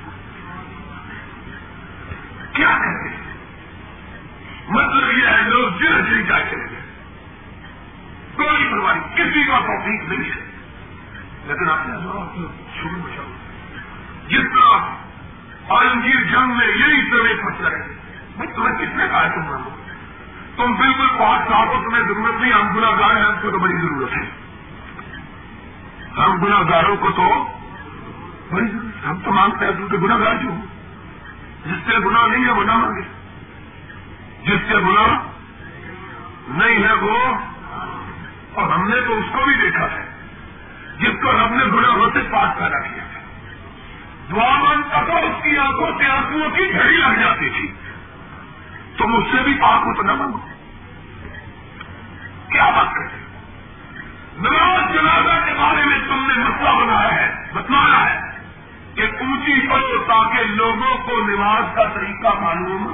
کیا 2.54 2.70
کرتے 2.70 3.10
ہیں؟ 3.10 3.34
مطلب 4.70 5.18
یہ 5.18 5.28
ہے، 5.28 5.42
لوگ 5.50 5.70
جن 5.80 6.06
جی 6.10 6.24
جا 6.24 6.40
چلے 6.40 6.70
گئے۔ 6.72 6.82
کوئی 8.36 8.68
پرواہ 8.72 9.16
کسی 9.16 9.44
کا 9.44 9.60
توفیق 9.60 10.10
نہیں 10.10 10.30
ہے۔ 10.30 10.52
لیکن 11.46 11.70
آپ 11.70 11.88
نے 11.88 11.94
شروع 12.80 12.90
میں 12.92 13.18
جس 14.28 14.48
طرح 14.56 14.78
عالمگیر 15.70 16.24
جنگ 16.24 16.58
میں 16.58 16.68
یہی 16.68 17.10
سروے 17.10 17.34
پھنس 17.36 17.62
رہے 17.62 17.78
بھائی 17.78 18.01
تمہیں 18.48 18.78
کس 18.78 18.96
نے 18.96 19.08
کہا 19.08 19.28
تم 19.28 19.42
مانو 19.42 19.70
تم 20.56 20.74
بالکل 20.74 21.08
پانچ 21.20 21.42
سال 21.50 21.68
کو 21.68 21.90
تمہیں 21.90 22.04
ضرورت 22.04 22.42
نہیں، 22.42 22.54
ہم 22.54 22.78
گناہ 22.78 22.92
گار 23.00 23.16
ہیں، 23.16 23.24
ہم 23.24 23.36
کو 23.42 23.50
تو 23.52 23.60
بڑی 23.60 23.74
ضرورت 23.74 24.12
ہے۔ 24.14 24.30
ہم 26.18 26.46
گناہ 26.46 26.62
گاروں 26.70 26.96
کو 26.96 27.12
تو 27.12 27.46
بڑی 28.52 28.68
ضرورت 28.68 29.06
ہم 29.06 29.20
تو 29.26 29.32
مانگتے 29.32 29.66
ہیں 29.66 29.72
کیونکہ 29.72 29.98
گناہ 29.98 30.18
گار 30.18 30.36
جو 30.36 30.50
جس 31.66 31.92
سے 31.92 32.00
گناہ 32.06 32.28
نہیں 32.28 32.46
ہے، 32.46 32.52
وہ 32.52 32.64
نہ 32.64 32.72
مانگے۔ 32.72 33.02
جس 34.44 34.60
سے 34.68 34.74
گنا 34.74 35.30
نہیں 36.48 36.84
ہے، 36.84 36.94
وہ 36.94 37.18
اور 38.54 38.70
ہم 38.70 38.88
نے 38.88 39.02
تو 39.08 39.18
اس 39.18 39.26
کو 39.32 39.46
بھی 39.46 39.54
دیکھا 39.62 39.86
ہے، 39.92 40.10
جس 40.98 41.22
کو 41.22 41.30
ہم 41.30 41.54
نے 41.54 41.66
گنا 41.66 41.90
ہوتے 41.90 42.20
پاک 42.32 42.60
پیدا 42.60 42.80
کیا 42.80 43.04
تھا 43.12 43.20
دعا 44.32 44.58
مانگتا 44.58 45.04
تھا 45.06 45.14
اس 45.14 45.44
کی 45.44 45.58
آنکھوں 45.58 45.92
سے 45.98 46.06
آنکھوں 46.06 46.50
کی 46.50 46.74
گھڑی 46.74 46.98
لگ 46.98 47.20
جاتی 47.20 47.50
تھی۔ 47.50 47.74
تم 48.98 49.16
اس 49.16 49.24
سے 49.32 49.44
بھی 49.44 49.54
پاک 49.54 49.82
ہو 49.86 49.94
تو 49.94 50.02
نہ 50.02 50.12
مانگو 50.12 50.38
کیا 52.48 52.70
بات 52.70 52.96
کرتے 52.96 53.20
نماز 54.38 54.94
جنازہ 54.94 55.46
کے 55.46 55.54
بارے 55.60 55.86
میں 55.86 55.98
تم 56.08 56.28
نے 56.28 56.34
مسئلہ 56.44 56.70
بنایا 56.70 57.16
ہے، 57.16 57.28
بتلایا 57.54 58.02
ہے 58.06 58.20
کہ 58.96 59.02
اونچی 59.02 59.68
پڑو 59.68 60.04
تاکہ 60.08 60.44
لوگوں 60.44 60.98
کو 60.98 61.20
نماز 61.28 61.64
کا 61.76 61.84
طریقہ 61.94 62.40
معلوم 62.40 62.88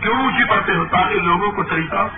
کیوں 0.00 0.14
اونچی 0.14 0.44
پڑھتے 0.44 0.74
ہو؟ 0.74 0.84
تاکہ 0.84 1.20
لوگوں 1.20 1.50
کو 1.50 1.62
طریقہ، 1.62 2.08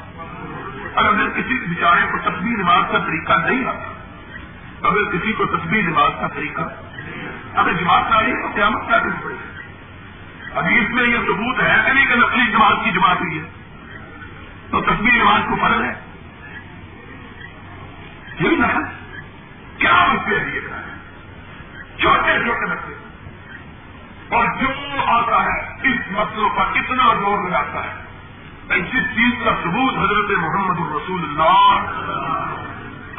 اگر 0.94 1.28
کسی 1.28 1.58
بیچارے 1.58 2.06
کو 2.12 2.18
تصویر 2.18 2.58
نماز 2.58 2.84
کا 2.92 2.98
طریقہ 2.98 3.32
نہیں 3.46 3.66
آتا، 3.68 4.88
اگر 4.88 5.04
کسی 5.04 5.32
کو 5.32 5.44
تصویر 5.46 5.82
نماز 5.82 6.12
کا 6.20 6.28
طریقہ، 6.28 6.62
اگر 7.54 7.72
جماعت 7.72 8.10
نہ 8.10 8.16
آئی 8.16 8.32
تو 8.32 8.48
قیامت 8.54 8.88
کیا 8.88 8.98
کرنی 8.98 9.20
پڑے 9.22 9.34
ابھی 9.34 9.55
اس 10.64 10.90
میں 10.90 11.04
یہ 11.04 11.16
ثبوت 11.16 11.62
ہے 11.62 11.76
کہ 11.86 11.92
نہیں 11.92 12.06
کہ 12.06 12.14
نقلی 12.14 12.52
جماعت 12.52 12.84
کی 12.84 12.90
جماعت 12.90 13.16
ہوئی 13.16 13.38
ہے۔ 13.38 13.44
تو 14.70 14.80
تصویر 14.80 15.22
نماز 15.22 15.40
کو 15.48 15.56
فرض 15.56 15.82
ہے۔ 15.82 15.92
یہ 18.40 18.48
بھی 18.48 18.56
نقل 18.56 18.82
کیا 19.78 20.06
مسئلے 20.06 20.40
ہے؟ 20.40 20.60
چھوٹے 22.00 22.44
چھوٹے 22.44 22.66
مسئلے 22.66 22.94
اور 24.28 24.44
جو 24.44 24.66
آتا 25.06 25.44
ہے، 25.44 25.72
اس 25.88 26.00
مسئلوں 26.10 26.48
پر 26.48 26.64
اتنا 26.74 27.14
زور 27.14 27.48
لگاتا 27.48 27.84
ہے۔ 27.84 28.06
جس 28.80 29.14
چیز 29.14 29.44
کا 29.44 29.50
ثبوت 29.64 29.98
حضرت 29.98 30.38
محمد 30.38 30.78
الرسول 30.78 31.22
اللہ، 31.22 31.80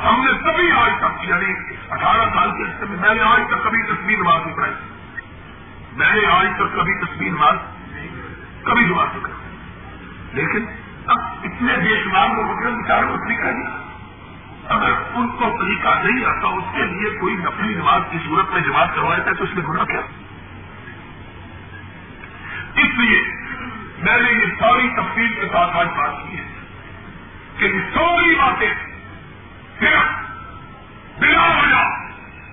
ہم 0.07 0.23
نے 0.23 0.51
کبھی 0.51 0.71
آج 0.71 0.91
تک 0.99 1.29
یعنی 1.29 1.75
اٹھارہ 1.89 2.29
سال 2.33 2.51
کے 2.51 2.85
میں 2.85 3.13
نے 3.13 3.21
آج 3.21 3.41
تک 3.47 3.63
کبھی 3.63 3.83
تصویر 3.83 4.17
نماز 4.17 4.45
نہیں 4.45 4.55
پڑھائی 4.55 4.73
میں 5.97 6.13
نے 6.13 6.27
آج 6.27 6.47
تک 6.55 6.75
کبھی 6.75 7.05
تصویر 7.05 7.29
نماز 7.29 7.55
کبھی 8.63 8.85
جماعت 8.85 9.07
نہیں 9.13 9.33
لیکن 10.33 10.65
اب 11.05 11.17
اتنے 11.43 11.73
بے 11.77 12.03
شمار 12.03 12.27
لوگ 12.29 12.83
بچاروں 12.83 13.17
کو 13.17 13.25
طریقہ 13.25 13.47
نہیں۔ 13.47 13.87
اگر 14.67 14.91
ان 15.13 15.27
کو 15.27 15.57
طریقہ 15.61 15.87
نہیں 16.03 16.25
آتا، 16.25 16.47
اس 16.47 16.63
کے 16.73 16.83
لیے 16.83 17.19
کوئی 17.19 17.35
نقلی 17.35 17.73
نماز 17.73 18.01
کی 18.11 18.17
صورت 18.27 18.53
میں 18.53 18.61
جماعت 18.61 18.95
کروایا 18.95 19.23
تھا 19.23 19.31
تو 19.31 19.43
اس 19.43 19.55
میں 19.55 19.63
گناہ 19.63 19.85
کیا؟ 19.85 20.01
اس 22.75 22.97
لیے 22.97 23.21
میں 23.97 24.21
نے 24.21 24.31
یہ 24.31 24.45
ساری 24.59 24.89
تفصیل 24.89 25.33
کے 25.33 25.47
ساتھ 25.53 25.77
آج 25.77 25.87
بات 25.87 26.11
کی 26.23 26.37
ہے 26.37 26.43
کہ 27.57 27.65
یہ 27.65 27.79
ساری 27.93 28.35
باتیں 28.35 28.73
صرف 29.79 30.27
بلا 31.19 31.45
وجہ 31.45 31.89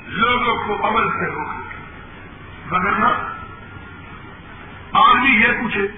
لوگوں 0.06 0.64
کو 0.66 0.88
عمل 0.88 1.08
سے 1.08 1.26
روک 1.26 1.73
وغیرہ 2.70 3.12
آدمی 4.92 5.30
یہ 5.30 5.52
پوچھے 5.60 5.88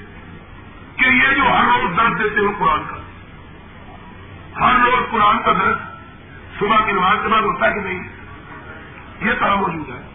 کہ 0.97 1.07
یہ 1.07 1.35
جو 1.35 1.43
ہر 1.43 1.65
روز 1.65 1.97
درد 1.97 2.19
دیتے 2.19 2.41
ہو 2.41 2.53
قرآن 2.59 2.81
کا۔ 2.89 2.97
ہر 4.61 4.81
روز 4.81 5.11
قرآن 5.11 5.39
کا 5.39 5.53
درد 5.53 5.79
صبح 6.59 6.77
کی 6.85 6.93
نماز 6.93 7.17
کے 7.23 7.29
بعد 7.29 7.43
ہوتا 7.43 7.67
ہے 7.67 7.75
کہ 7.75 7.81
نہیں؟ 7.81 8.09
یہ 9.21 9.33
طرح 9.41 9.55
موجود 9.55 9.89
ہے۔ 9.89 10.09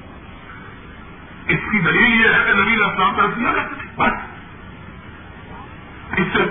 اس 1.47 1.59
کی 1.71 1.79
دلیل 1.79 2.25
یہ 2.25 2.29
ہے 2.29 2.43
کہ 2.45 2.53
نبی 2.53 2.75
اسلام 2.75 3.15
کا 3.15 3.25
دیا 3.35 3.51
بس۔ 3.95 4.13
اس 6.19 6.27
سے 6.33 6.45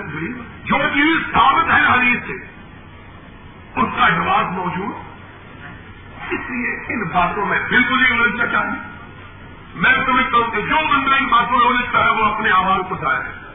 جو 0.65 0.77
چیز 0.93 1.33
ثابت 1.33 1.65
ہے 1.71 1.93
حدیث 1.93 2.19
سے، 2.27 2.45
اس 3.75 3.89
کا 3.99 4.09
جواب 4.09 4.51
موجود۔ 4.51 4.95
اس 6.33 6.39
لیے 6.39 6.93
ان 6.93 7.03
باتوں 7.03 7.45
میں 7.45 7.59
بالکل 7.69 8.05
ہی 8.05 8.19
الجھنا 8.19 8.47
چاہیے۔ 8.47 8.90
جو 10.61 10.87
بندہ 10.87 11.15
ان 11.15 11.25
باتوں 11.25 11.59
میں 11.59 11.67
الجھتا 11.67 11.99
ہے 11.99 12.09
وہ 12.09 12.25
اپنے 12.25 12.51
آواز 12.51 12.79
کو 12.89 12.95
ضائع 13.01 13.19
ہے 13.19 13.51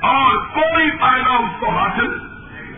اور 0.00 0.36
کوئی 0.36 0.90
فائدہ 0.90 1.30
اس 1.30 1.60
کو 1.60 1.68
حاصل 1.68 2.18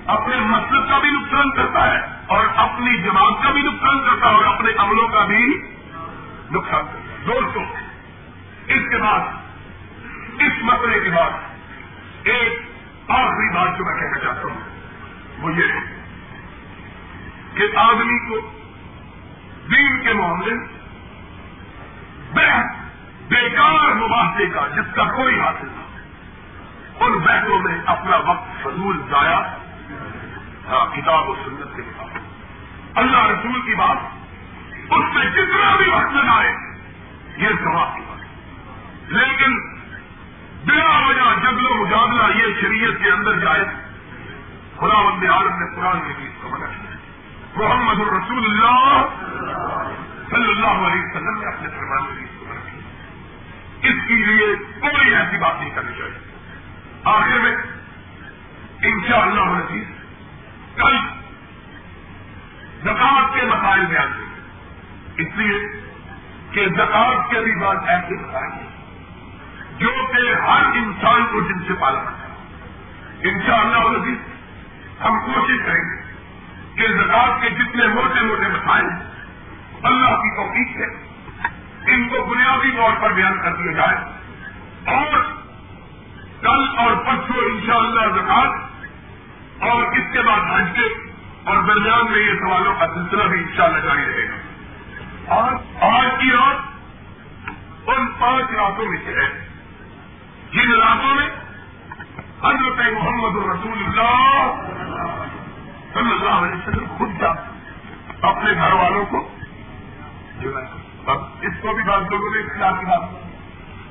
اپنے 0.07 0.37
مطلب 0.37 0.89
کا 0.89 0.99
بھی 0.99 1.11
نقصان 1.11 1.51
کرتا 1.51 1.91
ہے 1.91 2.01
اور 2.27 2.47
اپنی 2.57 3.03
جماعت 3.03 3.43
کا 3.43 3.51
بھی 3.51 3.63
نقصان 3.63 4.05
کرتا 4.05 4.29
ہے 4.29 4.35
اور 4.35 4.45
اپنے 4.45 4.71
عملوں 4.79 5.09
کا 5.09 5.25
بھی 5.25 5.63
نقصان 6.51 6.87
کرتا 6.87 7.13
ہے. 7.13 7.25
دوستوں 7.27 7.65
اس 8.67 8.83
کے 8.91 8.99
بعد، 8.99 9.21
اس 10.39 10.53
مسئلے 10.63 11.01
کے 11.01 11.11
بعد 11.11 11.31
ایک 12.25 12.61
آخری 13.09 13.55
بات 13.55 13.79
جو 13.79 13.85
میں 13.85 13.95
کہنا 13.95 14.19
چاہتا 14.19 14.49
ہوں، 14.49 14.61
وہ 15.39 15.53
یہ 15.53 15.65
ہے 15.65 16.03
کہ 17.55 17.77
آدمی 17.77 18.19
کو 18.29 18.41
دین 19.71 20.01
کے 20.03 20.13
معاملے 20.13 20.79
بیکار 23.29 23.95
مواقع 23.95 24.43
کا 24.55 24.69
جس 24.69 24.95
کا 24.95 25.05
کوئی 25.05 25.41
حاصل 25.41 25.67
نہ 25.67 27.05
ان 27.05 27.13
بہتوں 27.13 27.59
میں 27.59 27.79
اپنا 27.87 28.17
وقت 28.17 28.63
فضول 28.63 29.03
ضائع 29.11 29.41
ہاں 30.69 30.97
کتاب 30.97 31.29
و 31.29 31.35
سنت 31.35 31.77
کے 31.77 31.83
خلاف 31.83 32.09
اللہ 32.95 33.27
رسول 33.27 33.61
کی 33.61 33.75
بات، 33.75 33.97
اس 34.91 35.05
سے 35.15 35.31
جتنا 35.31 35.77
بھی 35.77 35.91
وقت 35.91 36.13
لگائے، 36.13 36.53
یہ 37.37 37.49
سوال 37.49 37.89
کی 37.95 38.01
بات۔ 38.09 39.13
لیکن 39.13 39.61
بلا 40.65 41.07
وجہ 41.07 41.41
جگل 41.43 41.67
و 41.67 41.75
مجادلہ 41.75 42.37
یہ 42.39 42.61
شریعت 42.61 43.05
کے 43.05 43.11
اندر 43.11 43.39
جائے 43.39 43.65
خدا 44.77 45.11
بند 45.11 45.31
عالم 45.31 45.59
نے 45.59 45.77
قرآن 45.77 46.01
کے 46.01 46.13
بیچ 46.19 46.43
کو 46.43 46.49
منع 46.49 46.67
کیا۔ 46.67 46.97
محمد 47.57 48.01
الرسول 48.01 48.45
اللہ 48.45 49.07
صلی 50.31 50.49
اللہ 50.49 50.87
علیہ 50.87 51.03
وسلم 51.03 51.39
نے 51.39 51.47
اپنے 51.47 51.69
فرمان 51.69 52.19
کی 52.19 52.28
اس 53.83 54.09
کے 54.09 54.15
لیے 54.15 54.57
کوئی 54.81 55.15
ایسی 55.15 55.37
بات 55.37 55.61
نہیں 55.61 55.71
کرنی 55.71 55.93
چاہیے۔ 55.99 56.19
آخر 57.05 57.39
میں 57.39 57.57
ان 58.83 59.01
شاء 59.09 59.21
اللہ 59.21 59.41
عزیز 59.41 59.85
کل 60.77 60.97
زکات 62.83 63.41
کے 63.41 63.47
مسائل 63.47 63.87
بیان 63.87 64.13
کریں۔ 64.13 64.29
اس 65.17 65.27
لیے 65.37 65.81
کہ 66.51 66.67
زکات 66.69 67.31
کے 67.31 67.41
بھی 67.41 67.55
بات 67.61 67.77
ایسے 67.87 68.23
بتائیں 68.25 68.69
جو 69.79 69.89
کہ 69.89 70.35
ہر 70.35 70.65
انسان 70.65 71.27
کو 71.33 71.41
جن 71.41 71.59
سے 71.59 71.75
پالا 71.81 72.01
ہے۔ 72.01 72.29
ان 73.29 73.43
شاء 73.47 73.59
اللہ 73.59 73.79
عزیز 73.79 74.19
ہم 75.05 75.19
کوشش 75.21 75.67
کریں 75.67 75.81
گے 75.81 76.03
کہ 76.75 76.89
زکات 76.93 77.43
کے 77.43 77.51
جتنے 77.51 77.87
موٹے 77.87 78.21
موٹے 78.21 78.49
مسائل 78.49 78.87
اللہ 79.83 80.11
کی 80.11 80.37
توفیق 80.37 80.77
ہے۔ 80.77 81.08
ان 81.91 82.09
کو 82.09 82.25
بنیادی 82.25 82.71
طور 82.71 82.91
پر 83.01 83.13
بیان 83.13 83.43
کر 83.43 83.55
دیا 83.55 83.73
جائے 83.73 83.97
اور 84.97 85.23
کل 86.41 86.79
اور 86.79 86.93
پرسوں 86.97 87.45
انشاءاللہ 87.45 88.01
شاء 88.01 88.17
زکات 88.17 89.63
اور 89.63 89.83
اس 89.83 90.13
کے 90.13 90.21
بعد 90.21 90.41
حج 90.41 90.69
کے، 90.75 90.87
اور 91.45 91.57
درمیان 91.63 92.13
میں 92.13 92.21
یہ 92.21 92.35
سوالوں 92.35 92.75
کا 92.79 92.87
سلسلہ 92.95 93.25
بھی 93.25 93.43
انشاءاللہ 93.43 93.79
جاری 93.79 94.05
رہے 94.05 94.29
گا۔ 94.29 95.35
اور 95.35 95.53
آج 95.81 96.09
کی 96.21 96.31
رات 96.31 96.57
ان 97.89 98.07
پانچ 98.19 98.45
راتوں 98.51 98.87
میں 98.87 98.99
سے 99.05 99.13
ہے۔ 99.13 99.29
جن 100.53 100.73
راتوں 100.73 101.15
میں 101.15 101.29
حضرت 102.43 102.93
محمد 102.93 103.37
الرسول 103.37 103.79
اللہ 103.85 104.53
صلی 105.95 106.13
اللہ 106.13 106.31
علیہ 106.31 106.57
وسلم 106.57 106.85
خود 106.99 107.21
جا، 107.21 107.31
اپنے 108.23 108.53
گھر 108.55 108.73
والوں 108.73 109.05
کو 109.07 109.29
جو 110.41 110.59
ہے 110.59 110.78
اب 111.09 111.23
اس 111.41 111.53
کو 111.61 111.73
بھی 111.73 111.83
بات 111.83 112.01
لوگوں 112.11 112.35
نے 112.35 112.41
اختیار 112.41 112.73
کی 112.73 112.87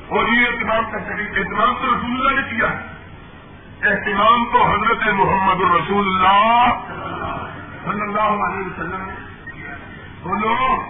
اور 0.07 0.27
یہ 0.27 0.47
اہتمام 0.47 0.91
کا 0.91 0.97
شریف 0.99 1.29
اہتمام 1.37 1.73
تو 1.73 1.87
رسول 1.87 2.11
اللہ 2.11 2.41
نے 2.41 2.57
کیا۔ 2.57 2.69
ہے 2.71 2.97
اہتمام 3.89 4.45
تو 4.45 4.63
حضرت 4.63 5.07
محمد 5.07 5.61
الرسول 5.61 6.07
اللہ 6.07 6.69
صلی 7.83 8.01
اللہ 8.01 8.21
علیہ 8.21 8.67
وسلم 8.67 9.01
نے 9.01 9.15
بولو، 10.21 10.81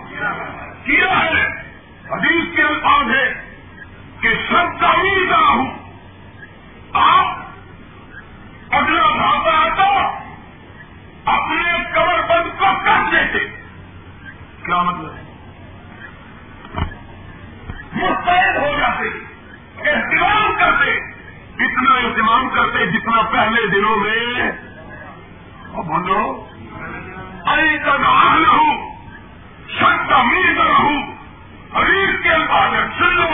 کیا 0.84 1.20
ہے؟ 1.26 1.46
حدیث 2.12 2.56
کے 2.56 2.62
الفاظ 2.62 3.10
ہے 3.16 3.34
کہ 4.22 4.30
سب 4.50 4.80
تعمیر 4.80 5.30
کرا 5.30 5.48
ہوں 5.48 5.72
آپ 6.94 7.38
اگلا 8.76 9.08
بھاپا 9.16 9.66
آتا 9.66 10.18
اپنے 11.36 11.84
کمر 11.96 12.22
بند 12.30 12.60
کو 12.60 12.66
کر 12.86 13.10
دیتے۔ 13.12 13.40
کیا 14.66 14.84
مطلب 14.84 15.14
ہے؟ 15.14 15.27
مستعد 17.98 18.58
ہو 18.58 18.72
جاتے 18.78 19.10
اہتمام 19.90 20.54
کرتے 20.60 20.92
اتنا 21.66 21.94
اہتمام 21.98 22.50
کرتے، 22.50 22.86
جتنا 22.86 23.22
پہلے 23.32 23.68
دنوں 23.68 23.98
میں۔ 23.98 24.52
بولو 25.88 26.22
ارے 27.46 27.78
کا 27.86 27.96
نام 27.98 28.44
ہوں 28.46 28.96
شک 29.70 30.10
کا 30.10 30.22
میر 30.24 30.56
رہوں 30.58 30.98
حریر 31.76 32.16
کے 32.24 32.36
بعد 32.50 32.76
سن 32.98 33.16
لو۔ 33.16 33.30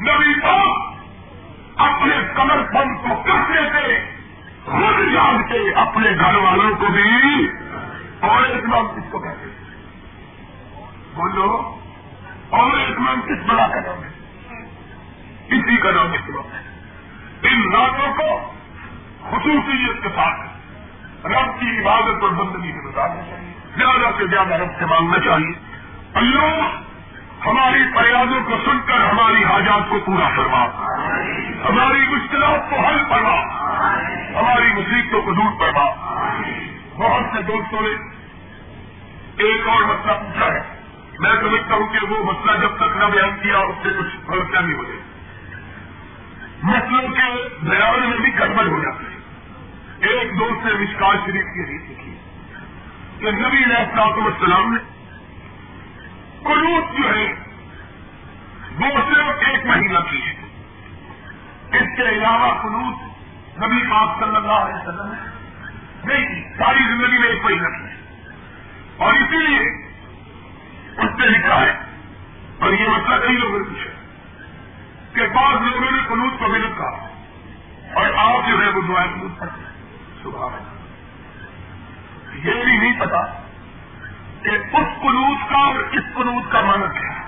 نبی 0.00 0.34
پاک 0.40 1.80
اپنے 1.80 2.16
کمر 2.34 2.62
بند 2.74 2.96
کو 3.02 3.22
کر 3.22 3.40
دیتے 3.48 3.94
خود 4.64 5.00
جان 5.12 5.42
کے 5.48 5.58
اپنے 5.74 6.10
گھر 6.10 6.34
والوں 6.34 6.74
کو 6.80 6.86
بھی، 6.92 7.46
اور 8.20 8.44
اہتمام 8.44 8.86
کس 8.86 9.10
کو 9.10 9.18
کہتے 9.18 9.46
بولو 11.14 11.48
اور 12.50 12.78
اہتمام 12.78 13.20
کس 13.20 13.46
بڑا 13.46 13.66
کا 13.66 13.80
نام 13.80 14.04
ہے 14.04 14.08
اسی 15.48 15.76
کا 15.76 15.90
نام 15.90 16.12
اہتمام 16.12 16.52
ہے 16.52 16.62
ان 17.48 17.72
راتوں 17.72 18.14
کو 18.14 18.52
خصوصیت 19.30 20.02
کے 20.02 20.08
ساتھ 20.08 20.40
رب 21.26 21.60
کی 21.60 21.80
عبادت 21.80 22.22
اور 22.22 22.30
بندگی 22.30 22.72
میں 22.72 22.82
گزارنا 22.82 23.22
چاہیے 23.30 23.52
زیادہ 23.76 24.10
سے 24.18 24.26
زیادہ 24.26 24.54
رب 24.54 24.78
سے 24.78 24.86
مانگنا 24.86 25.18
چاہیے۔ 25.18 25.52
اللہ 26.14 26.80
ہماری 27.46 27.82
فریادوں 27.94 28.44
کو 28.44 28.56
سن 28.64 28.78
کر 28.86 29.00
ہماری 29.00 29.44
حاجات 29.44 29.88
کو 29.88 29.98
پورا 30.04 30.28
کروا 30.36 30.64
ہماری 31.68 31.98
مشکلات 31.98 32.70
کو 32.70 32.76
حل 32.76 32.98
کروا 33.08 33.40
ہماری 34.40 34.72
مصیبتوں 34.72 35.22
کو 35.22 35.32
دور 35.32 35.60
کروا 35.60 35.94
بہت 36.96 37.36
سے 37.36 37.42
دوستوں 37.42 37.80
نے 37.80 37.88
ایک 39.36 39.68
اور 39.68 39.82
مسئلہ 39.82 40.12
پوچھا 40.12 40.46
ہے۔ 40.46 40.75
میں 41.18 41.30
سمجھتا 41.42 41.74
ہوں 41.74 41.86
کہ 41.86 42.06
وہ 42.06 42.22
مسئلہ 42.24 42.56
جب 42.60 42.76
تک 42.76 42.96
نہ 42.96 43.04
بیان 43.04 43.36
کیا 43.42 43.58
اس 43.58 43.76
سے 43.82 43.90
کچھ 43.98 44.30
غلطیاں 44.30 44.62
نہیں 44.62 44.74
ہو 44.74 44.84
جائے 44.84 45.04
مسئلوں 46.62 47.08
کے 47.10 47.28
بیان 47.62 48.08
میں 48.10 48.18
بھی 48.18 48.32
گڑبڑ 48.38 48.66
ہو 48.66 48.82
جاتے 48.82 49.04
ہیں 49.04 50.10
ایک 50.10 50.32
دوست 50.38 50.66
نے 50.66 50.72
مشکال 50.74 51.16
شریف 51.26 51.54
کی 51.54 51.66
ریت 51.66 51.90
لکھی 51.90 52.14
کہ 53.20 53.30
نبی 53.30 53.64
علیہ 53.64 53.76
السلام 53.76 54.72
نے 54.72 54.78
قلوت 56.42 56.96
جو 56.96 57.08
ہے، 57.14 57.26
وہ 58.78 58.90
صرف 59.08 59.46
ایک 59.46 59.64
مہینہ 59.66 59.98
کی 60.10 60.20
ہے 60.26 60.34
اس 61.78 61.96
کے 61.96 62.08
علاوہ 62.08 62.50
قلوت 62.62 63.58
نبی 63.58 63.82
پاک 63.90 64.18
صلی 64.20 64.36
اللہ 64.36 64.60
علیہ 64.60 64.76
وسلم 64.76 65.12
نے 65.12 66.14
نہیں 66.14 66.42
ساری 66.58 66.84
زندگی 66.88 67.18
میں 67.18 67.28
ایک 67.28 67.44
مہینہ 67.44 67.68
کی 67.68 67.84
ہے 67.84 67.94
اور 68.98 69.14
اسی 69.14 69.46
لیے 69.46 69.64
اس 70.98 71.18
نے 71.18 71.26
لکھا 71.28 71.60
ہے۔ 71.60 71.70
اور 72.60 72.72
یہ 72.72 72.88
مسئلہ 72.88 73.26
کئی 73.26 73.36
لوگوں 73.36 73.58
نے 73.58 73.64
پوچھا۔ 73.64 73.90
کہ 75.14 75.26
بعض 75.34 75.54
لوگوں 75.54 75.90
نے 75.90 76.02
قلوط 76.08 76.38
کو 76.38 76.46
بھی 76.46 76.58
لکھا۔ 76.58 77.08
اور 77.94 78.06
آپ 78.16 78.48
جو 78.48 78.62
ہے 78.62 78.68
وہ 78.68 78.82
دعائیں 78.88 79.12
قلوط 79.14 79.40
کرتے 79.40 79.62
صبح 80.22 80.48
یہ 82.44 82.64
بھی 82.64 82.76
نہیں 82.76 83.00
پتا 83.00 83.26
کہ 84.42 84.48
اس 84.48 85.00
قلوط 85.00 85.50
کا 85.50 85.56
اور 85.56 85.74
اس 85.74 86.04
قلوط 86.14 86.52
کا 86.52 86.60
مانا 86.60 86.86
کیا 86.86 87.08
ہے۔ 87.08 87.26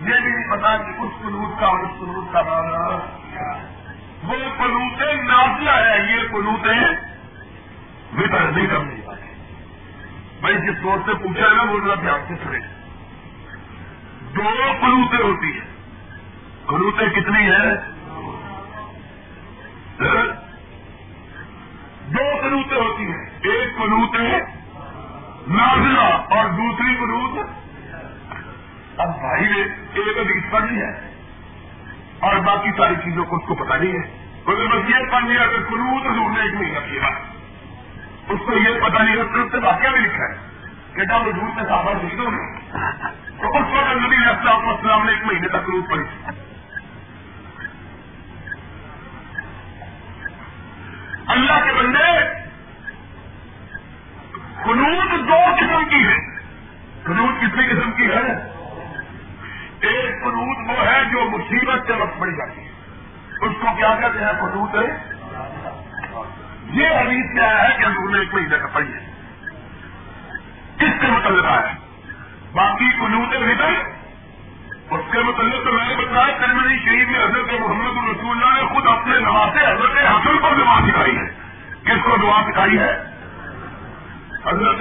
یہ 0.00 0.20
بھی 0.20 0.30
نہیں 0.30 0.50
پتا 0.50 0.76
کہ 0.76 1.00
اس 1.00 1.12
قلوط 1.22 1.60
کا 1.60 1.66
اور 1.66 1.78
اس 1.78 1.90
قلوط 1.98 2.32
کا 2.32 2.42
مانا 2.42 2.98
کیا 3.30 3.56
ہے۔ 3.56 3.74
وہ 4.22 4.34
قلوطیں 4.58 5.22
نازلہ 5.22 5.70
ہے 5.70 6.12
یہ 6.12 6.28
قلوطیں 6.28 7.14
وطر 8.16 8.40
نہیں 8.40 8.66
کرنی 8.66 9.00
بھائی 10.44 10.56
جس 10.56 10.82
دور 10.82 10.98
سے 11.06 11.14
پوچھا 11.14 11.50
ہے 11.50 11.54
نا، 11.54 11.62
وہ 11.62 11.80
ذرا 11.84 11.94
دھیان 11.94 12.20
سے 12.28 12.34
سنے۔ 12.44 12.58
دو 14.36 14.72
کلوتے 14.80 15.22
ہوتی 15.22 15.52
ہیں۔ 15.52 15.74
کلوتے 16.68 17.20
کتنی 17.20 17.42
ہیں؟ 17.42 17.74
ہاں؟ 20.00 20.26
دو 22.10 22.40
کلوتے 22.42 22.74
ہوتی 22.74 23.02
ہیں۔ 23.02 23.26
ایک 23.42 23.76
کلوت 23.76 24.20
ہے 24.20 24.38
نازلہ 25.48 26.34
اور 26.34 26.44
دوسری 26.44 26.94
کلوت 26.94 27.46
اب 28.96 29.08
بھائی 29.20 29.44
نے 29.44 29.62
ایک 29.94 30.18
ادیس 30.18 30.50
پڑھ 30.50 30.72
لی 30.72 30.82
ہے۔ 30.82 31.14
اور 32.18 32.36
باقی 32.36 32.70
ساری 32.76 32.94
چیزوں 32.94 33.24
کو 33.24 33.36
اس 33.36 33.42
کو 33.46 33.54
پتا 33.54 33.76
نہیں 33.76 33.92
ہے۔ 33.92 34.28
مگر 34.46 34.66
بس 34.66 34.90
یہ 34.90 35.12
پڑھ 35.12 35.24
لیا 35.24 35.46
کہ 35.46 35.70
کلوت 35.70 36.02
ڈھونڈنے 36.02 36.40
ایک 36.40 36.54
مہینہ 36.54 36.92
کیا۔ 36.92 37.33
اس 38.28 38.40
کو 38.46 38.52
یہ 38.52 38.80
پتا 38.80 39.02
نہیں 39.02 39.16
ہے 39.16 39.48
سے 39.50 39.58
واقعہ 39.58 39.90
بھی 39.90 39.98
لکھا 39.98 40.24
ہے 40.24 40.34
کہ 40.94 41.04
جب 41.04 41.36
دور 41.36 41.60
سے 41.60 41.68
صاحب 41.68 41.88
شہیدوں 42.02 42.30
میں 42.30 42.54
تو 43.40 43.48
اس 43.48 43.66
وقت 43.72 43.96
نبی 43.96 44.16
السلام 44.16 44.68
السلام 44.68 45.04
نے 45.04 45.12
ایک 45.12 45.24
مہینے 45.24 45.48
تک 45.48 45.68
روز 45.68 45.84
پڑی 45.90 46.02
اللہ 51.26 51.64
کے 51.64 51.72
بندے 51.72 52.34
قنوت 54.64 55.28
دو 55.28 55.54
قسم 55.56 55.88
کی 55.88 56.06
ہے 56.06 56.16
قنوت 57.02 57.40
کتنی 57.40 57.66
قسم 57.66 57.92
کی 57.92 58.06
ہے؟ 58.06 58.34
ایک 59.80 60.22
قنوت 60.22 60.70
وہ 60.70 60.86
ہے 60.86 61.04
جو 61.04 61.30
مصیبت 61.30 61.86
کے 61.86 61.92
وقت 61.92 62.18
پڑی 62.18 62.32
جاتی 62.32 62.60
ہے۔ 62.60 62.70
اس 63.40 63.52
کو 63.60 63.76
کیا 63.76 63.94
کہتے 64.00 64.24
ہیں؟ 64.24 64.32
قنوت 64.32 64.74
ہے 64.74 65.14
یہ 66.70 66.88
حدیث 66.88 67.34
کیا 67.34 67.62
ہے 67.62 67.76
کہ 67.78 67.84
حضور 67.84 68.10
نے 68.10 68.18
ایک 68.18 68.34
مہینے 68.34 68.58
کا 68.58 68.66
پڑھی 68.72 68.94
ہے۔ 68.94 69.14
کس 70.76 71.00
سے 71.00 71.06
متعلق 71.06 71.46
ہے؟ 71.46 71.74
باقی 72.52 72.90
قلوت 73.00 73.34
ردر 73.34 73.72
اس 74.90 75.12
کے 75.12 75.18
متعلق 75.18 75.64
تو 75.64 75.72
میں 75.72 75.88
نے 75.88 75.94
بتایا 75.96 76.38
کرمنی 76.38 76.76
شریف 76.84 77.08
میں 77.08 77.24
حضرت 77.24 77.60
محمد 77.60 77.96
الرسول 77.96 78.42
اللہ 78.42 78.62
نے 78.62 78.74
خود 78.74 78.86
اپنے 78.86 79.18
نماز 79.18 79.48
حضرت 79.48 79.96
حسن 79.96 80.38
کو 80.38 80.48
دعا 80.64 80.80
سکھائی 80.86 81.16
ہے۔ 81.16 81.26
کس 81.84 82.04
کو 82.04 82.16
دعا 82.16 82.42
سکھائی 82.46 82.78
ہے؟ 82.78 82.92
حضرت 84.44 84.80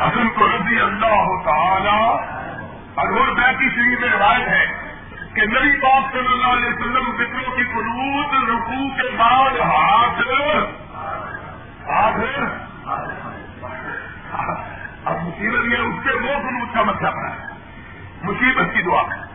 حسن 0.00 0.28
کو 0.28 0.46
رضی 0.46 0.80
اللہ 0.80 1.42
تعالی 1.44 2.16
اور 2.94 3.32
بیٹی 3.32 3.68
شریف 3.68 4.00
میں 4.00 4.08
روایت 4.08 4.48
ہے۔ 4.48 4.89
کہ 5.34 5.42
نبی 5.42 5.80
پاک 5.80 6.12
صلی 6.12 6.26
اللہ 6.26 6.46
علیہ 6.46 6.68
وسلم 6.68 7.12
فکروں 7.16 7.56
کی 7.56 7.62
قلوت 7.62 8.50
رکو 8.50 8.88
کے 8.88 9.16
بعد 9.16 9.60
ہاتھ 9.60 10.20
ہاتھ 11.90 12.20
اب 15.04 15.16
مصیبت 15.22 15.64
یہ 15.64 15.78
اس 15.78 15.94
سے 16.04 16.12
وہ 16.12 16.38
قنوت 16.38 16.74
کا 16.74 16.82
مسئلہ 16.82 17.08
بنا 17.08 17.30
ہے۔ 17.30 17.46
مصیبت 18.22 18.76
کی 18.76 18.82
دعا۔ 18.82 19.02
ہے 19.02 19.30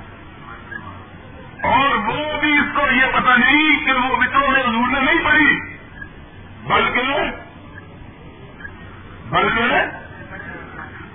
اور 1.74 1.96
وہ 1.96 2.40
بھی 2.40 2.58
اس 2.58 2.76
کو 2.76 2.82
یہ 2.92 3.06
پتا 3.14 3.36
نہیں 3.36 3.86
کہ 3.86 3.92
وہ 3.92 4.16
وطروں 4.18 4.52
میں 4.52 4.62
حضور 4.62 4.88
نے 4.92 5.00
نہیں 5.00 5.24
پڑھی 5.26 5.76
بلکہ 6.64 7.02
بلکہ 9.30 9.62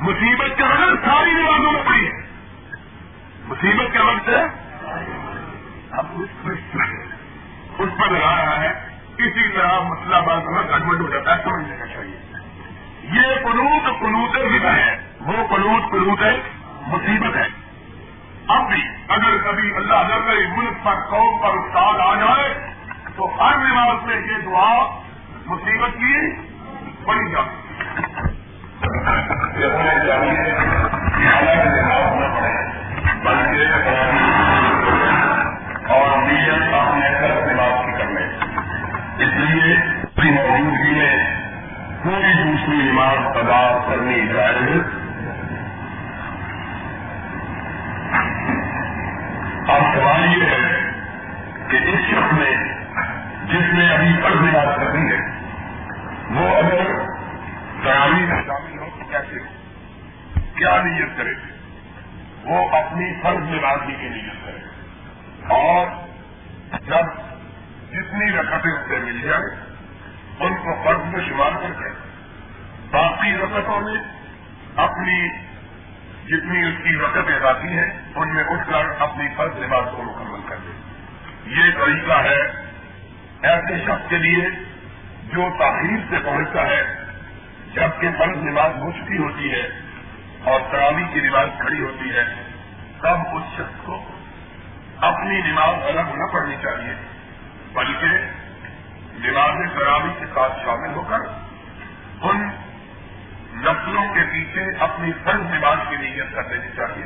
مصیبت 0.01 0.57
کے 0.57 0.63
وقت 0.63 1.05
ساری 1.05 1.31
نمازوں 1.31 1.73
میں 1.73 1.83
پڑی۔ 1.87 2.07
ہے 2.07 2.27
مصیبت 3.49 3.93
کے 3.93 3.99
وقت 3.99 4.29
ہے 4.29 4.70
اب 5.93 6.07
اس 7.79 7.89
پر 7.99 8.11
لگا 8.11 8.37
رہا 8.37 8.61
ہے۔ 8.61 8.69
اسی 9.19 9.49
طرح 9.49 9.81
مسئلہ 9.81 10.17
بات 10.17 10.45
میں 10.45 10.63
گڑبڑ 10.63 11.01
ہو 11.01 11.09
جاتا 11.09 11.39
ہے۔ 11.39 11.43
سمجھ 11.43 11.69
لینا 11.69 11.87
چاہیے۔ 11.87 12.17
یہ 13.03 13.35
قلوط 13.35 14.01
قلوط 14.01 14.37
ضلع 14.37 14.71
ہے۔ 14.71 14.97
وہ 15.21 15.33
قلوط 15.33 15.91
قلوط 15.91 16.23
ہے 16.23 16.41
مصیبت 16.87 17.37
ہے۔ 17.37 17.47
اب 18.49 18.69
بھی 18.73 18.83
اگر 19.09 19.51
کبھی 19.51 19.77
اللہ 19.77 19.95
اگر 19.95 20.57
ملک 20.57 20.85
پر 20.85 20.95
قوم 21.11 21.39
پر 21.43 21.49
استاد 21.49 21.95
آ 22.01 22.15
جائے، 22.15 22.55
تو 23.17 23.35
ہر 23.41 23.57
نماز 23.57 24.05
میں 24.05 24.17
یہ 24.17 24.39
دعا 24.45 25.01
مصیبت 25.47 25.91
کی 25.91 26.37
پڑی 27.05 27.33
جاتی 27.33 27.57
اور 33.13 34.10
پوری 42.67 42.77
دوسری 42.77 42.93
نماز 42.93 43.19
ادا 43.19 43.91
کرنی 43.91 44.29
جائے 44.29 44.57
اب 49.69 49.95
سوال 49.95 50.39
یہ 50.39 50.45
ہے 50.45 50.91
کہ 51.69 51.77
اس 51.77 52.01
شخص 52.11 52.33
میں 52.33 52.57
جس 53.45 53.75
نے 53.75 53.95
ابھی 53.95 54.23
فرض 54.23 54.37
نماز 54.37 54.77
کرنی 54.77 55.13
ہے، 55.13 55.19
وہ 56.31 56.57
اگر 56.57 56.99
تیاری 57.83 58.27
میں 58.27 58.43
شامل 58.47 58.79
ہو 58.79 58.87
تو 58.99 59.05
کیسے؟ 59.05 59.39
ہو 59.39 60.41
کیا 60.55 60.83
نیت 60.83 61.19
کرے؟ 61.19 61.33
وہ 62.45 62.69
اپنی 62.69 63.23
فرض 63.23 63.37
نمازی 63.37 63.93
کی 63.93 64.09
نیت 64.09 64.47
کرے۔ 64.47 64.59
اور 65.49 65.87
جب 66.73 67.07
جتنی 67.93 68.33
رقطیں 68.33 68.73
اس 68.73 68.89
سے 68.89 68.99
مل 68.99 69.21
جائے 69.21 69.57
ان 70.41 70.55
کو 70.55 70.83
فرض 70.85 71.15
میں 71.15 71.21
شمار 71.29 71.51
کر 71.63 71.73
کے 71.73 72.10
باقی 72.91 73.37
رقطوں 73.37 73.81
میں 73.81 74.01
اپنی 74.77 75.29
جتنی 76.27 76.65
اس 76.65 76.75
کی 76.85 76.97
رقطیں 76.97 77.47
آتی 77.49 77.69
ہیں 77.69 77.91
ان 78.15 78.35
میں 78.35 78.45
اٹھ 78.45 78.71
کر 78.71 78.91
اپنی 78.99 79.29
فرض 79.37 79.59
نماز 79.59 79.85
کو 79.97 80.03
مکمل 80.03 80.41
کر 80.49 80.57
دے 80.57 81.61
یہ 81.61 81.71
طریقہ 81.79 82.19
ہے 82.23 82.41
ایسے 83.51 83.79
شخص 83.87 84.09
کے 84.11 84.19
لیے 84.19 84.49
جو 85.33 85.49
تاخیر 85.59 85.99
سے 86.11 86.17
پہنچتا 86.25 86.67
ہے، 86.67 86.83
جبکہ 87.75 88.09
فرض 88.19 88.43
نماز 88.43 88.77
ہو 88.77 88.91
چکی 88.91 89.19
ہوتی 89.19 89.53
ہے 89.53 89.63
اور 90.45 90.61
تراوی 90.71 91.05
کی 91.13 91.21
نماز 91.21 91.49
کھڑی 91.61 91.81
ہوتی 91.81 92.15
ہے، 92.15 92.25
تب 93.01 93.37
اس 93.37 93.43
شخص 93.57 93.85
کو 93.85 94.03
اپنی 95.01 95.41
نماز 95.41 95.87
الگ 95.89 96.17
نہ 96.17 96.27
پڑھنی 96.33 96.57
چاہیے، 96.63 96.95
بلکہ 97.73 99.29
نماز 99.29 99.79
تراوی 99.79 100.11
کے 100.19 100.27
ساتھ 100.35 100.59
شامل 100.65 100.95
ہو 100.95 101.03
کر 101.03 101.21
ان 102.23 102.49
نسلوں 103.55 104.15
کے 104.15 104.21
پیچھے 104.33 104.77
اپنی 104.79 105.13
فرض 105.25 105.41
نماز 105.41 105.79
کی 105.91 105.97
نیت 105.97 106.35
کر 106.35 106.43
دینی 106.43 106.69
چاہیے۔ 106.77 107.05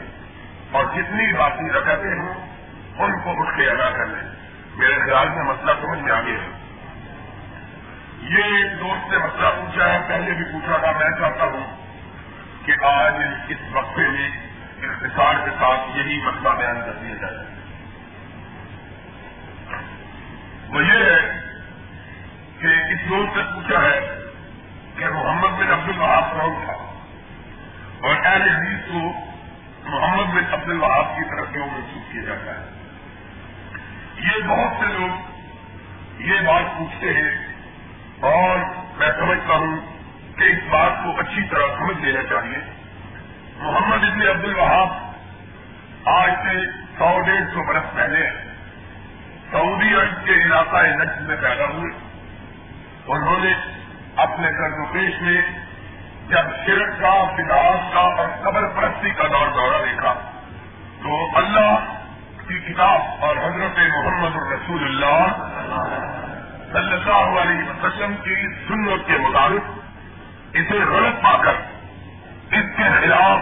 اور 0.70 0.84
جتنی 0.84 1.32
باقی 1.32 1.70
رکھتے 1.70 2.18
ہوں، 2.18 2.34
ان 2.98 3.20
کو 3.20 3.30
اٹھ 3.30 3.56
کے 3.56 3.70
ادا 3.70 3.90
کر 3.90 4.06
لیں۔ 4.06 4.30
میرے 4.76 4.94
خیال 4.94 5.28
میں 5.28 5.44
مسئلہ 5.44 5.70
سمجھ 5.80 5.98
میں 5.98 6.12
آگے 6.12 6.32
ہے 6.32 6.64
یہ 8.22 8.44
ایک 8.44 8.80
دوست 8.80 9.10
نے 9.10 9.18
مسئلہ 9.18 9.48
پوچھا 9.48 9.92
ہے۔ 9.92 9.98
پہلے 10.08 10.30
بھی 10.32 10.44
پوچھا 10.44 10.76
تھا، 10.76 10.90
میں 10.92 11.20
چاہتا 11.20 11.44
ہوں 11.44 11.76
کہ 12.66 12.72
آج 12.84 13.14
اس 13.48 13.58
وقفے 13.72 14.08
میں 14.08 14.28
اختصار 14.82 15.34
کے 15.44 15.50
ساتھ 15.50 15.98
یہی 15.98 16.22
مسئلہ 16.24 16.48
بیان 16.48 16.80
کر 16.86 16.92
دیا 16.92 17.14
جائے۔ 17.14 17.46
وہ 20.68 20.84
یہ 20.84 21.04
ہے 21.04 21.40
کہ 22.58 22.66
اس 22.66 23.08
دوست 23.08 23.36
نے 23.36 23.42
پوچھا 23.54 23.82
ہے 23.82 24.23
کہ 24.96 25.08
محمد 25.08 25.48
بن 25.48 25.72
عبد 25.72 25.88
الوہاب 25.88 26.24
کون 26.32 26.64
تھا۔ 26.64 26.72
اور 28.00 28.16
اہل 28.24 28.42
حدیث 28.42 28.92
کو 28.92 29.12
محمد 29.84 30.24
بن 30.24 30.52
عبد 30.52 30.68
الوہاب 30.68 31.16
کی 31.16 31.22
طرف 31.24 31.52
کیوں 31.52 31.66
منسوخ 31.66 32.12
کیا 32.12 32.22
جاتا 32.22 32.60
ہے۔ 32.60 32.70
یہ 34.18 34.46
بہت 34.46 34.72
سے 34.80 34.98
لوگ 34.98 35.34
یہ 36.20 36.40
بات 36.46 36.78
پوچھتے 36.78 37.06
ہیں 37.12 37.46
اور 38.20 38.58
میں 38.98 39.10
سمجھتا 39.20 39.54
ہوں 39.54 39.76
کہ 40.38 40.44
اس 40.44 40.58
بات 40.70 40.90
کو 41.04 41.20
اچھی 41.20 41.48
طرح 41.48 41.78
سمجھ 41.78 41.96
لینا 41.96 42.22
چاہیے۔ 42.22 42.58
محمد 43.56 44.04
ابن 44.04 44.28
عبد 44.28 44.44
الوہاب 44.44 44.88
آج 46.04 46.30
سے 46.30 46.70
سو 46.98 47.20
ڈیڑھ 47.20 47.44
سو 47.52 47.62
برس 47.62 47.94
پہلے 47.94 48.30
سعودی 49.50 49.94
عرب 49.94 50.26
کے 50.26 50.32
علاقہ 50.32 50.76
نجد 50.76 51.20
میں 51.20 51.36
پیدا 51.36 51.64
ہوئے۔ 51.64 51.98
انہوں 53.06 53.40
نے 53.40 53.84
اپنے 54.35 54.48
و 54.82 54.93
پیش 54.93 55.23
میں 55.23 55.40
جب 56.28 56.51
شرک 56.66 57.01
کا 57.01 57.24
فداس 57.24 57.94
کا 57.94 58.01
اور 58.01 58.28
قبر 58.43 58.66
پرستی 58.69 59.11
کا 59.11 59.23
دور 59.23 59.47
دورہ 59.48 59.85
دیکھا، 59.85 60.15
تو 61.02 61.36
اللہ 61.36 61.94
کی 62.48 62.59
کتاب 62.61 63.24
اور 63.24 63.36
حضرت 63.36 63.78
محمد 63.78 64.36
الرسول 64.36 64.85
اللہ 64.85 65.27
صلی 66.73 66.93
اللہ 66.93 67.40
علیہ 67.40 67.70
وسلم 67.70 68.15
کی 68.24 68.35
سنت 68.69 69.06
کے 69.06 69.19
مطابق 69.19 69.70
اسے 70.52 70.78
غلط 70.78 71.23
پا 71.23 71.36
کر، 71.43 71.55
اس 72.51 72.77
کے 72.77 72.82
خلاف 73.01 73.39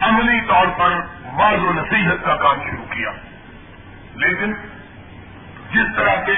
عملی 0.00 0.40
طور 0.40 0.66
پر 0.78 0.90
بعض 1.36 1.58
و 1.58 1.72
نصیحت 1.72 2.24
کا 2.24 2.36
کام 2.36 2.60
شروع 2.70 2.84
کیا۔ 2.90 3.10
لیکن 4.14 4.52
جس 5.70 5.96
طرح 5.96 6.14
کے 6.14 6.34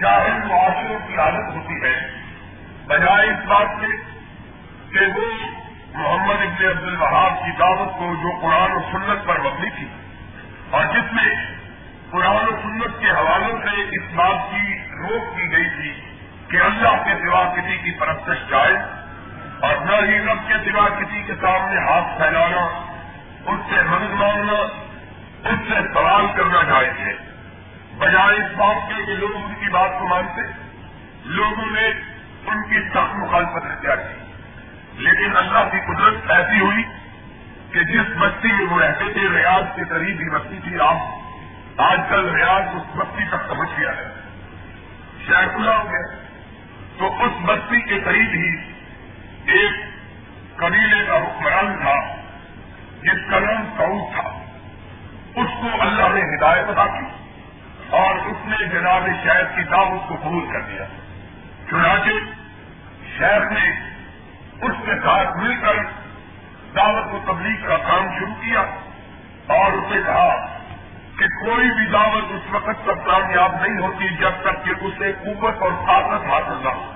جاہل 0.00 0.38
معاشروں 0.48 0.98
کی 1.08 1.16
عادت 1.16 1.56
ہوتی 1.56 1.82
ہے 1.82 2.17
بجائے 2.88 3.28
اس 3.28 3.46
بات 3.46 3.80
کے 3.80 3.86
کہ 4.92 5.06
وہ 5.06 5.26
محمد 5.94 6.36
ابن 6.40 6.66
عبد 6.66 6.82
الوہاب 6.82 7.44
کی 7.44 7.50
دعوت 7.58 7.98
کو 7.98 8.14
جو 8.22 8.40
قرآن 8.40 8.72
و 8.72 8.80
سنت 8.92 9.26
پر 9.26 9.40
مبنی 9.40 9.70
تھی 9.70 9.88
اور 10.70 10.84
جس 10.84 11.12
میں 11.12 11.34
قرآن 12.10 12.48
و 12.48 12.56
سنت 12.62 13.00
کے 13.00 13.10
حوالے 13.10 13.52
سے 13.52 13.96
اس 13.96 14.14
بات 14.14 14.50
کی 14.50 14.78
روک 14.78 15.36
کی 15.36 15.52
گئی 15.52 15.68
تھی 15.68 16.00
کہ 16.48 16.56
اللہ 16.56 17.04
کے 17.04 17.14
سوا 17.24 17.52
کسی 17.56 17.76
کی 17.76 17.90
پرستش 17.90 18.50
جائے 18.50 18.76
اور 19.60 19.76
نہ 19.76 20.10
ہی 20.10 20.18
رب 20.18 20.48
کے 20.48 20.70
سوا 20.70 20.88
کسی 20.88 21.22
کے 21.22 21.32
سامنے 21.40 21.80
ہاتھ 21.80 22.18
پھیلانا، 22.18 22.64
اس 23.46 23.60
سے 23.70 23.82
مدد 23.82 24.10
مانگنا، 24.10 24.54
اس 25.48 25.58
سے 25.68 25.74
سوال 25.94 26.26
کرنا 26.36 26.62
جائز 26.62 27.00
ہے۔ 27.00 27.12
بجائے 27.98 28.36
اس 28.36 28.56
بات 28.56 28.88
کے 28.88 29.06
کہ 29.06 29.12
لوگ 29.12 29.36
ان 29.36 29.54
کی 29.54 29.70
بات 29.70 29.90
کو 29.98 30.06
مانتے، 30.06 30.42
لوگوں 31.24 31.70
نے 31.70 31.90
ان 32.50 32.62
کی 32.62 32.88
سخت 32.88 33.16
مخالفت 33.16 33.66
اختیار 33.66 33.96
کی۔ 33.96 34.32
لیکن 35.02 35.36
اللہ 35.36 35.58
کی 35.58 35.94
قدرت 35.94 36.30
ایسی 36.30 36.60
ہوئی 36.60 36.82
کہ 37.72 37.82
جس 37.82 38.16
بستی 38.18 38.52
میں 38.52 38.66
وہ 38.66 38.80
رہتے 38.80 39.12
تھے، 39.12 39.28
ریاض 39.38 39.76
کے 39.76 39.84
قریب 39.84 40.20
ہی 40.20 40.30
بستی 40.30 40.58
تھی۔ 40.64 40.80
آپ 40.80 40.96
آج 41.76 42.00
کل 42.08 42.34
ریاض 42.34 42.62
اس 42.74 42.96
بستی 42.96 43.24
تک 43.24 43.48
پہنچ 43.48 43.68
گیا 43.78 43.90
ہے۔ 43.96 44.04
شہر 45.26 45.48
کھلا 45.48 45.76
ہو 45.76 45.88
تو 46.98 47.24
اس 47.24 47.32
بستی 47.42 47.80
کے 47.80 48.00
قریب 48.00 48.28
ہی 48.28 48.72
ایک 49.52 49.70
قبیلے 50.56 51.06
کا 51.06 51.16
حکمران 51.16 51.78
تھا، 51.80 52.16
جس 53.02 53.30
کا 53.30 53.38
نام 53.38 53.64
سعود 53.76 54.12
تھا۔ 54.12 54.30
اس 55.34 55.48
کو 55.60 55.82
اللہ 55.82 56.08
نے 56.08 56.36
ہدایت 56.36 56.68
ادا 56.68 56.86
کی 56.86 57.06
اور 57.90 58.14
اس 58.14 58.36
نے 58.44 58.66
جناب 58.66 59.08
شہر 59.24 59.44
کی 59.44 59.62
دعوت 59.62 60.08
کو 60.08 60.14
قبول 60.14 60.46
کر 60.52 60.60
دیا۔ 60.60 60.84
چنانچہ 61.70 62.37
شہر 63.18 63.50
نے 63.50 63.70
اس 64.62 64.76
کے 64.86 64.92
ساتھ 64.94 65.36
مل 65.36 65.56
کر 65.56 65.74
دعوت 66.76 67.14
و 67.14 67.32
تبلیغ 67.32 67.68
کا 67.68 67.76
کام 67.76 68.08
شروع 68.18 68.34
کیا 68.34 68.60
اور 69.46 69.72
اسے 69.72 70.00
کہا 70.06 70.58
کہ 71.18 71.26
کوئی 71.26 71.70
بھی 71.70 71.86
دعوت 71.86 72.24
اس 72.30 72.54
وقت 72.54 72.84
تک 72.84 73.06
کامیاب 73.06 73.54
نہیں 73.54 73.78
ہوتی 73.78 74.08
جب 74.08 74.30
تک 74.42 74.64
کہ 74.64 74.70
اسے 74.80 75.12
قوت 75.12 75.62
اور 75.62 75.70
طاقت 75.70 76.26
حاصل 76.26 76.64
نہ 76.64 76.68
ہو۔ 76.68 76.92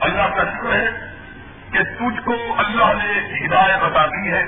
اللہ 0.00 0.36
کا 0.36 0.44
شکر 0.44 0.72
ہے 0.72 1.12
کہ 1.72 1.78
تجھ 1.82 2.20
کو 2.24 2.54
اللہ 2.58 2.92
نے 3.02 3.46
ہدایت 3.46 3.82
بتا 3.82 4.06
دی 4.06 4.32
ہے 4.32 4.42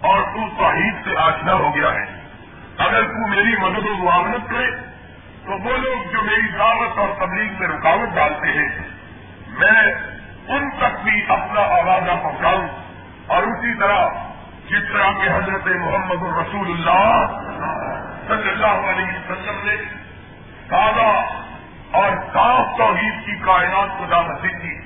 اور 0.00 0.22
تو 0.22 0.48
توحید 0.58 0.94
سے 1.04 1.16
آشنا 1.16 1.52
ہو 1.52 1.76
گیا 1.76 1.92
ہے۔ 1.92 2.20
اگر 2.78 3.02
تو 3.02 3.28
میری 3.28 3.56
مدد 3.60 3.86
و 3.86 4.04
معاونت 4.04 4.50
کرے 4.50 4.70
تو 5.44 5.52
وہ 5.52 5.76
لوگ 5.76 6.12
جو 6.12 6.22
میری 6.22 6.48
دعوت 6.58 6.98
اور 6.98 7.08
تبلیغ 7.18 7.52
میں 7.58 7.68
رکاوٹ 7.68 8.14
ڈالتے 8.14 8.48
ہیں، 8.48 8.68
میں 9.48 9.94
ان 10.48 10.70
تک 10.70 11.02
بھی 11.02 11.22
اپنا 11.28 11.60
آوازہ 11.60 12.22
پہنچاؤں 12.22 12.68
اور 13.26 13.42
اسی 13.42 13.78
طرح 13.78 14.08
جس 14.68 14.82
طرح 14.92 15.10
کے 15.10 15.28
حضرت 15.30 15.66
محمد 15.66 16.22
الرسول 16.22 16.70
اللہ 16.70 17.26
صلی 18.28 18.48
اللہ 18.48 18.90
علیہ 18.90 19.30
وسلم 19.30 19.58
نے 19.64 19.76
تازہ 20.68 21.24
اور 21.90 22.10
صاف 22.34 22.78
توحید 22.78 23.26
کی 23.26 23.36
کائنات 23.44 23.98
کو 23.98 24.04
دعوت 24.10 24.42
دی 24.42 24.48
تھی، 24.48 24.78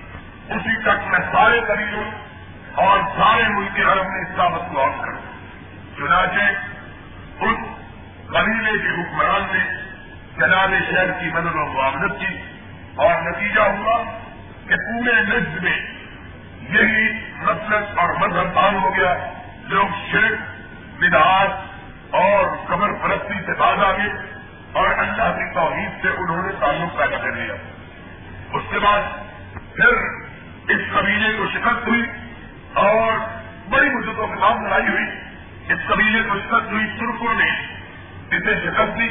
اسی 0.49 0.83
تک 0.83 1.07
میں 1.07 1.21
سارے 1.33 1.61
قریبوں 1.61 2.05
اور 2.75 2.99
سارے 3.17 3.43
ملک 3.49 3.81
عرب 3.81 4.07
میں 4.07 4.21
اس 4.21 4.37
دعوت 4.37 4.73
کو 4.73 4.83
آف 4.83 5.01
کروں۔ 5.05 5.21
چنانچہ 5.97 6.41
اس 7.45 7.57
قبیلے 8.29 8.79
کے 8.79 9.03
حکمران 9.03 9.43
نے 9.53 9.65
جناب 10.37 10.71
شہر 10.91 11.11
کی 11.11 11.31
مدد 11.35 11.55
و 11.55 11.67
معاونت 11.67 12.21
کی 12.21 12.37
اور 12.95 13.23
نتیجہ 13.23 13.61
ہوا 13.61 14.03
کہ 14.69 14.75
پورے 14.75 15.21
نجد 15.21 15.63
میں 15.63 15.81
یہی 16.61 17.13
مسلط 17.37 17.99
اور 17.99 18.09
مذہب 18.15 18.59
عام 18.59 18.83
ہو 18.83 18.97
گیا 18.97 19.15
لوگ 19.69 19.87
شرک، 20.13 20.39
بدعات 20.99 21.51
اور 22.11 22.57
قبر 22.67 22.93
پرستی 22.93 23.35
سے 23.47 23.53
باز 23.59 23.79
آ 23.79 23.93
گئے 23.93 24.13
اور 24.73 24.89
اللہ 24.99 25.39
کی 25.39 25.55
توحید 25.55 26.03
سے 26.03 26.09
انہوں 26.09 26.43
نے 26.43 26.53
تعلق 26.61 26.99
پیدا 26.99 27.19
کر 27.19 27.33
لیا۔ 27.33 27.55
اس 28.53 28.63
کے 28.71 28.79
بعد 28.79 29.01
پھر 29.53 29.93
اس 30.69 30.81
قبیلے 30.93 31.39
کو 31.39 31.45
شکست 31.47 31.89
ہوئی 31.89 32.03
اور 32.75 33.13
بڑی 33.71 33.91
مدتوں 33.91 34.27
کے 34.27 34.35
بعد 34.35 34.55
لڑائی 34.63 34.89
ہوئی۔ 34.89 35.07
اس 35.73 35.79
قبیلے 35.89 36.23
کو 36.23 36.39
شکست 36.39 36.73
ہوئی 36.73 36.87
ترکوں 36.87 37.35
نے 37.35 37.51
اسے 38.37 38.55
شکست 38.55 38.99
دی 38.99 39.09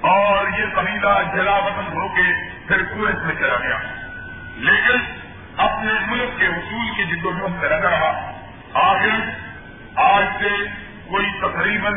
اور 0.00 0.58
یہ 0.58 0.64
قبیلہ 0.74 1.36
جلا 1.36 1.58
وطن 1.58 1.96
ہو 1.96 2.08
کے 2.08 2.48
پھر 2.68 2.84
کویت 2.84 3.16
میں 3.16 3.34
چلا 3.34 3.56
گیا۔ 3.62 4.03
لیکن 4.56 4.98
اپنے 5.56 5.92
ملک 6.06 6.40
کے 6.40 6.46
اصول 6.46 6.94
کی 6.96 7.04
جد 7.04 7.24
و 7.24 7.30
جہد 7.30 7.60
میں 7.60 7.68
لگا 7.68 7.90
رہا 7.90 8.30
آخر، 8.74 9.20
آج 9.94 10.24
سے 10.40 10.48
کوئی 11.10 11.26
تقریباً 11.42 11.94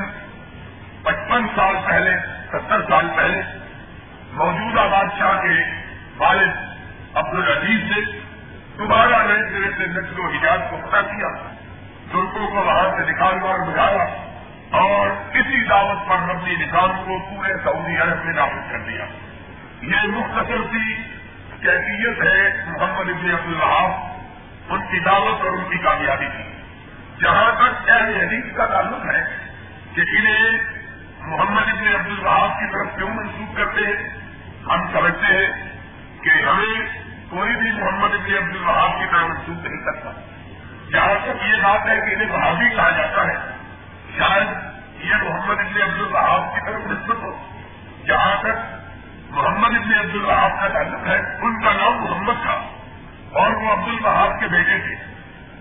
پچپن 1.03 1.47
سال 1.55 1.75
پہلے، 1.85 2.11
ستر 2.47 2.81
سال 2.89 3.07
پہلے، 3.15 3.41
موجودہ 4.33 4.87
بادشاہ 4.91 5.41
کے 5.41 5.63
والد 6.17 6.51
عبد 7.13 7.33
العزیز 7.33 7.91
نے 7.91 8.19
دوبارہ 8.77 9.23
نئے 9.27 9.43
سرے 9.49 9.71
سے 9.77 9.85
نقل 9.85 10.19
و 10.19 10.27
حجاز 10.27 10.59
کو 10.69 10.77
پتہ 10.77 10.97
کیا، 10.97 11.27
ترکوں 12.11 12.47
کو 12.47 12.55
وہاں 12.55 12.97
سے 12.97 13.11
نکالنا 13.11 13.45
اور 13.45 13.59
بجایا 13.59 14.05
اور 14.71 15.09
کسی 15.33 15.63
دعوت 15.63 16.09
پر 16.09 16.17
مبنی 16.17 16.55
نظام 16.55 16.91
کو 17.05 17.19
پورے 17.19 17.53
سعودی 17.63 17.97
عرب 17.97 18.25
میں 18.25 18.33
نافذ 18.33 18.71
کر 18.71 18.79
دیا۔ 18.79 19.05
یہ 19.81 20.07
مختصر 20.07 20.63
سی 20.71 21.16
کیفیت 21.61 22.23
ہے 22.23 22.63
محمد 22.67 23.09
ابن 23.09 23.31
عبد 23.31 23.47
الحاف 23.47 23.91
ان 24.69 24.81
کی 24.91 24.99
دعوت 24.99 25.41
اور 25.41 25.51
ان 25.51 25.63
کی 25.69 25.77
کامیابی 25.77 26.25
کی۔ 26.25 26.43
جہاں 27.21 27.51
تک 27.51 27.89
اہل 27.89 28.15
حدیث 28.15 28.55
کا 28.55 28.65
تعلق 28.65 29.05
ہے 29.05 29.23
کہ 29.93 30.01
انہیں 30.01 30.51
محمد 31.19 31.67
ابن 31.67 31.87
عبد 31.87 32.19
الحاف 32.19 32.49
کی 32.59 32.71
طرف 32.71 32.97
کیوں 32.97 33.09
منسوخ 33.09 33.57
کرتے 33.57 33.81
ہیں، 33.85 34.09
ہم 34.65 34.91
سمجھتے 34.93 35.33
ہیں 35.33 35.69
کہ 36.23 36.29
ہمیں 36.29 36.87
کوئی 37.29 37.55
بھی 37.55 37.71
محمد 37.71 38.13
ابن 38.13 38.33
عبد 38.43 38.55
الحاف 38.55 38.91
کی 38.99 39.05
طرف 39.11 39.29
منسوخ 39.29 39.65
نہیں 39.65 39.85
کرتا۔ 39.85 40.11
جہاں 40.91 41.15
تک 41.25 41.45
یہ 41.45 41.55
بات 41.63 41.87
ہے 41.89 41.95
کہ 41.95 42.15
انہیں 42.15 42.31
بہادی 42.31 42.75
کہا 42.75 42.89
جاتا 42.89 43.27
ہے، 43.27 43.37
شاید 44.17 44.47
یہ 45.05 45.15
محمد 45.15 45.59
ابن 45.59 45.81
عبد 45.81 46.01
الرحاب 46.01 46.55
کی 46.55 46.59
طرف 46.65 46.91
نسبت 46.91 47.17
ہو۔ 47.23 47.47
جہاں 48.07 48.43
تک 48.43 48.86
محمد 49.29 49.75
ابن 49.75 49.93
عبد 49.93 50.15
الرحاب 50.15 50.51
کا 50.61 50.67
تعلق 50.67 51.07
ہے، 51.07 51.17
ان 51.41 51.63
کا 51.63 51.71
نام 51.71 52.03
محمد 52.03 52.33
تھا 52.43 52.61
اور 53.31 53.51
وہ 53.51 53.71
عبد 53.71 53.87
البہاب 53.87 54.39
کے 54.39 54.47
بیٹے 54.47 54.77
تھے۔ 54.77 54.95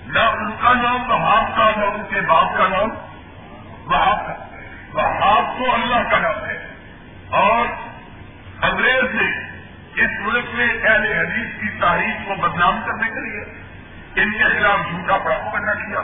نہ 0.06 0.18
ان 0.18 0.50
کا 0.52 0.72
نام 0.72 1.02
بہاب 1.08 1.56
کا، 1.56 1.70
نہ 1.76 1.84
ان 1.84 2.02
کے 2.10 2.20
باپ 2.20 2.56
کا 2.58 2.68
نام 2.68 2.88
بہاب 3.86 4.26
کا۔ 4.26 4.32
بہاب 4.92 5.58
تو 5.58 5.74
اللہ 5.74 6.10
کا 6.10 6.18
نام 6.18 6.44
ہے۔ 6.46 6.66
اور 7.30 7.66
انگریز 8.64 9.14
نے 9.14 9.56
اس 10.02 10.10
ملک 10.20 10.44
میں 10.54 10.66
اہل 10.66 11.12
حدیث 11.12 11.60
کی 11.60 11.68
تاریخ 11.80 12.26
کو 12.26 12.34
بدنام 12.34 12.80
کرنے 12.86 13.08
کے 13.08 13.20
لیے 13.20 13.62
ان 14.22 14.32
کے 14.32 14.58
خلاف 14.58 14.78
جھوٹا 14.90 15.16
پڑا 15.16 15.74
کیا۔ 15.74 15.98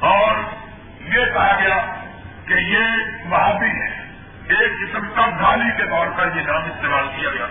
اور 0.00 0.34
یہ 1.00 1.24
کہا 1.32 1.58
گیا 1.62 1.78
کہ 2.46 2.54
یہ 2.54 2.86
وہابی 3.30 3.66
ہے 3.66 4.09
ایک 4.54 4.72
قسم 4.80 5.08
کا 5.14 5.26
گالی 5.40 5.70
کے 5.76 5.82
طور 5.82 6.06
پر 6.16 6.36
یہ 6.36 6.42
نام 6.42 6.64
استعمال 6.64 7.08
کیا 7.16 7.30
گیا۔ 7.30 7.46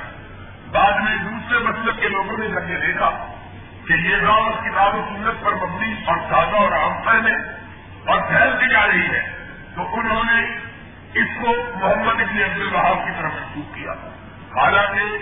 بعد 0.71 0.99
میں 0.99 1.15
دوسرے 1.15 1.59
مسلک 1.59 2.01
کے 2.01 2.07
لوگوں 2.07 2.38
نے 2.38 2.47
جب 2.47 2.69
یہ 2.69 2.77
دیکھا 2.77 3.09
کہ 3.88 3.93
یہ 3.93 4.15
گاؤں 4.21 4.51
کتاب 4.51 4.95
و 4.95 5.05
سنت 5.09 5.45
پر 5.45 5.53
مبنی 5.53 5.93
اور 6.05 6.17
سادہ 6.30 6.55
اور 6.55 6.71
عام 6.71 7.01
پہلے 7.05 7.35
اور 8.05 8.21
پھیلتی 8.21 8.67
جا 8.67 8.88
رہی 8.88 9.07
ہے، 9.07 9.21
تو 9.76 9.99
انہوں 9.99 10.23
نے 10.23 10.57
اس 11.13 11.27
کو 11.41 11.53
محمد 11.80 12.21
ابن 12.21 12.43
عبد 12.43 12.61
الوہاب 12.61 13.05
کی 13.05 13.11
طرف 13.17 13.31
منسوخ 13.34 13.76
کیا۔ 13.76 13.91
حالانکہ 14.55 15.17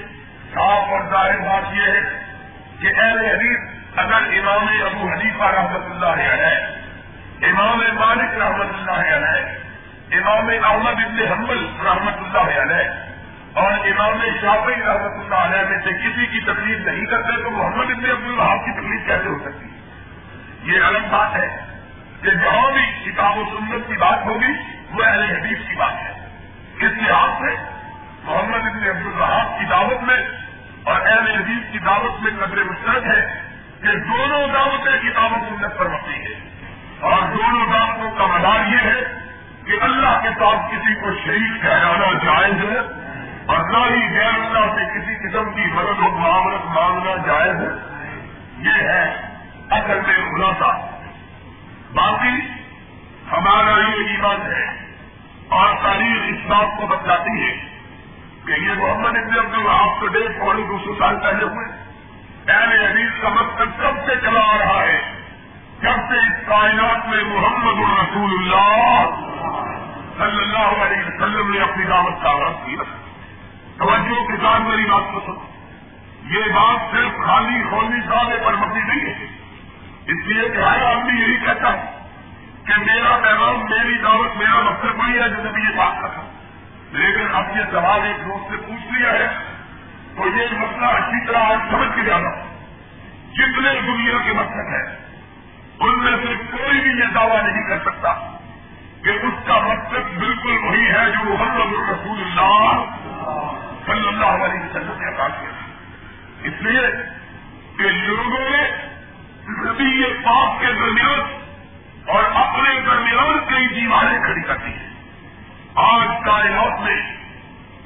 صاف 0.54 0.90
اور 0.90 1.02
ظاہر 1.12 1.40
بات 1.40 1.74
یہ 1.74 1.82
ہے 1.82 2.02
کہ 2.80 3.02
اہل 3.02 3.26
حدیث 3.26 3.60
اگر 3.96 4.22
امام 4.40 4.68
ابو 4.86 5.08
حنیفہ 5.08 5.44
رحمت 5.44 5.82
اللہ 5.86 6.18
ہے 6.18 6.56
امام 7.42 7.82
مالک 7.96 8.42
رحمت 8.42 8.68
اللہ 8.74 9.16
علیہ 9.16 9.67
امام 10.12 10.50
احمد 10.50 11.00
ابن 11.04 11.20
حمل 11.32 11.64
رحمت 11.86 12.18
اللہ 12.18 12.60
علیہ، 12.62 12.90
اور 13.54 13.72
امام 13.72 14.22
شافی 14.42 14.74
رحمت 14.74 15.16
اللہ 15.16 15.36
علیہ 15.36 15.70
میں 15.70 15.78
سے 15.84 15.94
کسی 15.94 16.26
کی 16.26 16.40
تکلیف 16.40 16.86
نہیں 16.88 17.06
کرتے 17.06 17.42
تو 17.44 17.52
محمد 17.52 17.90
ابن 17.92 18.06
عبد 18.06 18.28
الحاب 18.28 18.66
کی 18.66 18.72
تکلیف 18.72 19.06
کیسے 19.08 19.28
ہو 19.30 19.38
سکتی؟ 19.40 19.68
یہ 20.72 20.84
الگ 20.84 21.08
بات 21.10 21.36
ہے 21.36 21.48
کہ 22.22 22.30
جہاں 22.30 22.72
بھی 22.72 22.86
کتاب 23.04 23.38
و 23.38 23.44
سنت 23.50 23.88
کی 23.88 23.98
بات 23.98 24.26
ہوگی، 24.26 24.54
وہ 24.94 25.04
اہل 25.04 25.24
حدیث 25.24 25.68
کی 25.68 25.76
بات 25.76 25.94
ہے۔ 25.94 26.14
اس 26.78 26.92
لحاظ 27.02 27.30
سے؟ 27.42 27.56
محمد 28.24 28.66
ابن 28.66 28.88
عبد 28.90 29.06
الحاب 29.06 29.60
کی 29.60 29.66
دعوت 29.66 30.02
میں 30.04 30.18
اور 30.84 31.02
اہل 31.02 31.28
حدیث 31.28 31.72
کی 31.72 31.80
دعوت 31.80 32.22
میں 32.22 32.32
قدر 32.40 32.64
مشترک 32.64 33.06
ہے 33.08 33.22
کہ 33.82 34.00
دونوں 34.00 34.48
دعوتیں 34.48 35.10
کتاب 35.10 35.34
و 35.34 35.46
سنت 35.50 35.78
پر 35.78 35.88
مبنی 35.88 36.26
ہے 36.26 36.36
اور 37.00 37.22
دونوں 37.22 37.66
دعوتوں 37.74 38.12
کا 38.12 38.26
مدار 38.26 38.68
یہ 38.68 38.92
ہے 38.92 39.27
کہ 39.68 39.84
اللہ 39.84 40.20
کے 40.24 40.30
ساتھ 40.30 40.72
کسی 40.72 40.94
کو 40.96 41.12
شریک 41.26 41.62
ٹھہرانا 41.62 42.14
جائز 42.26 42.54
ہے 42.54 42.80
اور 43.46 43.58
نہ 43.58 43.96
ہی 43.96 44.20
غیر 44.20 44.34
اللہ 44.34 44.76
سے 44.76 45.00
کسی 45.00 45.16
قسم 45.16 45.54
کی 45.54 45.66
مدد 45.74 46.00
و 46.00 46.18
معاملت 46.18 46.66
مانگنا 46.66 47.16
جائز 47.28 47.56
ہے؟ 47.56 47.98
یہ 48.58 48.90
ہے 48.90 49.22
اصل 49.70 50.00
میں 50.08 50.32
خلاصہ۔ 50.32 50.88
باقی 51.94 52.42
ہمارا 53.32 53.80
یہ 53.80 54.08
ایمان 54.08 54.42
ہے 54.42 54.94
اور 55.48 55.68
تاریخ 55.84 56.22
اس 56.28 56.48
بات 56.48 56.80
کو 56.80 56.88
بتاتی 56.88 57.44
ہے 57.44 57.68
کہ 58.46 58.52
یہ 58.52 58.74
محمد 58.78 59.18
ابن 59.18 59.40
عبد 59.40 59.54
الحاب 59.54 59.90
سے 60.00 60.40
پونے 60.40 60.62
دو 60.68 60.78
سو 60.78 60.96
سال 61.00 61.16
پہلے 61.20 61.44
ہوئے۔ 61.44 61.88
اہل 62.52 62.86
حدیث 62.86 63.22
کا 63.22 63.30
مقصد 63.30 63.82
کب 63.82 64.08
سے 64.08 64.16
چلا 64.22 64.40
آ 64.40 64.58
رہا 64.58 64.84
ہے۔ 64.84 65.27
جب 65.82 65.96
سے 66.10 66.18
اس 66.18 66.48
کائنات 66.48 67.08
میں 67.08 67.24
محمد 67.24 67.90
الرسول 67.90 68.32
اللہ 68.32 69.06
صلی 70.18 70.44
اللہ 70.44 70.84
علیہ 70.84 71.06
وسلم 71.08 71.54
نے 71.54 71.60
اپنی 71.60 71.86
دعوت 71.86 72.24
کا 72.24 72.30
آغاز 72.30 72.54
کیا، 72.66 72.84
توجہ 73.78 74.28
کے 74.28 74.38
ساتھ 74.42 74.62
میری 74.62 74.86
بات 74.86 75.14
کو 75.14 75.20
سنو۔ 75.20 76.38
یہ 76.38 76.44
بات 76.54 76.92
صرف 76.92 77.26
خالی 77.26 77.64
خونی 77.70 78.02
سالے 78.02 78.36
پر 78.46 78.54
مبنی 78.54 78.82
نہیں 78.82 79.14
ہے۔ 79.14 79.26
اس 80.06 80.28
لیے 80.28 80.50
کہ 80.50 80.58
ہر 80.58 80.82
آدمی 80.82 81.22
یہی 81.22 81.38
کہتا 81.46 81.74
ہے 81.74 82.08
کہ 82.66 82.80
میرا 82.80 83.18
پیغام، 83.24 83.60
میری 83.70 83.98
دعوت، 83.98 84.38
میرا 84.38 84.62
مقصد 84.62 84.96
وہی 84.98 85.20
ہے 85.20 85.30
جو 85.30 85.44
نبی 85.44 85.62
یہ 85.62 85.78
بات 85.78 86.02
کرتا 86.02 86.22
لیکن 86.92 87.36
اب 87.36 87.58
یہ 87.58 87.62
سوال 87.72 88.00
ایک 88.08 88.26
دوست 88.28 88.52
سے 88.52 88.58
پوچھ 88.58 88.94
لیا 88.94 89.12
ہے، 89.12 89.28
تو 90.16 90.28
یہ 90.28 90.58
مسئلہ 90.60 90.86
اچھی 90.86 91.28
طرح 91.28 91.38
آج 91.38 91.58
سمجھ 91.72 91.96
کے 91.96 92.02
جانا۔ 92.02 92.30
جتنے 93.34 93.82
دنیا 93.88 94.18
کے 94.26 94.32
مقصد 94.32 94.74
ہے 94.74 95.07
ان 95.80 96.04
میں 96.04 96.12
سے 96.12 96.58
کوئی 96.58 96.82
بھی 96.82 96.92
یہ 96.92 97.06
دعویٰ 97.16 97.44
نہیں 97.44 97.70
کر 97.70 97.80
سکتا 97.80 98.14
کہ 99.04 99.10
اس 99.10 99.48
کا 99.48 99.60
مقصد 99.60 100.18
بالکل 100.18 100.58
وہی 100.64 100.86
ہے 100.86 101.12
جو 101.12 101.34
محمد 101.34 101.74
الرسول 101.80 102.22
اللہ 102.22 102.84
صلی 103.86 104.08
اللہ 104.08 104.26
علیہ 104.26 104.60
وسلم 104.60 105.02
نے 105.02 105.16
عطا 105.16 105.28
کیا۔ 105.28 105.50
اس 106.44 106.54
لیے 106.60 106.82
کہ 107.78 107.84
لوگوں 107.84 108.50
نے 108.50 108.88
نبی 109.50 110.02
یہ 110.02 110.14
پاپ 110.24 110.60
کے 110.60 110.66
درمیان 110.66 111.20
اور 112.08 112.24
اپنے 112.34 112.80
درمیان 112.86 113.40
کئی 113.50 113.68
دیواریں 113.68 114.20
کھڑی 114.20 114.42
کرتی 114.42 114.72
ہیں۔ 114.72 114.88
آج 115.76 116.08
کائنات 116.26 116.80
میں 116.80 117.18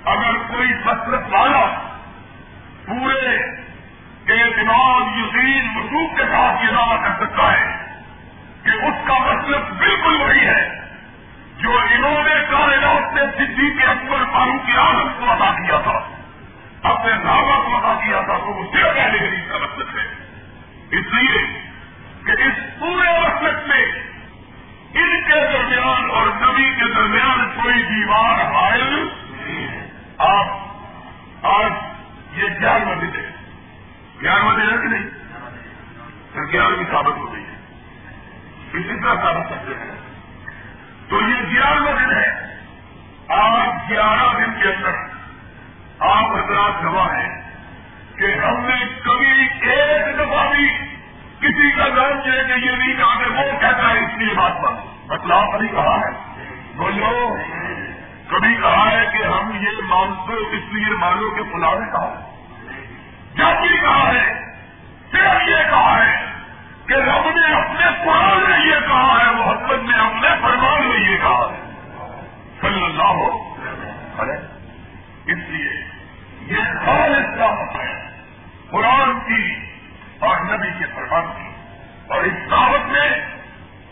اگر 0.06 0.38
کوئی 0.38 0.70
مسلط 0.86 1.34
والا 1.34 1.90
پورے 2.86 3.62
اعتماد 4.28 5.02
یقین 5.18 5.70
وصوب 5.76 6.18
کے 6.18 6.24
ساتھ 6.24 6.66
یہ 6.66 6.70
دعویٰ 6.72 7.04
کر 7.04 7.26
سکتا 7.26 7.52
ہے 7.52 7.81
کہ 8.64 8.78
اس 8.82 9.04
کا 9.08 9.18
مطلب 9.22 9.70
بالکل 9.78 10.22
وہی 10.22 10.46
ہے 10.48 10.64
جو 11.58 11.78
انہوں 11.78 12.24
نے 12.24 12.34
کائنات 12.50 13.14
نے 13.14 13.26
سدھی 13.32 13.70
کے 13.72 13.88
اکبر 13.88 14.24
فاروق 14.34 14.66
کی 14.66 14.74
کو 15.20 15.32
ادا 15.32 15.50
کیا 15.58 15.80
تھا 15.84 15.98
اپنے 16.84 17.12
دعوت 17.24 17.66
کو 17.66 17.76
ادا 17.78 17.94
کیا 18.04 18.22
تھا 18.22 18.38
تو 18.38 18.54
وہ 18.54 18.66
صرف 18.74 18.96
پہلے 18.96 19.20
غریب 19.20 19.50
کا 19.50 19.58
مطلب 19.58 19.98
ہے 19.98 20.06
اس 20.92 21.14
لیے 21.14 21.44
کہ 22.26 22.42
اس 22.44 22.64
پورے 22.80 23.12
وقت 23.18 23.68
میں 23.68 23.84
ان 24.94 25.12
کے 25.22 25.40
درمیان 25.52 26.10
اور 26.12 26.28
نبی 26.40 26.70
کے 26.80 26.94
درمیان 26.94 27.46
کوئی 27.56 27.84
دیوار 27.84 28.42
حائل 28.56 28.98
آپ 30.24 31.46
آج 31.52 31.72
یہ 32.34 32.60
گیارہواں 32.60 32.96
دن 32.96 33.16
ہے 33.16 33.30
گیارہواں 34.22 34.56
دن 34.56 34.70
ہے 34.70 34.78
کہ 34.78 34.88
نہیں 34.88 35.08
پھر 36.34 36.52
گیارہویں 36.52 36.92
ثابت 36.92 37.18
ہو 37.18 37.34
گئی 37.34 37.41
اسی 38.74 39.02
طرح 39.04 39.16
ثابت 39.16 39.50
کرتے 39.50 39.74
ہیں۔ 39.80 39.92
تو 41.10 41.16
یہ 41.16 41.54
گیارہواں 41.54 41.94
دن 42.00 42.12
ہے۔ 42.12 42.42
آج 43.28 43.92
گیارہ 43.92 44.38
دن 44.38 44.62
کے 44.62 44.68
اندر 44.68 44.92
آپ 46.00 46.26
حضرات 46.26 46.84
گواہ 46.84 47.20
ہیں 47.20 47.42
کہ 48.16 48.40
ہم 48.46 48.66
نے 48.66 48.86
کبھی 49.04 49.48
ایک 49.70 50.20
دفعہ 50.20 50.52
بھی 50.52 50.70
کسی 51.40 51.72
کا 51.72 51.88
نام 51.88 52.22
کہ 52.22 52.66
یہ 52.66 52.72
نہیں 52.72 52.98
کہا 52.98 53.24
کہ 53.24 53.30
وہ 53.32 53.60
کہتا 53.62 53.90
ہے 53.90 54.00
اس 54.00 54.18
لیے 54.18 54.34
بات 54.34 54.52
پر 54.62 54.74
بتلاؤ 55.08 55.52
کبھی 55.52 55.68
کہا 55.68 56.00
ہے۔ 56.00 56.44
بولو 56.76 57.38
کبھی 58.28 58.56
کہا 58.56 58.92
ہے 58.92 59.06
کہ 59.12 59.24
ہم 59.24 59.52
یہ 59.56 59.70
مانتے 59.84 60.34
اس 60.34 60.74
لیے 60.74 60.96
مانو 60.96 61.36
کہ 61.36 61.44
فلاں 61.44 61.76
نے 61.80 61.92
کہا۔ 61.92 62.32
جب 63.36 63.62
بھی 63.62 63.78
کہا 63.78 64.12
ہے، 64.14 64.56
صرف 65.12 65.50
یہ 65.50 65.70
کہا 65.70 66.06
ہے 66.06 66.41
کہ 66.92 66.96
رب 66.96 67.40
نے 67.40 67.54
اپنے 67.54 67.86
قرآن 68.06 68.50
میں 68.50 68.60
یہ 68.66 68.80
کہا 68.88 69.18
ہے 69.20 69.32
محمد 69.32 69.90
نے 69.90 69.98
اپنے 69.98 70.30
فرمان 70.42 70.88
میں 70.88 71.12
یہ 71.12 71.18
کہا 71.18 71.52
ہے۔ 71.52 71.72
صلی 72.62 72.86
اللہ 72.86 73.04
ہو 73.04 73.56
اس 75.26 75.38
لیے 75.38 75.84
یہ 76.48 76.56
خالص 76.86 77.40
دعوت 77.40 77.76
ہے 77.76 78.10
قرآن 78.70 79.20
کی 79.20 79.56
اور 80.20 80.40
نبی 80.40 80.80
کے 80.80 80.86
فرمان 80.86 81.26
کی۔ 81.38 81.50
اور 82.08 82.24
اس 82.24 82.52
دعوت 82.52 82.88
میں 82.88 83.10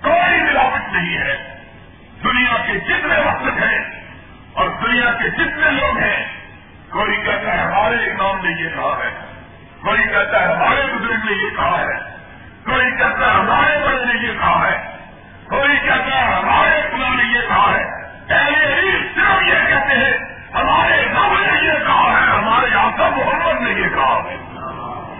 کوئی 0.04 0.42
ملاوٹ 0.42 0.94
نہیں 0.94 1.18
ہے۔ 1.18 1.60
دنیا 2.24 2.58
کے 2.66 2.80
جتنے 2.80 3.20
وقت 3.20 3.64
ہیں 3.64 4.10
اور 4.54 4.70
دنیا 4.70 5.12
کے 5.12 5.30
جتنے 5.30 5.72
لوگ 5.72 5.98
ہیں، 5.98 6.26
کوئی 6.90 7.18
کہتا 7.18 7.54
ہے، 7.54 7.62
ہمارے 7.62 8.12
امام 8.12 8.46
نے 8.46 8.64
یہ 8.64 8.70
کہا 8.70 9.00
ہے۔ 9.04 9.26
کوئی 9.82 10.02
کہتا 10.02 10.42
ہے، 10.42 10.56
ہمارے 10.56 10.82
بزرگ 10.94 11.26
نے 11.26 11.44
یہ 11.44 11.50
کہا 11.56 11.82
ہے۔ 11.82 12.19
کوئی 12.70 12.92
کہتا 12.98 13.40
ہمارے 13.40 13.78
بڑے 13.86 14.06
نے 14.06 14.28
یہ 14.28 14.34
کہا 14.40 14.72
ہے، 14.72 14.98
کوئی 15.50 15.78
کہتا 15.78 16.40
ہمارے 16.40 16.82
پلا 16.92 17.10
نے 17.10 17.24
یہ 17.24 17.48
کہا 17.48 17.74
ہے۔ 17.74 17.86
پہلے 18.28 18.82
ہی 18.82 18.92
صرف 19.16 19.44
یہ 19.44 19.68
کہتے 19.68 19.96
ہیں، 19.96 20.18
ہمارے 20.54 21.06
نام 21.14 21.34
نے 21.34 21.68
یہ 21.68 21.72
کہا 21.72 22.22
ہے، 22.22 22.38
ہمارے 22.38 22.76
آقا 22.76 23.10
محمد 23.10 23.62
نے 23.62 23.72
یہ 23.72 23.90
کہا 23.90 24.22
ہے۔ 24.24 24.38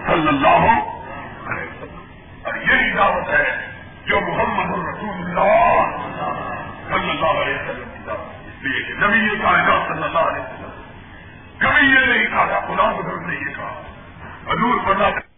صلی 0.06 0.28
اللہ 0.28 0.80
اور 2.42 2.54
یہی 2.54 2.96
دعوت 2.96 3.28
ہے 3.28 3.56
جو 4.06 4.20
محمد 4.20 4.72
الرسول 4.72 5.38
اللہ 5.38 5.96
صلی 6.88 7.10
اللہ 7.10 7.42
علیہ 7.42 7.54
وسلم 7.54 7.90
کی 7.92 7.98
دعوت 8.06 8.46
اس 8.46 8.64
لیے 8.64 8.82
کہ 8.82 9.06
نبی 9.06 9.18
یہ 9.18 9.42
کہا 9.42 9.84
صلی 9.88 10.04
اللہ 10.04 10.18
علیہ 10.18 10.42
وسلم۔ 10.42 10.70
کبھی 11.58 11.86
یہ 11.86 12.06
نہیں 12.06 12.26
کہا 12.26 12.60
خدا 12.60 12.92
بزرگ 12.92 13.26
نے 13.26 13.34
یہ 13.34 13.54
کہا۔ 13.56 13.82
حضور 14.48 14.86
پڑھنا 14.86 15.29